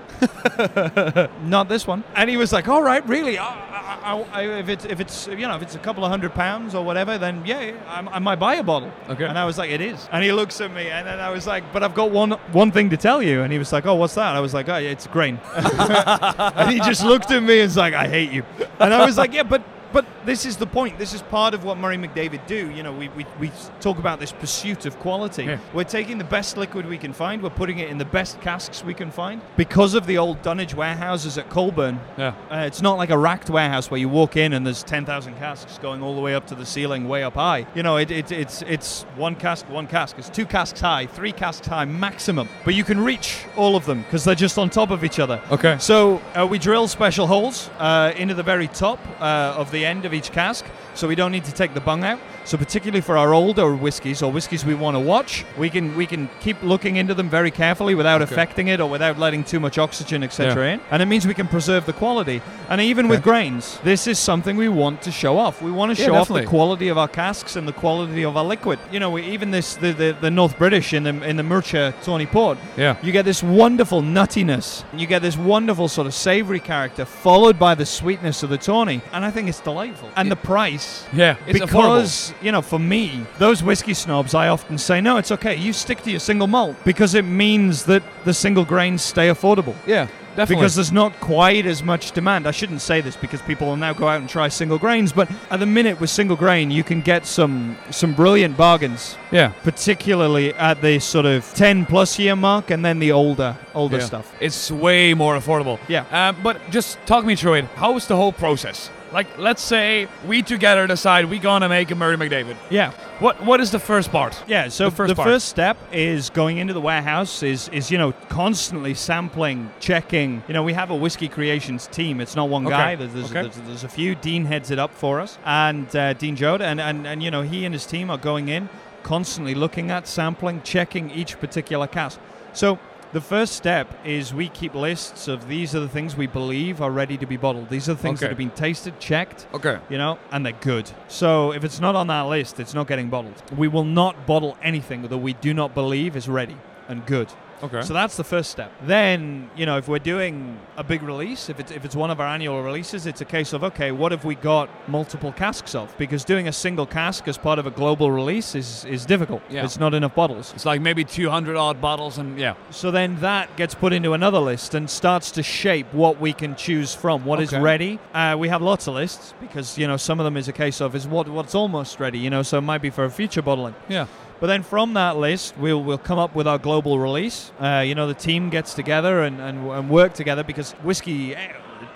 Not 1.43 1.69
this 1.69 1.87
one. 1.87 2.03
And 2.15 2.29
he 2.29 2.37
was 2.37 2.53
like, 2.53 2.67
all 2.67 2.83
right, 2.83 3.05
really? 3.07 3.37
I, 3.37 3.68
I, 3.89 4.25
I, 4.31 4.43
if, 4.59 4.69
it's, 4.69 4.85
if 4.85 4.99
it's, 4.99 5.27
you 5.27 5.47
know, 5.47 5.55
if 5.55 5.61
it's 5.61 5.75
a 5.75 5.79
couple 5.79 6.05
of 6.05 6.11
hundred 6.11 6.33
pounds 6.33 6.75
or 6.75 6.83
whatever, 6.83 7.17
then 7.17 7.43
yeah, 7.45 7.73
I, 7.87 8.15
I 8.15 8.19
might 8.19 8.37
buy 8.37 8.55
a 8.55 8.63
bottle. 8.63 8.91
Okay. 9.09 9.25
And 9.25 9.37
I 9.37 9.45
was 9.45 9.57
like, 9.57 9.71
it 9.71 9.81
is. 9.81 10.07
And 10.11 10.23
he 10.23 10.31
looks 10.31 10.61
at 10.61 10.73
me 10.73 10.89
and 10.89 11.07
then 11.07 11.19
I 11.19 11.29
was 11.29 11.47
like, 11.47 11.71
but 11.73 11.83
I've 11.83 11.95
got 11.95 12.11
one, 12.11 12.31
one 12.51 12.71
thing 12.71 12.89
to 12.91 12.97
tell 12.97 13.21
you. 13.21 13.41
And 13.41 13.51
he 13.51 13.59
was 13.59 13.73
like, 13.73 13.85
oh, 13.85 13.95
what's 13.95 14.15
that? 14.15 14.35
I 14.35 14.39
was 14.39 14.53
like, 14.53 14.69
oh, 14.69 14.75
it's 14.75 15.07
grain. 15.07 15.39
and 15.55 16.71
he 16.71 16.79
just 16.79 17.03
looked 17.03 17.31
at 17.31 17.41
me 17.41 17.59
and 17.59 17.67
was 17.67 17.77
like, 17.77 17.93
I 17.93 18.07
hate 18.07 18.31
you. 18.31 18.43
And 18.79 18.93
I 18.93 19.05
was 19.05 19.17
like, 19.17 19.33
yeah, 19.33 19.43
but 19.43 19.63
but 19.91 20.05
this 20.29 20.45
is 20.45 20.57
the 20.57 20.67
point. 20.67 20.99
This 20.99 21.15
is 21.15 21.23
part 21.23 21.55
of 21.55 21.63
what 21.63 21.79
Murray 21.79 21.97
McDavid 21.97 22.45
do. 22.45 22.69
You 22.69 22.83
know, 22.83 22.93
we, 22.93 23.09
we, 23.09 23.25
we 23.39 23.51
talk 23.81 23.97
about 23.97 24.19
this 24.19 24.31
pursuit 24.31 24.85
of 24.85 24.99
quality. 24.99 25.45
Yeah. 25.45 25.57
We're 25.73 25.83
taking 25.85 26.19
the 26.19 26.23
best 26.23 26.55
liquid 26.55 26.85
we 26.85 26.99
can 26.99 27.13
find. 27.13 27.41
We're 27.41 27.49
putting 27.49 27.79
it 27.79 27.89
in 27.89 27.97
the 27.97 28.05
best 28.05 28.39
casks 28.39 28.83
we 28.83 28.93
can 28.93 29.09
find. 29.09 29.41
Because 29.57 29.95
of 29.95 30.05
the 30.05 30.19
old 30.19 30.43
dunnage 30.43 30.75
warehouses 30.75 31.39
at 31.39 31.49
Coleburn, 31.49 31.99
Yeah. 32.15 32.35
uh, 32.51 32.57
it's 32.67 32.79
not 32.79 32.97
like 32.99 33.09
a 33.09 33.17
racked 33.17 33.49
warehouse 33.49 33.89
where 33.89 33.99
you 33.99 34.07
walk 34.07 34.37
in 34.37 34.53
and 34.53 34.63
there's 34.67 34.83
10,000 34.83 35.35
casks 35.37 35.79
going 35.79 36.03
all 36.03 36.13
the 36.13 36.21
way 36.21 36.35
up 36.35 36.45
to 36.47 36.53
the 36.53 36.65
ceiling, 36.65 37.07
way 37.07 37.23
up 37.23 37.33
high. 37.33 37.65
You 37.73 37.81
know, 37.81 37.97
it, 37.97 38.11
it, 38.11 38.31
it's 38.31 38.61
it's 38.61 39.03
one 39.15 39.35
cask, 39.35 39.67
one 39.67 39.87
cask. 39.87 40.19
It's 40.19 40.29
two 40.29 40.45
casks 40.45 40.79
high, 40.79 41.07
three 41.07 41.31
casks 41.31 41.65
high 41.65 41.85
maximum. 41.85 42.47
But 42.65 42.75
you 42.75 42.83
can 42.83 43.03
reach 43.03 43.45
all 43.57 43.75
of 43.75 43.87
them 43.87 44.03
because 44.03 44.25
they're 44.25 44.35
just 44.35 44.59
on 44.59 44.69
top 44.69 44.91
of 44.91 45.03
each 45.03 45.17
other. 45.17 45.41
Okay. 45.49 45.77
So 45.79 46.21
uh, 46.35 46.45
we 46.45 46.59
drill 46.59 46.87
special 46.87 47.25
holes 47.25 47.71
uh, 47.79 48.13
into 48.15 48.35
the 48.35 48.43
very 48.43 48.67
top 48.67 48.99
uh, 49.19 49.55
of 49.57 49.71
the 49.71 49.83
end 49.83 50.05
of 50.05 50.13
each 50.13 50.18
cask, 50.27 50.65
so 50.95 51.07
we 51.07 51.15
don't 51.15 51.31
need 51.31 51.45
to 51.45 51.53
take 51.53 51.73
the 51.73 51.81
bung 51.81 52.03
out. 52.03 52.19
So 52.45 52.57
particularly 52.57 53.01
for 53.01 53.17
our 53.17 53.33
older 53.33 53.75
whiskies 53.75 54.23
or 54.23 54.31
whiskies 54.31 54.65
we 54.65 54.73
want 54.73 54.95
to 54.95 54.99
watch, 54.99 55.45
we 55.57 55.69
can 55.69 55.95
we 55.95 56.05
can 56.05 56.29
keep 56.39 56.61
looking 56.63 56.95
into 56.95 57.13
them 57.13 57.29
very 57.29 57.51
carefully 57.51 57.95
without 57.95 58.21
Okay. 58.21 58.33
affecting 58.33 58.67
it 58.69 58.79
or 58.81 58.89
without 58.89 59.19
letting 59.19 59.43
too 59.43 59.59
much 59.59 59.77
oxygen 59.77 60.23
etc. 60.23 60.65
Yeah. 60.65 60.73
in, 60.73 60.79
and 60.91 61.01
it 61.01 61.05
means 61.05 61.27
we 61.27 61.33
can 61.35 61.47
preserve 61.47 61.85
the 61.85 61.93
quality. 61.93 62.41
And 62.69 62.81
even 62.81 63.07
with 63.07 63.21
grains, 63.23 63.79
this 63.83 64.07
is 64.07 64.17
something 64.19 64.57
we 64.57 64.69
want 64.69 65.01
to 65.03 65.11
show 65.11 65.37
off. 65.37 65.61
We 65.61 65.71
want 65.71 65.95
to 65.95 66.01
Yeah, 66.01 66.07
show 66.07 66.15
off 66.15 66.27
the 66.29 66.45
quality 66.45 66.87
of 66.89 66.97
our 66.97 67.07
casks 67.07 67.55
and 67.55 67.67
the 67.67 67.73
quality 67.83 68.23
of 68.25 68.35
our 68.37 68.45
liquid. 68.45 68.79
You 68.91 68.99
know, 68.99 69.11
we, 69.11 69.21
even 69.35 69.51
this 69.51 69.75
the, 69.75 69.91
the, 69.93 70.17
the 70.19 70.31
North 70.31 70.57
British 70.57 70.93
in 70.93 71.03
the 71.03 71.13
in 71.29 71.35
the 71.37 71.43
Murcha 71.43 71.93
Tawny 72.03 72.25
Port, 72.25 72.57
Yeah. 72.77 72.95
you 73.03 73.11
get 73.11 73.25
this 73.25 73.41
wonderful 73.43 74.01
nuttiness. 74.01 74.83
You 74.93 75.07
get 75.07 75.21
this 75.21 75.37
wonderful 75.37 75.87
sort 75.87 76.07
of 76.07 76.13
savory 76.13 76.59
character, 76.59 77.05
followed 77.05 77.57
by 77.59 77.75
the 77.75 77.85
sweetness 77.85 78.43
of 78.43 78.49
the 78.49 78.57
tawny, 78.57 79.01
and 79.13 79.23
I 79.25 79.31
think 79.31 79.49
it's 79.49 79.59
delightful. 79.61 80.09
And 80.15 80.29
the 80.31 80.35
price, 80.53 80.78
Yeah. 81.13 81.35
It's 81.47 81.59
because 81.59 82.33
you 82.41 82.51
know, 82.51 82.61
for 82.61 82.79
me, 82.79 83.25
those 83.37 83.61
whiskey 83.63 83.93
snobs, 83.93 84.33
I 84.33 84.47
often 84.47 84.77
say, 84.77 85.01
no, 85.01 85.17
it's 85.17 85.31
okay. 85.31 85.55
You 85.55 85.73
stick 85.73 86.01
to 86.03 86.11
your 86.11 86.19
single 86.19 86.47
malt 86.47 86.75
because 86.85 87.13
it 87.13 87.25
means 87.25 87.85
that 87.85 88.03
the 88.25 88.33
single 88.33 88.65
grains 88.65 89.01
stay 89.01 89.27
affordable. 89.29 89.49
affordable. 89.49 89.75
Yeah. 89.85 90.07
Definitely. 90.35 90.55
Because 90.61 90.75
there's 90.75 90.91
not 90.91 91.19
quite 91.19 91.65
as 91.65 91.83
much 91.83 92.11
demand. 92.11 92.47
I 92.47 92.51
shouldn't 92.51 92.81
say 92.81 93.01
this 93.01 93.17
because 93.17 93.41
people 93.41 93.67
will 93.67 93.75
now 93.75 93.93
go 93.93 94.07
out 94.07 94.21
and 94.21 94.29
try 94.29 94.47
single 94.47 94.77
grains, 94.77 95.11
but 95.11 95.29
at 95.49 95.59
the 95.59 95.65
minute 95.65 95.99
with 95.99 96.09
single 96.09 96.37
grain, 96.37 96.71
you 96.71 96.83
can 96.83 97.01
get 97.01 97.25
some 97.25 97.77
some 97.89 98.13
brilliant 98.13 98.55
bargains 98.55 99.17
yeah. 99.31 99.49
particularly 99.63 100.53
at 100.53 100.81
the 100.81 100.99
sort 100.99 101.25
of 101.25 101.51
10 101.55 101.85
plus 101.87 102.19
year 102.19 102.35
mark 102.35 102.71
and 102.71 102.85
then 102.85 102.99
the 102.99 103.11
older 103.11 103.57
older 103.73 103.97
Yeah. 103.97 104.05
stuff 104.05 104.33
It's 104.39 104.71
way 104.71 105.13
more 105.13 105.35
affordable. 105.35 105.77
Yeah. 105.87 106.05
Um, 106.11 106.37
but 106.41 106.57
just 106.69 106.97
talk 107.05 107.25
me 107.25 107.35
through 107.35 107.55
it. 107.55 107.65
How 107.75 107.97
is 107.97 108.07
the 108.07 108.15
whole 108.15 108.31
process? 108.31 108.89
Like, 109.11 109.37
let's 109.37 109.61
say 109.61 110.07
we 110.27 110.41
together 110.41 110.85
decide 110.87 111.29
we're 111.29 111.41
gonna 111.41 111.69
make 111.69 111.89
a 111.91 111.95
Murray 111.95 112.15
McDavid. 112.17 112.55
yeah. 112.69 112.91
What 113.19 113.43
What 113.43 113.59
is 113.59 113.71
the 113.71 113.79
first 113.79 114.11
part? 114.11 114.41
yeah 114.47 114.69
so 114.69 114.89
The 114.89 115.07
the 115.07 115.15
first 115.15 115.23
first, 115.27 115.47
step 115.49 115.77
is 115.91 116.29
going 116.29 116.57
into 116.57 116.73
the 116.73 116.81
warehouse 116.81 117.43
is 117.43 117.69
is 117.69 117.89
you 117.91 117.97
know 117.97 118.11
constantly 118.29 118.93
sampling 118.93 119.71
checking. 119.79 120.43
You 120.47 120.53
know 120.53 120.63
we 120.63 120.73
have 120.73 120.89
a 120.91 120.95
whiskey 120.95 121.27
creations 121.27 121.87
team. 121.87 122.21
It's 122.21 122.35
not 122.35 122.49
one 122.49 122.65
Okay. 122.67 122.75
guy 122.75 122.95
there's, 122.95 123.13
there's, 123.13 123.25
Okay. 123.31 123.41
there's, 123.41 123.55
there's 123.67 123.83
a 123.83 123.89
few. 123.89 124.15
Dean 124.15 124.45
heads 124.45 124.69
it 124.71 124.79
up 124.79 124.93
for 124.93 125.19
us. 125.19 125.37
And 125.45 125.93
uh, 125.95 126.13
dean 126.13 126.35
Joda 126.37 126.61
and, 126.61 126.79
and 126.79 127.05
and 127.07 127.21
you 127.23 127.31
know 127.31 127.41
he 127.41 127.65
and 127.65 127.73
his 127.73 127.85
team 127.85 128.09
are 128.09 128.17
going 128.17 128.47
in 128.47 128.69
constantly 129.03 129.55
looking 129.55 129.89
at 129.91 130.07
sampling 130.07 130.61
checking 130.61 131.09
each 131.09 131.39
particular 131.39 131.87
cask 131.87 132.19
so 132.53 132.77
the 133.11 133.21
first 133.21 133.53
step 133.53 133.87
is 134.05 134.33
we 134.33 134.49
keep 134.49 134.75
lists 134.75 135.27
of 135.27 135.47
these 135.47 135.73
are 135.73 135.79
the 135.79 135.89
things 135.89 136.15
we 136.15 136.27
believe 136.27 136.79
are 136.81 136.91
ready 136.91 137.17
to 137.17 137.25
be 137.25 137.37
bottled. 137.37 137.69
These 137.69 137.89
are 137.89 137.93
the 137.95 138.01
things 138.01 138.19
Okay. 138.19 138.25
that 138.27 138.29
have 138.31 138.37
been 138.37 138.51
tasted, 138.51 138.99
checked, 138.99 139.47
Okay. 139.53 139.79
you 139.89 139.97
know, 139.97 140.19
and 140.31 140.45
they're 140.45 140.53
good. 140.53 140.91
So 141.07 141.51
if 141.51 141.63
it's 141.63 141.79
not 141.79 141.95
on 141.95 142.07
that 142.07 142.27
list, 142.27 142.59
it's 142.59 142.73
not 142.75 142.87
getting 142.87 143.09
bottled. 143.09 143.41
We 143.57 143.67
will 143.67 143.83
not 143.85 144.27
bottle 144.27 144.57
anything 144.61 145.01
that 145.03 145.17
we 145.17 145.33
do 145.33 145.53
not 145.53 145.73
believe 145.73 146.15
is 146.15 146.29
ready 146.29 146.57
and 146.87 147.05
good. 147.05 147.29
Okay. 147.61 147.81
So 147.81 147.93
that's 147.93 148.15
the 148.17 148.23
first 148.23 148.51
step. 148.51 148.71
Then, 148.83 149.49
you 149.55 149.65
know, 149.65 149.77
if 149.77 149.87
we're 149.87 149.99
doing 149.99 150.57
a 150.77 150.83
big 150.83 151.01
release, 151.03 151.49
if 151.49 151.59
it's 151.59 151.71
if 151.71 151.83
it's 151.85 151.95
one 151.95 152.09
of 152.11 152.19
our 152.19 152.27
annual 152.27 152.63
releases, 152.63 153.05
it's 153.05 153.21
a 153.21 153.25
case 153.25 153.51
of 153.53 153.63
okay, 153.63 153.91
what 153.91 154.11
have 154.11 154.23
we 154.25 154.35
got 154.35 154.69
multiple 154.87 155.31
casks 155.31 155.75
of? 155.75 155.93
Because 155.97 156.23
doing 156.23 156.47
a 156.47 156.53
single 156.53 156.85
cask 156.85 157.27
as 157.27 157.37
part 157.37 157.59
of 157.59 157.65
a 157.67 157.71
global 157.71 158.11
release 158.11 158.55
is 158.55 158.85
is 158.85 159.05
difficult. 159.05 159.41
Yeah. 159.49 159.65
It's 159.65 159.79
not 159.79 159.93
enough 159.93 160.15
bottles. 160.15 160.53
it's 160.55 160.65
like 160.65 160.81
maybe 160.81 161.03
200 161.03 161.55
odd 161.57 161.81
bottles, 161.81 162.17
and 162.17 162.39
yeah. 162.39 162.53
So 162.69 162.91
then 162.91 163.17
that 163.21 163.55
gets 163.57 163.75
put 163.75 163.91
into 163.93 164.13
another 164.13 164.39
list 164.39 164.73
and 164.75 164.89
starts 164.89 165.31
to 165.31 165.43
shape 165.43 165.87
what 165.93 166.19
we 166.19 166.33
can 166.33 166.55
choose 166.55 166.93
from. 166.95 167.25
What 167.25 167.41
is 167.41 167.49
Okay. 167.53 167.61
ready? 167.61 167.99
Uh, 168.13 168.35
we 168.39 168.47
have 168.49 168.61
lots 168.61 168.87
of 168.87 168.93
lists 168.93 169.33
because 169.41 169.77
you 169.77 169.87
know 169.87 169.97
some 169.97 170.19
of 170.19 170.23
them 170.23 170.37
is 170.37 170.47
a 170.47 170.53
case 170.53 170.79
of 170.81 170.95
is 170.95 171.07
what 171.07 171.27
what's 171.27 171.55
almost 171.55 171.99
ready. 171.99 172.19
You 172.19 172.29
know, 172.29 172.41
so 172.43 172.57
it 172.57 172.61
might 172.61 172.81
be 172.81 172.89
for 172.89 173.03
a 173.05 173.09
future 173.11 173.41
bottling. 173.41 173.75
Yeah. 173.89 174.05
But 174.39 174.47
then 174.47 174.63
from 174.63 174.93
that 174.93 175.17
list, 175.17 175.57
we'll 175.57 175.83
we'll 175.83 175.97
come 175.97 176.17
up 176.17 176.33
with 176.33 176.47
our 176.47 176.57
global 176.57 176.97
release. 176.97 177.51
Uh, 177.59 177.83
you 177.85 177.93
know, 177.93 178.07
the 178.07 178.13
team 178.13 178.49
gets 178.49 178.73
together 178.73 179.23
and, 179.23 179.41
and, 179.41 179.67
and 179.69 179.89
work 179.89 180.13
together 180.13 180.43
because 180.43 180.71
whiskey. 180.83 181.35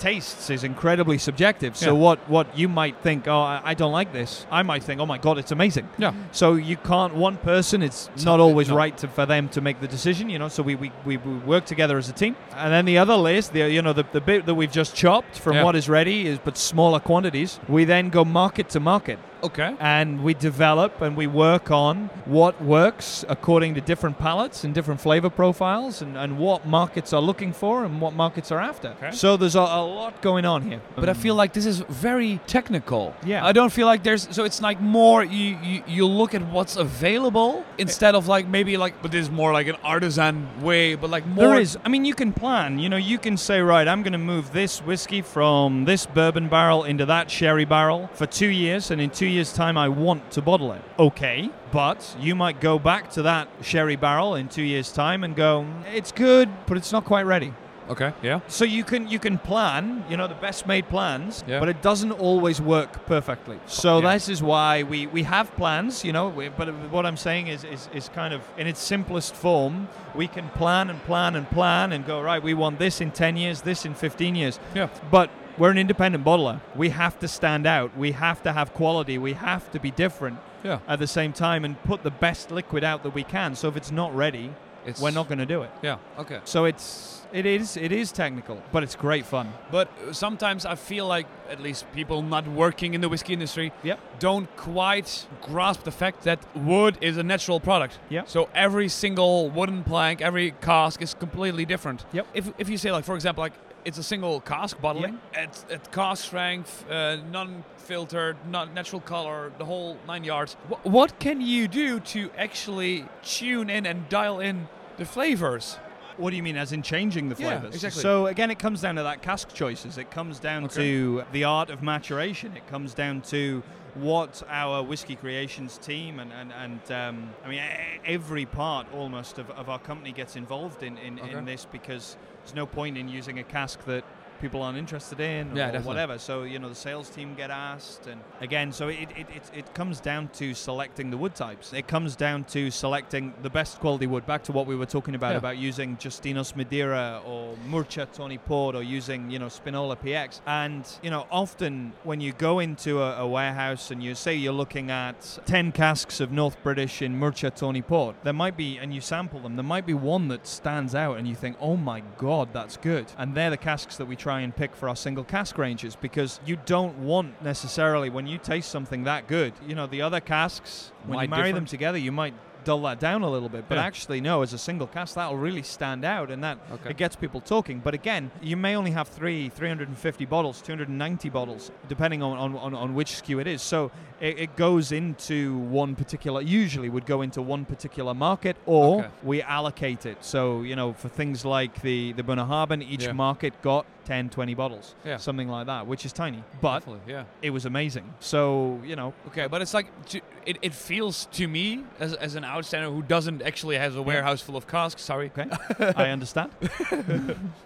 Tastes 0.03 0.49
is 0.49 0.65
incredibly 0.65 1.17
subjective. 1.17 1.77
So 1.77 1.93
Yeah. 1.93 2.01
what, 2.05 2.29
what 2.29 2.57
you 2.57 2.67
might 2.67 2.97
think, 3.01 3.25
oh, 3.27 3.39
I, 3.39 3.61
I 3.63 3.73
don't 3.73 3.93
like 3.93 4.11
this. 4.11 4.45
I 4.51 4.61
might 4.61 4.83
think, 4.83 4.99
oh 4.99 5.05
my 5.05 5.17
god, 5.17 5.37
it's 5.37 5.51
amazing. 5.51 5.87
Yeah. 5.97 6.13
So 6.33 6.55
you 6.55 6.75
can't 6.75 7.15
one 7.15 7.37
person. 7.37 7.81
It's 7.81 8.09
not 8.25 8.41
always 8.41 8.67
no. 8.67 8.75
right 8.75 8.97
to, 8.97 9.07
for 9.07 9.25
them 9.25 9.47
to 9.49 9.61
make 9.61 9.79
the 9.79 9.87
decision. 9.87 10.29
You 10.29 10.39
know. 10.39 10.49
So 10.49 10.61
we, 10.61 10.75
we, 10.75 10.91
we, 11.05 11.15
we 11.17 11.37
work 11.37 11.65
together 11.65 11.97
as 11.97 12.09
a 12.09 12.13
team. 12.13 12.35
And 12.55 12.73
then 12.73 12.83
the 12.83 12.97
other 12.97 13.15
list, 13.15 13.53
the 13.53 13.69
you 13.71 13.81
know 13.81 13.93
the, 13.93 14.05
the 14.11 14.21
bit 14.21 14.45
that 14.45 14.55
we've 14.55 14.71
just 14.71 14.93
chopped 14.93 15.39
from 15.39 15.55
Yeah. 15.55 15.63
what 15.63 15.75
is 15.75 15.87
ready 15.87 16.27
is 16.27 16.37
but 16.37 16.57
smaller 16.57 16.99
quantities. 16.99 17.59
We 17.69 17.85
then 17.85 18.09
go 18.09 18.25
market 18.25 18.67
to 18.69 18.79
market 18.81 19.19
Okay. 19.43 19.75
and 19.79 20.23
we 20.23 20.33
develop 20.33 21.01
and 21.01 21.17
we 21.17 21.27
work 21.27 21.69
on 21.69 22.09
what 22.25 22.61
works 22.63 23.25
according 23.27 23.75
to 23.75 23.81
different 23.81 24.17
palates 24.17 24.63
and 24.63 24.73
different 24.73 25.01
flavor 25.01 25.29
profiles 25.29 26.01
and, 26.01 26.17
and 26.17 26.37
what 26.37 26.65
markets 26.65 27.11
are 27.11 27.21
looking 27.21 27.51
for 27.51 27.83
and 27.83 27.99
what 27.99 28.13
markets 28.13 28.51
are 28.51 28.59
after. 28.61 28.89
Okay. 29.03 29.11
So 29.11 29.35
there's 29.35 29.55
a, 29.55 29.59
a 29.59 29.83
lot 29.93 30.21
going 30.21 30.45
on 30.45 30.61
here. 30.63 30.81
But 30.95 31.09
I 31.09 31.13
feel 31.13 31.35
mm. 31.35 31.37
like 31.37 31.53
this 31.53 31.65
is 31.65 31.79
very 31.89 32.39
technical. 32.47 33.15
Yeah. 33.25 33.45
I 33.45 33.51
don't 33.51 33.71
feel 33.71 33.87
like 33.87 34.03
there's 34.03 34.27
so 34.35 34.43
it's 34.43 34.61
like 34.61 34.81
more 34.81 35.23
you 35.23 35.57
you, 35.63 35.83
you 35.87 36.07
look 36.07 36.33
at 36.33 36.43
what's 36.47 36.75
available 36.75 37.63
instead 37.77 38.15
of 38.15 38.27
like 38.27 38.47
maybe 38.47 38.77
like 38.77 39.01
but 39.01 39.11
this 39.11 39.23
is 39.23 39.31
more 39.31 39.53
like 39.53 39.67
an 39.67 39.77
artisan 39.83 40.47
way, 40.61 40.95
but 40.95 41.09
like 41.09 41.25
more 41.25 41.47
There 41.47 41.59
is. 41.59 41.77
I 41.85 41.89
mean, 41.89 42.05
you 42.05 42.15
can 42.15 42.33
plan. 42.33 42.79
You 42.79 42.89
know, 42.89 42.97
you 42.97 43.17
can 43.17 43.37
say, 43.37 43.61
right, 43.61 43.87
I'm 43.87 44.03
going 44.03 44.13
to 44.13 44.17
move 44.17 44.51
this 44.53 44.79
whiskey 44.79 45.21
from 45.21 45.85
this 45.85 46.05
bourbon 46.05 46.49
barrel 46.49 46.83
into 46.83 47.05
that 47.05 47.29
sherry 47.29 47.65
barrel 47.65 48.09
for 48.13 48.25
two 48.25 48.47
years, 48.47 48.91
and 48.91 48.99
in 49.01 49.09
two 49.09 49.27
years' 49.27 49.53
time, 49.53 49.77
I 49.77 49.89
want 49.89 50.31
to 50.31 50.41
bottle 50.41 50.71
it. 50.73 50.81
Okay. 50.97 51.49
But 51.71 52.15
you 52.19 52.35
might 52.35 52.61
go 52.61 52.77
back 52.77 53.09
to 53.11 53.23
that 53.23 53.47
sherry 53.61 53.95
barrel 53.95 54.35
in 54.35 54.47
two 54.47 54.61
years' 54.61 54.91
time 54.91 55.23
and 55.23 55.35
go, 55.35 55.65
mm, 55.67 55.93
it's 55.93 56.11
good, 56.11 56.49
but 56.67 56.77
it's 56.77 56.91
not 56.91 57.03
quite 57.03 57.23
ready. 57.23 57.53
Okay. 57.89 58.13
Yeah. 58.21 58.39
So 58.47 58.65
you 58.65 58.83
can 58.83 59.07
you 59.09 59.19
can 59.19 59.37
plan, 59.37 60.03
you 60.09 60.15
know, 60.17 60.27
the 60.27 60.35
best 60.35 60.65
made 60.67 60.87
plans, 60.89 61.43
Yeah. 61.47 61.59
but 61.59 61.69
it 61.69 61.81
doesn't 61.81 62.11
always 62.13 62.61
work 62.61 63.05
perfectly. 63.05 63.59
So 63.67 63.99
Yeah. 64.01 64.13
this 64.13 64.29
is 64.29 64.41
why 64.41 64.83
we, 64.83 65.07
we 65.07 65.23
have 65.23 65.53
plans, 65.55 66.03
you 66.05 66.13
know, 66.13 66.29
we, 66.29 66.49
but 66.49 66.67
what 66.91 67.05
I'm 67.05 67.17
saying 67.17 67.47
is, 67.47 67.63
is 67.63 67.89
is 67.93 68.09
kind 68.15 68.33
of 68.33 68.41
in 68.57 68.67
its 68.67 68.79
simplest 68.79 69.35
form, 69.35 69.87
we 70.15 70.27
can 70.27 70.49
plan 70.49 70.89
and 70.89 71.03
plan 71.05 71.35
and 71.35 71.49
plan 71.49 71.91
and 71.91 72.05
go 72.05 72.21
right. 72.21 72.41
We 72.43 72.53
want 72.53 72.79
this 72.79 73.01
in 73.01 73.11
10 73.11 73.37
years, 73.37 73.61
this 73.61 73.85
in 73.85 73.93
15 73.95 74.35
years. 74.35 74.59
Yeah. 74.75 74.87
But 75.11 75.29
we're 75.57 75.69
an 75.71 75.77
independent 75.77 76.23
bottler. 76.25 76.61
We 76.75 76.89
have 76.89 77.19
to 77.19 77.27
stand 77.27 77.67
out. 77.67 77.95
We 77.97 78.13
have 78.13 78.41
to 78.43 78.53
have 78.53 78.73
quality. 78.73 79.17
We 79.17 79.33
have 79.33 79.69
to 79.71 79.79
be 79.79 79.91
different 79.91 80.37
Yeah. 80.63 80.79
at 80.87 80.99
the 80.99 81.07
same 81.07 81.31
time 81.33 81.65
and 81.65 81.75
put 81.83 82.01
the 82.03 82.11
best 82.11 82.49
liquid 82.51 82.83
out 82.83 83.03
that 83.03 83.13
we 83.13 83.23
can. 83.23 83.55
So 83.55 83.67
if 83.67 83.75
it's 83.77 83.91
not 83.91 84.15
ready, 84.15 84.53
It's 84.85 85.01
we're 85.01 85.11
not 85.11 85.27
going 85.27 85.39
to 85.39 85.45
do 85.45 85.63
it. 85.63 85.71
Yeah. 85.81 85.97
Okay. 86.19 86.39
So 86.45 86.65
it's 86.65 87.19
It 87.33 87.45
is. 87.45 87.77
It 87.77 87.91
is 87.91 88.11
technical, 88.11 88.57
but 88.71 88.83
it's 88.83 88.95
great 88.95 89.25
fun. 89.25 89.47
But 89.71 89.87
uh, 89.87 90.13
sometimes 90.13 90.65
I 90.65 90.75
feel 90.75 91.07
like 91.07 91.25
at 91.49 91.59
least 91.59 91.85
people 91.95 92.21
not 92.21 92.45
working 92.47 92.93
in 92.93 93.01
the 93.01 93.09
whiskey 93.09 93.33
industry 93.33 93.71
Yep. 93.83 93.99
don't 94.19 94.47
quite 94.55 95.27
grasp 95.41 95.83
the 95.83 95.91
fact 95.91 96.23
that 96.23 96.39
wood 96.55 96.97
is 97.01 97.17
a 97.17 97.23
natural 97.23 97.59
product. 97.59 97.99
Yeah. 98.09 98.25
So 98.27 98.49
every 98.53 98.87
single 98.89 99.49
wooden 99.49 99.83
plank, 99.83 100.21
every 100.21 100.51
cask 100.61 101.01
is 101.01 101.15
completely 101.15 101.65
different. 101.65 102.05
Yep. 102.13 102.25
If, 102.33 102.51
if 102.57 102.69
you 102.69 102.77
say 102.77 102.91
like 102.91 103.05
for 103.05 103.15
example 103.15 103.41
like 103.43 103.53
it's 103.85 103.97
a 103.97 104.03
single 104.03 104.39
cask 104.41 104.79
bottling 104.81 105.19
at, 105.33 105.63
at 105.69 105.91
cask 105.91 106.25
strength, 106.25 106.85
uh, 106.89 107.17
non-filtered, 107.31 108.37
not 108.49 108.73
natural 108.73 109.01
color, 109.01 109.51
the 109.57 109.65
whole 109.65 109.97
nine 110.07 110.23
yards. 110.23 110.53
Wh- 110.69 110.85
what 110.85 111.19
can 111.19 111.41
you 111.41 111.67
do 111.67 111.99
to 111.99 112.29
actually 112.37 113.05
tune 113.23 113.69
in 113.69 113.85
and 113.85 114.07
dial 114.09 114.39
in 114.39 114.67
the 114.97 115.05
flavors? 115.05 115.77
What 116.17 116.29
do 116.29 116.35
you 116.35 116.43
mean, 116.43 116.57
as 116.57 116.71
in 116.71 116.83
changing 116.83 117.29
the 117.29 117.35
flavors? 117.35 117.69
Yeah, 117.71 117.75
exactly. 117.75 118.01
So 118.03 118.27
again, 118.27 118.51
it 118.51 118.59
comes 118.59 118.81
down 118.81 118.95
to 118.95 119.03
that 119.03 119.21
cask 119.23 119.51
choices. 119.53 119.97
It 119.97 120.11
comes 120.11 120.39
down 120.39 120.65
Okay. 120.65 120.75
to 120.75 121.23
the 121.31 121.43
art 121.43 121.69
of 121.71 121.81
maturation. 121.81 122.55
It 122.55 122.67
comes 122.67 122.93
down 122.93 123.21
to 123.23 123.63
what 123.95 124.43
our 124.49 124.81
whiskey 124.83 125.15
creations 125.15 125.77
team 125.77 126.19
and 126.19 126.31
and, 126.33 126.51
and 126.51 126.91
um, 126.91 127.29
I 127.45 127.47
mean 127.49 127.61
every 128.05 128.43
part 128.45 128.87
almost 128.91 129.37
of, 129.37 129.51
of 129.51 129.69
our 129.69 129.77
company 129.77 130.11
gets 130.11 130.35
involved 130.35 130.81
in 130.81 130.97
in, 130.97 131.19
Okay. 131.19 131.37
in 131.37 131.45
this 131.45 131.67
because 131.71 132.17
there's 132.43 132.55
no 132.55 132.65
point 132.65 132.97
in 132.97 133.07
using 133.07 133.39
a 133.39 133.43
cask 133.43 133.83
that 133.85 134.03
people 134.43 134.61
aren't 134.61 134.77
interested 134.77 135.19
in 135.19 135.55
Yeah, 135.55 135.75
or 135.75 135.81
whatever. 135.81 136.19
So 136.19 136.43
you 136.43 136.59
know 136.59 136.69
the 136.69 136.75
sales 136.75 137.09
team 137.09 137.33
get 137.35 137.49
asked, 137.49 138.07
and 138.07 138.19
again, 138.41 138.71
so 138.71 138.89
it, 138.89 139.09
it, 139.15 139.27
it, 139.37 139.51
it 139.61 139.73
comes 139.73 139.99
down 139.99 140.27
to 140.39 140.53
selecting 140.53 141.09
the 141.09 141.17
wood 141.17 141.33
types. 141.33 141.71
It 141.73 141.87
comes 141.87 142.15
down 142.15 142.43
to 142.55 142.69
selecting 142.69 143.33
the 143.41 143.49
best 143.49 143.79
quality 143.79 144.05
wood. 144.05 144.25
Back 144.25 144.43
to 144.43 144.51
what 144.51 144.67
we 144.67 144.75
were 144.75 144.85
talking 144.97 145.15
about 145.15 145.31
Yeah. 145.31 145.37
about 145.37 145.57
using 145.57 145.95
Justinos 145.97 146.55
Madeira 146.55 147.21
or 147.25 147.55
Murcia 147.67 148.05
Tawny 148.13 148.37
Port 148.37 148.75
or 148.75 148.83
using 148.83 149.31
you 149.31 149.39
know 149.39 149.47
Spinola 149.47 149.95
PX. 149.95 150.41
And 150.45 150.83
you 151.01 151.09
know 151.09 151.25
often 151.31 151.93
when 152.03 152.19
you 152.21 152.33
go 152.33 152.59
into 152.59 153.01
a, 153.01 153.19
a 153.21 153.27
warehouse 153.27 153.89
and 153.91 154.03
you 154.03 154.13
say 154.15 154.35
you're 154.35 154.53
looking 154.63 154.91
at 154.91 155.39
ten 155.45 155.71
casks 155.71 156.19
of 156.19 156.31
North 156.31 156.57
British 156.63 157.01
in 157.01 157.17
Murcia 157.17 157.49
Tawny 157.51 157.81
Port, 157.81 158.15
there 158.23 158.33
might 158.43 158.57
be 158.57 158.77
and 158.77 158.93
you 158.93 158.99
sample 159.01 159.39
them. 159.39 159.55
There 159.55 159.63
might 159.75 159.85
be 159.85 159.93
one 159.93 160.27
that 160.27 160.45
stands 160.47 160.93
out 160.93 161.17
and 161.17 161.27
you 161.27 161.35
think, 161.35 161.55
oh 161.61 161.77
my 161.77 162.01
god, 162.17 162.49
that's 162.51 162.75
good. 162.77 163.05
And 163.17 163.33
they're 163.35 163.49
the 163.49 163.57
casks 163.57 163.95
that 163.97 164.05
we 164.05 164.15
try 164.17 164.32
and 164.41 164.55
pick 164.55 164.75
for 164.75 164.87
our 164.89 164.95
single 164.95 165.23
cask 165.23 165.57
ranges 165.57 165.95
because 165.95 166.39
you 166.45 166.57
don't 166.65 166.97
want 166.99 167.41
necessarily 167.43 168.09
when 168.09 168.27
you 168.27 168.37
taste 168.37 168.69
something 168.69 169.03
that 169.03 169.27
good. 169.27 169.53
You 169.67 169.75
know 169.75 169.87
the 169.87 170.01
other 170.01 170.19
casks 170.19 170.91
when 171.05 171.15
Might 171.17 171.23
you 171.23 171.29
marry 171.29 171.51
them 171.51 171.65
together, 171.65 171.97
you 171.97 172.11
might 172.11 172.33
dull 172.63 172.81
that 172.83 172.97
down 172.97 173.23
a 173.23 173.29
little 173.29 173.49
bit. 173.49 173.65
But 173.67 173.75
Yeah. 173.77 173.83
actually, 173.83 174.21
no, 174.21 174.41
as 174.41 174.53
a 174.53 174.57
single 174.57 174.87
cast, 174.87 175.15
that'll 175.15 175.35
really 175.35 175.63
stand 175.63 176.05
out, 176.05 176.31
and 176.31 176.41
that 176.45 176.57
Okay. 176.71 176.91
it 176.91 176.95
gets 176.97 177.13
people 177.13 177.41
talking. 177.41 177.81
But 177.81 177.93
again, 177.93 178.31
you 178.41 178.55
may 178.55 178.73
only 178.77 178.91
have 178.91 179.09
three, 179.09 179.49
350 179.49 180.23
bottles, 180.25 180.61
290 180.61 181.27
bottles, 181.27 181.71
depending 181.89 182.23
on, 182.23 182.37
on, 182.37 182.55
on, 182.55 182.73
on 182.73 182.95
which 182.95 183.11
SKU 183.21 183.41
it 183.41 183.47
is. 183.47 183.61
So 183.61 183.91
it, 184.21 184.39
it 184.39 184.55
goes 184.55 184.93
into 184.93 185.57
one 185.57 185.93
particular, 185.95 186.41
usually 186.41 186.87
would 186.87 187.05
go 187.05 187.21
into 187.21 187.41
one 187.41 187.65
particular 187.65 188.13
market, 188.13 188.55
or 188.65 188.99
Okay. 189.01 189.09
we 189.23 189.41
allocate 189.41 190.05
it. 190.05 190.23
So, 190.23 190.61
you 190.61 190.77
know, 190.77 190.93
for 190.93 191.09
things 191.09 191.43
like 191.43 191.81
the, 191.81 192.13
the 192.13 192.23
Bunnahabhain, 192.23 192.81
each 192.81 193.03
Yeah. 193.03 193.11
market 193.11 193.61
got 193.61 193.85
10, 194.05 194.29
20 194.29 194.53
bottles, 194.53 194.95
Yeah. 195.05 195.17
something 195.17 195.47
like 195.47 195.65
that, 195.67 195.87
which 195.87 196.05
is 196.05 196.11
tiny. 196.13 196.43
But 196.61 196.79
Definitely, 196.79 197.13
yeah. 197.13 197.23
it 197.41 197.51
was 197.51 197.65
amazing. 197.65 198.13
So, 198.19 198.79
you 198.85 198.95
know, 198.95 199.13
Okay, 199.27 199.47
but 199.47 199.61
it's 199.61 199.73
like 199.73 199.87
to, 200.09 200.19
it, 200.45 200.57
it 200.61 200.73
feels 200.73 201.25
to 201.33 201.47
me 201.47 201.83
as, 201.99 202.13
as 202.15 202.35
an 202.35 202.43
outsider 202.43 202.89
who 202.89 203.01
doesn't 203.01 203.41
actually 203.41 203.77
has 203.77 203.95
a 203.95 204.01
warehouse 204.01 204.41
full 204.41 204.57
of 204.57 204.67
casks. 204.67 205.01
Sorry, 205.01 205.31
okay, 205.37 205.49
I 205.95 206.09
understand. 206.09 206.51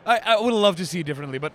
I, 0.05 0.19
I 0.25 0.39
would 0.39 0.53
love 0.53 0.75
to 0.77 0.85
see 0.85 0.99
it 0.99 1.05
differently, 1.05 1.39
but 1.39 1.51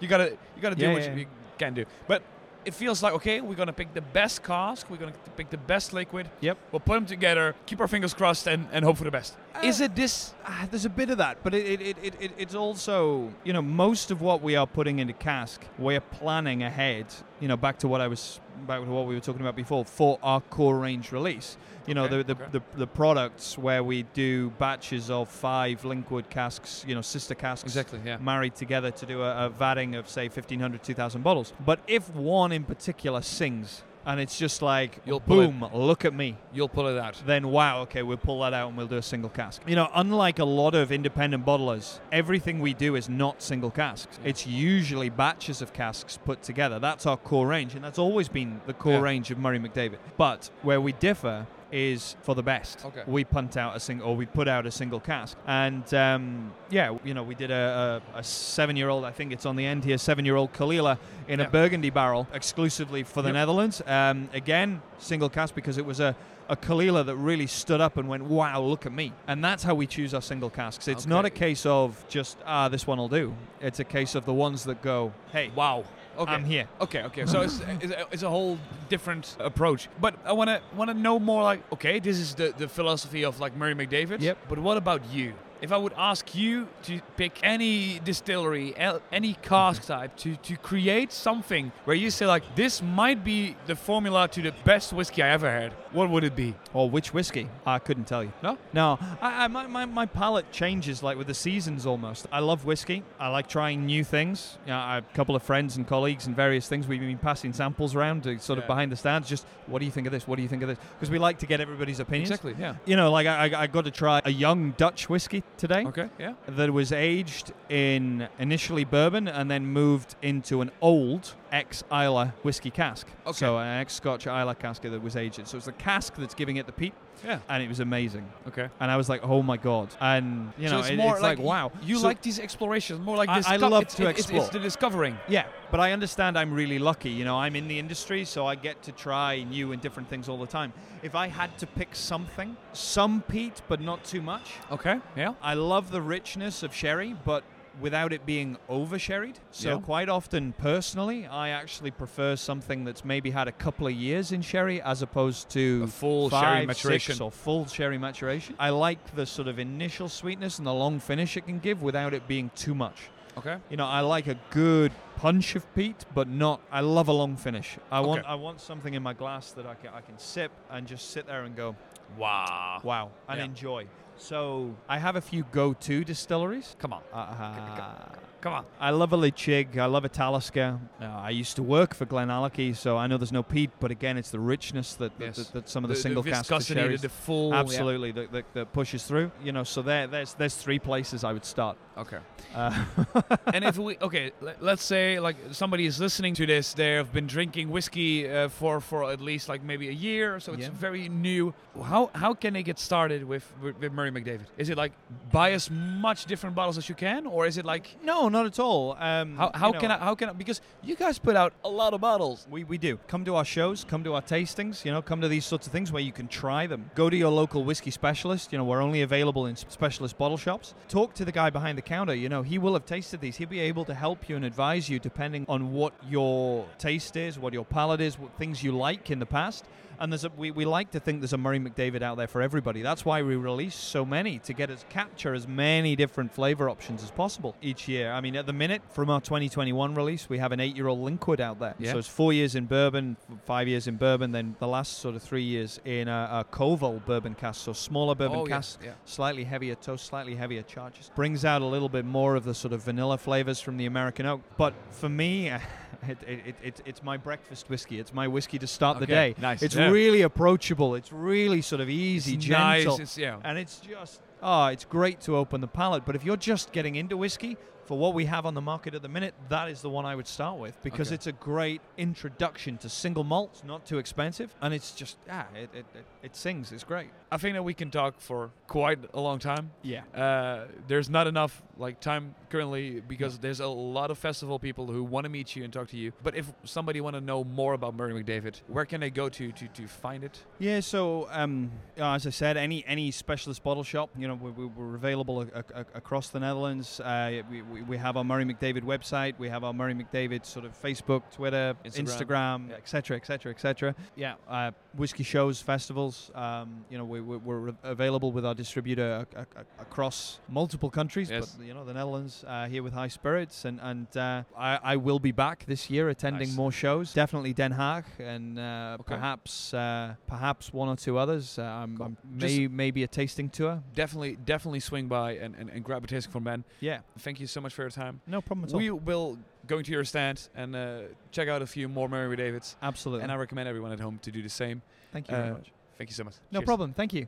you 0.00 0.08
gotta 0.08 0.36
you 0.56 0.62
gotta 0.62 0.74
do 0.76 0.86
Yeah, 0.86 0.92
what 0.92 1.02
yeah. 1.02 1.14
you 1.14 1.26
can 1.58 1.74
do. 1.74 1.84
But 2.06 2.22
it 2.66 2.74
feels 2.74 3.02
like 3.02 3.14
okay, 3.14 3.40
we're 3.40 3.54
gonna 3.54 3.72
pick 3.72 3.94
the 3.94 4.00
best 4.00 4.42
cask, 4.42 4.90
we're 4.90 4.96
gonna 4.96 5.12
pick 5.36 5.48
the 5.50 5.56
best 5.56 5.92
liquid. 5.92 6.28
Yep. 6.40 6.58
We'll 6.72 6.80
put 6.80 6.94
them 6.94 7.06
together, 7.06 7.54
keep 7.64 7.80
our 7.80 7.88
fingers 7.88 8.12
crossed, 8.12 8.46
and, 8.46 8.66
and 8.72 8.84
hope 8.84 8.98
for 8.98 9.04
the 9.04 9.10
best. 9.10 9.36
Is 9.62 9.80
it 9.80 9.94
this? 9.94 10.34
Ah, 10.44 10.66
there's 10.70 10.84
a 10.84 10.90
bit 10.90 11.08
of 11.08 11.18
that, 11.18 11.38
but 11.42 11.54
it, 11.54 11.64
it, 11.66 11.80
it, 11.80 11.96
it, 12.02 12.14
it, 12.20 12.32
it's 12.36 12.54
also, 12.54 13.32
you 13.44 13.52
know, 13.52 13.62
most 13.62 14.10
of 14.10 14.20
what 14.20 14.42
we 14.42 14.56
are 14.56 14.66
putting 14.66 14.98
into 14.98 15.14
cask, 15.14 15.62
we're 15.78 16.00
planning 16.00 16.62
ahead, 16.62 17.06
you 17.40 17.48
know, 17.48 17.56
back 17.56 17.78
to 17.78 17.88
what 17.88 18.00
I 18.00 18.08
was, 18.08 18.40
back 18.66 18.80
to 18.80 18.86
what 18.86 19.06
we 19.06 19.14
were 19.14 19.20
talking 19.20 19.40
about 19.40 19.56
before, 19.56 19.84
for 19.84 20.18
our 20.22 20.40
core 20.40 20.78
range 20.78 21.12
release. 21.12 21.56
You 21.86 21.94
know, 21.94 22.04
Okay, 22.04 22.18
the, 22.18 22.34
the, 22.34 22.42
okay. 22.42 22.44
the, 22.52 22.62
the 22.78 22.86
products 22.86 23.56
where 23.56 23.82
we 23.84 24.02
do 24.02 24.50
batches 24.58 25.10
of 25.10 25.28
five 25.28 25.82
Linkwood 25.82 26.28
casks, 26.30 26.84
you 26.86 26.94
know, 26.94 27.00
sister 27.00 27.34
casks. 27.34 27.64
Exactly. 27.64 28.00
Yeah. 28.04 28.16
Married 28.18 28.54
together 28.56 28.90
to 28.90 29.06
do 29.06 29.22
a, 29.22 29.46
a 29.46 29.50
vatting 29.50 29.96
of, 29.98 30.08
say, 30.08 30.24
1,500, 30.24 30.82
2,000 30.82 31.22
bottles. 31.22 31.52
But 31.64 31.80
if 31.86 32.12
one 32.14 32.50
in 32.52 32.64
particular 32.64 33.22
sings, 33.22 33.82
and 34.06 34.18
it's 34.20 34.38
just 34.38 34.62
like, 34.62 34.98
You'll 35.04 35.20
pull 35.20 35.40
it. 35.40 35.48
boom, 35.48 35.68
look 35.74 36.04
at 36.04 36.14
me 36.14 36.36
You'll 36.54 36.68
pull 36.68 36.86
it 36.86 36.96
out. 36.98 37.20
then 37.26 37.48
wow, 37.48 37.82
okay, 37.82 38.02
we'll 38.02 38.16
pull 38.16 38.40
that 38.40 38.54
out 38.54 38.68
and 38.68 38.76
we'll 38.78 38.86
do 38.86 38.96
a 38.96 39.02
single 39.02 39.28
cask. 39.28 39.60
You 39.66 39.76
know, 39.76 39.90
unlike 39.94 40.38
a 40.38 40.44
lot 40.44 40.74
of 40.74 40.90
independent 40.92 41.44
bottlers, 41.44 41.98
everything 42.12 42.60
we 42.60 42.72
do 42.72 42.94
is 42.96 43.08
not 43.08 43.42
single 43.42 43.70
casks. 43.70 44.18
It's 44.24 44.46
usually 44.46 45.10
batches 45.10 45.60
of 45.60 45.72
casks 45.72 46.18
put 46.24 46.42
together. 46.42 46.78
That's 46.78 47.04
our 47.04 47.16
core 47.16 47.46
range, 47.48 47.74
and 47.74 47.84
that's 47.84 47.98
always 47.98 48.28
been 48.28 48.60
the 48.66 48.72
core 48.74 48.94
Yeah. 48.94 49.00
range 49.00 49.30
of 49.30 49.38
Murray 49.38 49.58
McDavid. 49.58 49.98
But 50.16 50.50
where 50.62 50.80
we 50.80 50.92
differ 50.92 51.46
is 51.76 52.16
for 52.22 52.34
the 52.34 52.42
best. 52.42 52.84
Okay. 52.86 53.02
We 53.06 53.24
punt 53.24 53.56
out 53.56 53.76
a 53.76 53.80
single, 53.80 54.08
or 54.08 54.16
we 54.16 54.24
put 54.26 54.48
out 54.48 54.64
a 54.66 54.70
single 54.70 55.00
cask, 55.00 55.36
and 55.46 55.84
um, 55.94 56.52
yeah, 56.70 56.96
you 57.04 57.12
know, 57.14 57.22
we 57.22 57.34
did 57.34 57.50
a, 57.50 58.00
a, 58.14 58.18
a 58.18 58.24
seven-year-old. 58.24 59.04
I 59.04 59.10
think 59.12 59.32
it's 59.32 59.44
on 59.46 59.56
the 59.56 59.66
end 59.66 59.84
here, 59.84 59.98
seven-year-old 59.98 60.52
Caol 60.54 60.72
Ila 60.74 60.98
in 61.28 61.40
a 61.40 61.48
Burgundy 61.50 61.90
barrel, 61.90 62.26
exclusively 62.32 63.02
for 63.02 63.20
the 63.22 63.28
Yep. 63.28 63.34
Netherlands. 63.34 63.82
Um, 63.86 64.28
again, 64.32 64.80
single 64.98 65.28
cask 65.28 65.54
because 65.54 65.76
it 65.78 65.84
was 65.84 66.00
a 66.00 66.16
a 66.48 66.54
Caol 66.56 66.80
Ila 66.84 67.02
that 67.02 67.16
really 67.16 67.48
stood 67.48 67.80
up 67.80 67.96
and 67.96 68.08
went, 68.08 68.22
wow, 68.22 68.62
look 68.62 68.86
at 68.86 68.92
me. 68.92 69.12
And 69.26 69.44
that's 69.44 69.64
how 69.64 69.74
we 69.74 69.84
choose 69.88 70.14
our 70.14 70.22
single 70.22 70.48
casks. 70.48 70.86
It's 70.86 71.04
not 71.04 71.24
a 71.24 71.30
case 71.30 71.66
of 71.66 72.04
just, 72.08 72.38
ah, 72.46 72.68
this 72.68 72.86
one 72.86 72.98
will 72.98 73.08
do. 73.08 73.34
It's 73.60 73.80
a 73.80 73.84
case 73.84 74.14
of 74.14 74.26
the 74.26 74.32
ones 74.32 74.62
that 74.64 74.80
go, 74.80 75.12
hey, 75.32 75.50
Wow. 75.56 75.84
Okay. 76.18 76.32
I'm 76.32 76.44
here. 76.44 76.66
Okay, 76.80 77.02
okay. 77.04 77.26
So 77.26 77.42
it's, 77.42 77.60
it's, 77.80 77.92
a- 77.92 78.06
it's 78.10 78.22
a 78.22 78.30
whole 78.30 78.58
different 78.88 79.36
approach. 79.40 79.88
But 80.00 80.14
I 80.24 80.32
want 80.32 80.48
to 80.50 80.60
want 80.74 80.90
to 80.90 80.94
know 80.94 81.18
more 81.18 81.42
like, 81.42 81.60
okay, 81.72 81.98
this 81.98 82.18
is 82.18 82.34
the, 82.34 82.54
the 82.56 82.68
philosophy 82.68 83.24
of 83.24 83.40
like 83.40 83.56
Murray 83.56 83.74
McDavid. 83.74 84.20
Yep. 84.20 84.38
But 84.48 84.58
what 84.58 84.76
about 84.76 85.02
you? 85.12 85.34
If 85.62 85.72
I 85.72 85.76
would 85.76 85.94
ask 85.96 86.34
you 86.34 86.68
to 86.84 87.00
pick 87.16 87.38
any 87.42 87.98
distillery, 88.04 88.74
any 89.12 89.34
cask 89.42 89.84
type, 89.86 90.16
to, 90.18 90.36
to 90.36 90.56
create 90.56 91.12
something 91.12 91.72
where 91.84 91.96
you 91.96 92.10
say 92.10 92.26
like, 92.26 92.42
this 92.54 92.82
might 92.82 93.24
be 93.24 93.56
the 93.66 93.74
formula 93.76 94.28
to 94.28 94.42
the 94.42 94.52
best 94.64 94.92
whiskey 94.92 95.22
I 95.22 95.28
ever 95.30 95.50
had, 95.50 95.72
what 95.92 96.10
would 96.10 96.24
it 96.24 96.36
be? 96.36 96.54
Or 96.74 96.90
which 96.90 97.14
whiskey? 97.14 97.48
I 97.66 97.78
couldn't 97.78 98.04
tell 98.04 98.22
you. 98.22 98.32
No? 98.42 98.58
No, 98.72 98.98
I, 99.22 99.44
I, 99.44 99.48
my, 99.48 99.66
my, 99.66 99.84
my 99.86 100.06
palate 100.06 100.50
changes 100.52 101.02
like 101.02 101.16
with 101.16 101.26
the 101.26 101.34
seasons 101.34 101.86
almost. 101.86 102.26
I 102.30 102.40
love 102.40 102.64
whiskey. 102.64 103.02
I 103.18 103.28
like 103.28 103.48
trying 103.48 103.86
new 103.86 104.04
things. 104.04 104.58
You 104.66 104.72
know, 104.72 104.78
I 104.78 104.94
have 104.96 105.04
a 105.10 105.14
couple 105.14 105.34
of 105.34 105.42
friends 105.42 105.76
and 105.76 105.86
colleagues 105.86 106.26
and 106.26 106.36
various 106.36 106.68
things. 106.68 106.86
We've 106.86 107.00
been 107.00 107.16
passing 107.18 107.52
samples 107.52 107.94
around 107.94 108.24
to 108.24 108.38
sort 108.38 108.58
Yeah. 108.58 108.64
of 108.64 108.68
behind 108.68 108.92
the 108.92 108.96
stands. 108.96 109.28
Just 109.28 109.46
what 109.66 109.78
do 109.78 109.84
you 109.86 109.90
think 109.90 110.06
of 110.06 110.12
this? 110.12 110.28
What 110.28 110.36
do 110.36 110.42
you 110.42 110.48
think 110.48 110.62
of 110.62 110.68
this? 110.68 110.78
Because 110.98 111.10
we 111.10 111.18
like 111.18 111.38
to 111.38 111.46
get 111.46 111.60
everybody's 111.60 111.98
opinions. 112.00 112.30
Exactly. 112.30 112.54
Yeah. 112.58 112.74
You 112.84 112.96
know, 112.96 113.10
like 113.10 113.26
I, 113.26 113.48
I- 113.48 113.62
I 113.62 113.66
got 113.68 113.86
to 113.86 113.90
try 113.90 114.20
a 114.24 114.30
young 114.30 114.72
Dutch 114.72 115.08
whiskey 115.08 115.42
today. 115.56 115.84
Okay. 115.86 116.08
Yeah. 116.18 116.34
that 116.48 116.72
was 116.72 116.92
aged 116.92 117.52
in 117.68 118.28
initially 118.38 118.84
bourbon 118.84 119.28
and 119.28 119.50
then 119.50 119.66
moved 119.66 120.14
into 120.22 120.60
an 120.60 120.70
old 120.80 121.34
ex 121.52 121.82
Islay 121.90 122.32
whiskey 122.42 122.70
cask. 122.70 123.06
Okay. 123.26 123.36
So 123.36 123.58
an 123.58 123.80
ex 123.80 123.94
Scotch 123.94 124.26
Islay 124.26 124.54
cask 124.54 124.82
that 124.82 125.02
was 125.02 125.16
aged. 125.16 125.46
So 125.46 125.56
it's 125.56 125.66
the 125.66 125.72
cask 125.72 126.14
that's 126.16 126.34
giving 126.34 126.56
it 126.56 126.66
the 126.66 126.72
peat, 126.72 126.94
Yeah. 127.24 127.38
and 127.48 127.62
it 127.62 127.68
was 127.68 127.80
amazing. 127.80 128.26
Okay. 128.48 128.68
And 128.80 128.90
I 128.90 128.96
was 128.96 129.08
like, 129.08 129.20
oh 129.24 129.42
my 129.42 129.56
god! 129.56 129.88
And 130.00 130.52
you 130.58 130.68
so 130.68 130.74
know, 130.74 130.80
it's 130.80 130.90
it- 130.90 130.96
more 130.96 131.14
it's 131.14 131.22
like, 131.22 131.38
wow. 131.38 131.72
You 131.82 131.96
So- 131.98 132.06
like 132.06 132.22
these 132.22 132.38
explorations, 132.38 133.00
more 133.00 133.16
like 133.16 133.28
I- 133.28 133.38
this. 133.38 133.46
I 133.48 133.56
love 133.56 133.86
to 133.88 134.08
it's, 134.08 134.20
explore. 134.20 134.42
It's 134.42 134.50
the 134.50 134.58
discovering. 134.58 135.18
Yeah, 135.28 135.46
but 135.70 135.80
I 135.80 135.92
understand 135.92 136.38
I'm 136.38 136.52
really 136.52 136.78
lucky. 136.78 137.10
You 137.10 137.24
know, 137.24 137.36
I'm 137.36 137.56
in 137.56 137.68
the 137.68 137.78
industry, 137.78 138.24
so 138.24 138.46
I 138.46 138.54
get 138.54 138.82
to 138.82 138.92
try 138.92 139.42
new 139.44 139.72
and 139.72 139.80
different 139.82 140.08
things 140.08 140.28
all 140.28 140.38
the 140.38 140.46
time. 140.46 140.72
If 141.02 141.14
I 141.14 141.28
had 141.28 141.56
to 141.58 141.66
pick 141.66 141.94
something, 141.94 142.56
some 142.72 143.22
peat, 143.22 143.62
but 143.68 143.80
not 143.80 144.04
too 144.04 144.22
much. 144.22 144.52
Okay. 144.70 145.00
Yeah. 145.16 145.34
I 145.42 145.54
love 145.54 145.90
the 145.90 146.02
richness 146.02 146.62
of 146.62 146.74
sherry, 146.74 147.14
but 147.24 147.44
without 147.80 148.12
it 148.12 148.24
being 148.26 148.56
over 148.68 148.98
sherried. 148.98 149.38
So 149.50 149.74
Yeah. 149.74 149.80
quite 149.80 150.08
often, 150.08 150.52
personally, 150.54 151.26
I 151.26 151.50
actually 151.50 151.90
prefer 151.90 152.36
something 152.36 152.84
that's 152.84 153.04
maybe 153.04 153.30
had 153.30 153.48
a 153.48 153.52
couple 153.52 153.86
of 153.86 153.92
years 153.92 154.32
in 154.32 154.42
sherry 154.42 154.80
as 154.82 155.02
opposed 155.02 155.48
to 155.50 155.82
A 155.84 155.86
full 155.86 156.30
five, 156.30 156.42
sherry 156.56 156.66
maturation. 156.66 157.22
or 157.22 157.30
full 157.30 157.66
sherry 157.66 157.98
maturation. 157.98 158.54
I 158.58 158.70
like 158.70 159.14
the 159.14 159.26
sort 159.26 159.48
of 159.48 159.58
initial 159.58 160.08
sweetness 160.08 160.58
and 160.58 160.66
the 160.66 160.72
long 160.74 160.98
finish 161.00 161.36
it 161.36 161.46
can 161.46 161.58
give 161.58 161.82
without 161.82 162.14
it 162.14 162.26
being 162.26 162.50
too 162.54 162.74
much. 162.74 163.10
Okay. 163.38 163.58
You 163.68 163.76
know, 163.76 163.84
I 163.86 164.00
like 164.00 164.26
a 164.28 164.36
good 164.48 164.92
punch 165.16 165.56
of 165.56 165.74
peat, 165.74 166.06
but 166.14 166.26
not. 166.26 166.62
I 166.72 166.80
love 166.80 167.08
a 167.08 167.12
long 167.12 167.36
finish. 167.36 167.76
I 167.92 168.00
want. 168.00 168.20
Okay. 168.20 168.28
I 168.28 168.34
want 168.34 168.60
something 168.62 168.94
in 168.94 169.02
my 169.02 169.12
glass 169.12 169.52
that 169.52 169.66
I 169.66 169.74
can 169.74 169.90
I 169.92 170.00
can 170.00 170.18
sip 170.18 170.50
and 170.70 170.86
just 170.86 171.10
sit 171.10 171.26
there 171.26 171.44
and 171.44 171.54
go, 171.54 171.76
Wow. 172.16 172.80
wow, 172.82 173.10
and 173.28 173.38
Yeah. 173.38 173.44
enjoy. 173.44 173.86
So 174.18 174.74
I 174.88 174.98
have 174.98 175.16
a 175.16 175.20
few 175.20 175.44
go-to 175.52 176.04
distilleries. 176.04 176.76
Come 176.78 176.92
on. 176.92 177.02
Uh, 177.12 178.14
Come 178.40 178.52
on. 178.52 178.64
I 178.78 178.90
love 178.90 179.12
a 179.12 179.16
Ledaig. 179.16 179.76
I 179.78 179.86
love 179.86 180.04
a 180.04 180.08
Talisker. 180.08 180.78
Uh, 181.00 181.04
I 181.04 181.30
used 181.30 181.56
to 181.56 181.62
work 181.62 181.94
for 181.94 182.04
Glen 182.04 182.28
Glenallachie, 182.28 182.76
so 182.76 182.96
I 182.96 183.06
know 183.06 183.16
there's 183.16 183.32
no 183.32 183.42
peat, 183.42 183.70
but 183.80 183.90
again, 183.90 184.16
it's 184.16 184.30
the 184.30 184.38
richness 184.40 184.94
that 184.94 185.16
that, 185.18 185.24
Yes. 185.24 185.36
that, 185.36 185.52
that 185.52 185.68
some 185.68 185.84
of 185.84 185.88
the, 185.88 185.94
the, 185.94 186.00
single 186.00 186.22
the 186.22 186.30
the, 186.30 186.60
sherries 186.60 187.02
the 187.02 187.08
full. 187.08 187.50
yeah. 187.50 187.60
absolutely 187.60 188.12
that, 188.12 188.32
that, 188.32 188.44
that 188.54 188.72
pushes 188.72 189.04
through. 189.04 189.30
You 189.42 189.52
know, 189.52 189.64
so 189.64 189.82
there, 189.82 190.06
there's 190.06 190.34
there's 190.34 190.54
three 190.54 190.78
places 190.78 191.24
I 191.24 191.32
would 191.32 191.44
start. 191.44 191.76
Okay. 191.96 192.18
Uh, 192.54 192.84
and 193.54 193.64
if 193.64 193.78
we 193.78 193.96
okay, 194.02 194.32
let, 194.40 194.62
let's 194.62 194.84
say 194.84 195.18
like 195.18 195.36
somebody 195.52 195.86
is 195.86 195.98
listening 196.00 196.34
to 196.34 196.46
this, 196.46 196.74
they 196.74 196.92
have 196.94 197.12
been 197.12 197.26
drinking 197.26 197.70
whiskey 197.70 198.28
uh, 198.28 198.48
for 198.48 198.80
for 198.80 199.10
at 199.10 199.20
least 199.20 199.48
like 199.48 199.62
maybe 199.62 199.88
a 199.88 199.92
year, 199.92 200.40
so 200.40 200.52
it's 200.52 200.62
Yeah. 200.64 200.70
very 200.72 201.08
new. 201.08 201.54
How 201.82 202.10
how 202.14 202.34
can 202.34 202.52
they 202.54 202.62
get 202.62 202.78
started 202.78 203.24
with, 203.24 203.44
with 203.62 203.78
with 203.80 203.92
Murray 203.92 204.10
McDavid? 204.10 204.46
Is 204.58 204.68
it 204.68 204.76
like 204.76 204.92
buy 205.32 205.52
as 205.52 205.70
much 205.70 206.26
different 206.26 206.54
bottles 206.56 206.76
as 206.78 206.88
you 206.88 206.94
can, 206.94 207.26
or 207.26 207.46
is 207.46 207.56
it 207.56 207.64
like 207.64 207.96
no, 208.02 208.25
not 208.28 208.46
at 208.46 208.58
all. 208.58 208.96
Um, 208.98 209.36
how 209.36 209.50
how 209.54 209.66
you 209.68 209.72
know, 209.74 209.80
can 209.80 209.90
I 209.90 209.98
how 209.98 210.14
can 210.14 210.28
I 210.30 210.32
because 210.32 210.60
you 210.82 210.96
guys 210.96 211.18
put 211.18 211.36
out 211.36 211.52
a 211.64 211.68
lot 211.68 211.94
of 211.94 212.00
bottles. 212.00 212.46
We, 212.50 212.64
we 212.64 212.78
do. 212.78 212.98
Come 213.08 213.24
to 213.24 213.36
our 213.36 213.44
shows, 213.44 213.84
come 213.84 214.04
to 214.04 214.14
our 214.14 214.22
tastings, 214.22 214.84
you 214.84 214.92
know, 214.92 215.02
come 215.02 215.20
to 215.20 215.28
these 215.28 215.44
sorts 215.44 215.66
of 215.66 215.72
things 215.72 215.92
where 215.92 216.02
you 216.02 216.12
can 216.12 216.28
try 216.28 216.66
them. 216.66 216.90
Go 216.94 217.10
to 217.10 217.16
your 217.16 217.30
local 217.30 217.64
whiskey 217.64 217.90
specialist. 217.90 218.52
You 218.52 218.58
know, 218.58 218.64
we're 218.64 218.82
only 218.82 219.02
available 219.02 219.46
in 219.46 219.56
specialist 219.56 220.18
bottle 220.18 220.36
shops. 220.36 220.74
Talk 220.88 221.14
to 221.14 221.24
the 221.24 221.32
guy 221.32 221.50
behind 221.50 221.78
the 221.78 221.82
counter. 221.82 222.14
You 222.14 222.28
know, 222.28 222.42
he 222.42 222.58
will 222.58 222.74
have 222.74 222.86
tasted 222.86 223.20
these. 223.20 223.36
He'll 223.36 223.48
be 223.48 223.60
able 223.60 223.84
to 223.86 223.94
help 223.94 224.28
you 224.28 224.36
and 224.36 224.44
advise 224.44 224.88
you 224.88 224.98
depending 224.98 225.44
on 225.48 225.72
what 225.72 225.94
your 226.08 226.66
taste 226.78 227.16
is, 227.16 227.38
what 227.38 227.52
your 227.52 227.64
palate 227.64 228.00
is, 228.00 228.18
what 228.18 228.36
things 228.36 228.62
you 228.62 228.72
like 228.72 229.10
in 229.10 229.18
the 229.18 229.26
past. 229.26 229.64
And 229.98 230.12
there's 230.12 230.24
a, 230.24 230.30
we, 230.30 230.50
we 230.50 230.64
like 230.64 230.90
to 230.92 231.00
think 231.00 231.20
there's 231.20 231.32
a 231.32 231.38
Murray 231.38 231.58
McDavid 231.58 232.02
out 232.02 232.16
there 232.16 232.26
for 232.26 232.42
everybody. 232.42 232.82
That's 232.82 233.04
why 233.04 233.22
we 233.22 233.36
release 233.36 233.74
so 233.74 234.04
many 234.04 234.38
to 234.40 234.52
get 234.52 234.70
us 234.70 234.84
capture 234.88 235.34
as 235.34 235.46
many 235.46 235.96
different 235.96 236.32
flavor 236.32 236.68
options 236.68 237.02
as 237.02 237.10
possible 237.10 237.56
each 237.62 237.88
year. 237.88 238.12
I 238.12 238.20
mean, 238.20 238.36
at 238.36 238.46
the 238.46 238.52
minute 238.52 238.82
from 238.90 239.10
our 239.10 239.20
2021 239.20 239.94
release, 239.94 240.28
we 240.28 240.38
have 240.38 240.52
an 240.52 240.60
eight-year-old 240.60 240.98
Linkwood 240.98 241.40
out 241.40 241.58
there. 241.58 241.74
Yeah. 241.78 241.92
So 241.92 241.98
it's 241.98 242.08
four 242.08 242.32
years 242.32 242.54
in 242.54 242.66
bourbon, 242.66 243.16
five 243.44 243.68
years 243.68 243.86
in 243.86 243.96
bourbon, 243.96 244.32
then 244.32 244.56
the 244.58 244.68
last 244.68 244.98
sort 244.98 245.14
of 245.14 245.22
three 245.22 245.42
years 245.42 245.80
in 245.84 246.08
a, 246.08 246.44
a 246.50 246.56
Koval 246.56 247.04
bourbon 247.04 247.34
cask, 247.34 247.64
so 247.64 247.72
smaller 247.72 248.14
bourbon 248.14 248.40
oh 248.40 248.46
cask, 248.46 248.78
yes, 248.80 248.88
yeah. 248.88 248.94
slightly 249.04 249.44
heavier 249.44 249.74
toast, 249.74 250.06
slightly 250.06 250.34
heavier 250.34 250.62
charges. 250.62 251.10
Brings 251.14 251.44
out 251.44 251.62
a 251.62 251.66
little 251.66 251.88
bit 251.88 252.04
more 252.04 252.36
of 252.36 252.44
the 252.44 252.54
sort 252.54 252.72
of 252.72 252.82
vanilla 252.82 253.18
flavors 253.18 253.60
from 253.60 253.76
the 253.76 253.86
American 253.86 254.26
oak. 254.26 254.40
But 254.56 254.74
for 254.90 255.08
me, 255.08 255.48
it, 255.48 255.60
it, 256.08 256.18
it, 256.46 256.54
it, 256.62 256.82
it's 256.84 257.02
my 257.02 257.16
breakfast 257.16 257.68
whiskey. 257.68 257.98
It's 257.98 258.12
my 258.12 258.28
whiskey 258.28 258.58
to 258.58 258.66
start 258.66 258.98
the 258.98 259.06
day. 259.06 259.34
nice, 259.40 259.62
It's 259.62 259.76
yeah. 259.86 259.92
really 259.92 260.22
approachable. 260.22 260.94
It's 260.94 261.12
really 261.12 261.62
sort 261.62 261.80
of 261.80 261.88
easy, 261.88 262.34
It's 262.34 262.44
gentle. 262.44 262.92
nice. 262.92 263.00
It's 263.00 263.18
yeah. 263.18 263.38
And 263.44 263.58
it's 263.58 263.80
just, 263.80 264.20
oh, 264.42 264.66
it's 264.66 264.84
great 264.84 265.20
to 265.22 265.36
open 265.36 265.60
the 265.60 265.68
palate. 265.68 266.04
But 266.04 266.16
if 266.16 266.24
you're 266.24 266.36
just 266.36 266.72
getting 266.72 266.96
into 266.96 267.16
whiskey, 267.16 267.56
for 267.86 267.96
what 267.96 268.14
we 268.14 268.24
have 268.26 268.44
on 268.46 268.54
the 268.54 268.60
market 268.60 268.94
at 268.94 269.02
the 269.02 269.08
minute, 269.08 269.34
that 269.48 269.68
is 269.70 269.80
the 269.80 269.88
one 269.90 270.04
I 270.04 270.14
would 270.14 270.26
start 270.26 270.58
with 270.58 270.80
because 270.82 271.08
Okay. 271.08 271.14
it's 271.14 271.26
a 271.26 271.32
great 271.32 271.80
introduction 271.96 272.78
to 272.78 272.88
single 272.88 273.24
malts, 273.24 273.62
not 273.64 273.86
too 273.86 273.98
expensive, 273.98 274.54
and 274.60 274.72
it's 274.74 274.92
just, 274.92 275.16
ah, 275.30 275.46
it, 275.54 275.70
it, 275.74 275.86
it, 275.94 276.04
it 276.22 276.36
sings. 276.36 276.72
It's 276.72 276.84
great. 276.84 277.08
I 277.30 277.36
think 277.36 277.54
that 277.54 277.62
we 277.62 277.74
can 277.74 277.90
talk 277.90 278.20
for 278.20 278.50
quite 278.66 278.98
a 279.14 279.20
long 279.20 279.38
time. 279.38 279.70
Yeah. 279.82 280.02
Uh, 280.14 280.66
there's 280.88 281.10
not 281.10 281.26
enough 281.26 281.62
like 281.78 282.00
time 282.00 282.34
currently 282.50 283.00
because 283.00 283.38
there's 283.38 283.60
a 283.60 283.66
lot 283.66 284.10
of 284.10 284.18
festival 284.18 284.58
people 284.58 284.86
who 284.86 285.02
want 285.04 285.24
to 285.24 285.28
meet 285.30 285.54
you 285.56 285.62
and 285.64 285.72
talk 285.72 285.88
to 285.88 285.96
you. 285.96 286.12
But 286.22 286.36
if 286.36 286.52
somebody 286.64 287.00
want 287.00 287.14
to 287.16 287.20
know 287.20 287.44
more 287.44 287.74
about 287.74 287.94
Murray 287.94 288.14
McDavid, 288.14 288.60
where 288.68 288.84
can 288.84 289.00
they 289.00 289.10
go 289.10 289.28
to 289.28 289.52
to, 289.52 289.68
to 289.68 289.86
find 289.86 290.24
it? 290.24 290.38
Yeah, 290.58 290.80
so 290.80 291.28
um, 291.30 291.70
as 291.96 292.26
I 292.26 292.30
said, 292.30 292.56
any 292.56 292.84
any 292.86 293.10
specialist 293.10 293.62
bottle 293.62 293.84
shop, 293.84 294.10
you 294.16 294.26
know, 294.28 294.34
we, 294.34 294.50
we're 294.66 294.94
available 294.94 295.42
a, 295.42 295.46
a- 295.74 295.86
across 295.94 296.28
the 296.30 296.40
Netherlands. 296.40 297.00
Uh, 297.00 297.42
we, 297.50 297.62
we, 297.62 297.75
we 297.82 297.96
have 297.96 298.16
our 298.16 298.24
Murray 298.24 298.44
McDavid 298.44 298.82
website. 298.82 299.34
We 299.38 299.48
have 299.48 299.64
our 299.64 299.72
Murray 299.72 299.94
McDavid 299.94 300.44
sort 300.46 300.64
of 300.64 300.80
Facebook, 300.80 301.22
Twitter, 301.32 301.74
Instagram. 301.84 302.72
Etc., 302.72 303.16
etc., 303.16 303.52
etc. 303.52 303.94
Yeah, 304.14 304.34
uh, 304.48 304.70
whiskey 304.96 305.22
shows, 305.24 305.60
festivals. 305.60 306.30
Um, 306.34 306.84
you 306.90 306.98
know, 306.98 307.04
we, 307.04 307.20
we, 307.20 307.36
we're 307.36 307.72
available 307.82 308.32
with 308.32 308.44
our 308.46 308.54
distributor 308.54 309.26
a, 309.34 309.40
a, 309.40 309.46
a- 309.60 309.82
across 309.82 310.40
multiple 310.48 310.90
countries, 310.90 311.30
Yes. 311.30 311.56
but 311.56 311.66
you 311.66 311.74
know, 311.74 311.84
the 311.84 311.94
Netherlands 311.94 312.44
uh, 312.46 312.66
here 312.66 312.82
with 312.82 312.92
High 312.92 313.08
Spirits, 313.08 313.64
and 313.64 313.80
and 313.82 314.06
uh, 314.16 314.42
I, 314.56 314.78
I 314.82 314.96
will 314.96 315.18
be 315.18 315.32
back 315.32 315.64
this 315.66 315.90
year 315.90 316.08
attending 316.08 316.48
Nice. 316.48 316.56
more 316.56 316.72
shows. 316.72 317.12
Definitely 317.12 317.52
Den 317.52 317.72
Haag, 317.72 318.04
and 318.18 318.58
uh, 318.58 318.96
Okay. 319.00 319.14
perhaps 319.14 319.74
uh, 319.74 320.14
perhaps 320.26 320.72
one 320.72 320.88
or 320.88 320.96
two 320.96 321.18
others. 321.18 321.58
Uh, 321.58 321.62
I'm, 321.62 321.96
Cool. 321.96 322.16
May, 322.30 322.66
maybe 322.68 323.02
a 323.02 323.06
tasting 323.06 323.48
tour. 323.48 323.82
Definitely, 323.94 324.36
definitely 324.44 324.80
swing 324.80 325.08
by 325.08 325.32
and, 325.32 325.54
and, 325.54 325.70
and 325.70 325.82
grab 325.84 326.04
a 326.04 326.06
tasting 326.06 326.30
from 326.32 326.44
Ben. 326.44 326.64
Yeah, 326.80 327.00
Thank 327.20 327.40
you 327.40 327.46
so 327.46 327.60
much 327.60 327.65
for 327.72 327.82
your 327.82 327.90
time. 327.90 328.20
no 328.26 328.40
problem 328.40 328.66
at 328.66 328.72
all. 328.72 328.78
We 328.78 328.90
will 328.90 329.38
go 329.66 329.82
to 329.82 329.90
your 329.90 330.04
stand 330.04 330.48
and 330.54 330.76
uh, 330.76 331.00
check 331.32 331.48
out 331.48 331.62
a 331.62 331.66
few 331.66 331.88
more 331.88 332.08
Murray 332.08 332.36
McDavids. 332.36 332.76
Absolutely. 332.82 333.22
And 333.22 333.32
I 333.32 333.36
recommend 333.36 333.68
everyone 333.68 333.92
at 333.92 334.00
home 334.00 334.18
to 334.22 334.30
do 334.30 334.42
the 334.42 334.48
same. 334.48 334.82
Thank 335.12 335.28
you 335.28 335.36
very 335.36 335.50
uh, 335.50 335.54
much. 335.54 335.72
Thank 335.98 336.10
you 336.10 336.14
so 336.14 336.24
much. 336.24 336.34
No 336.50 336.60
Cheers. 336.60 336.66
problem. 336.66 336.92
Thank 336.92 337.12
you. 337.14 337.26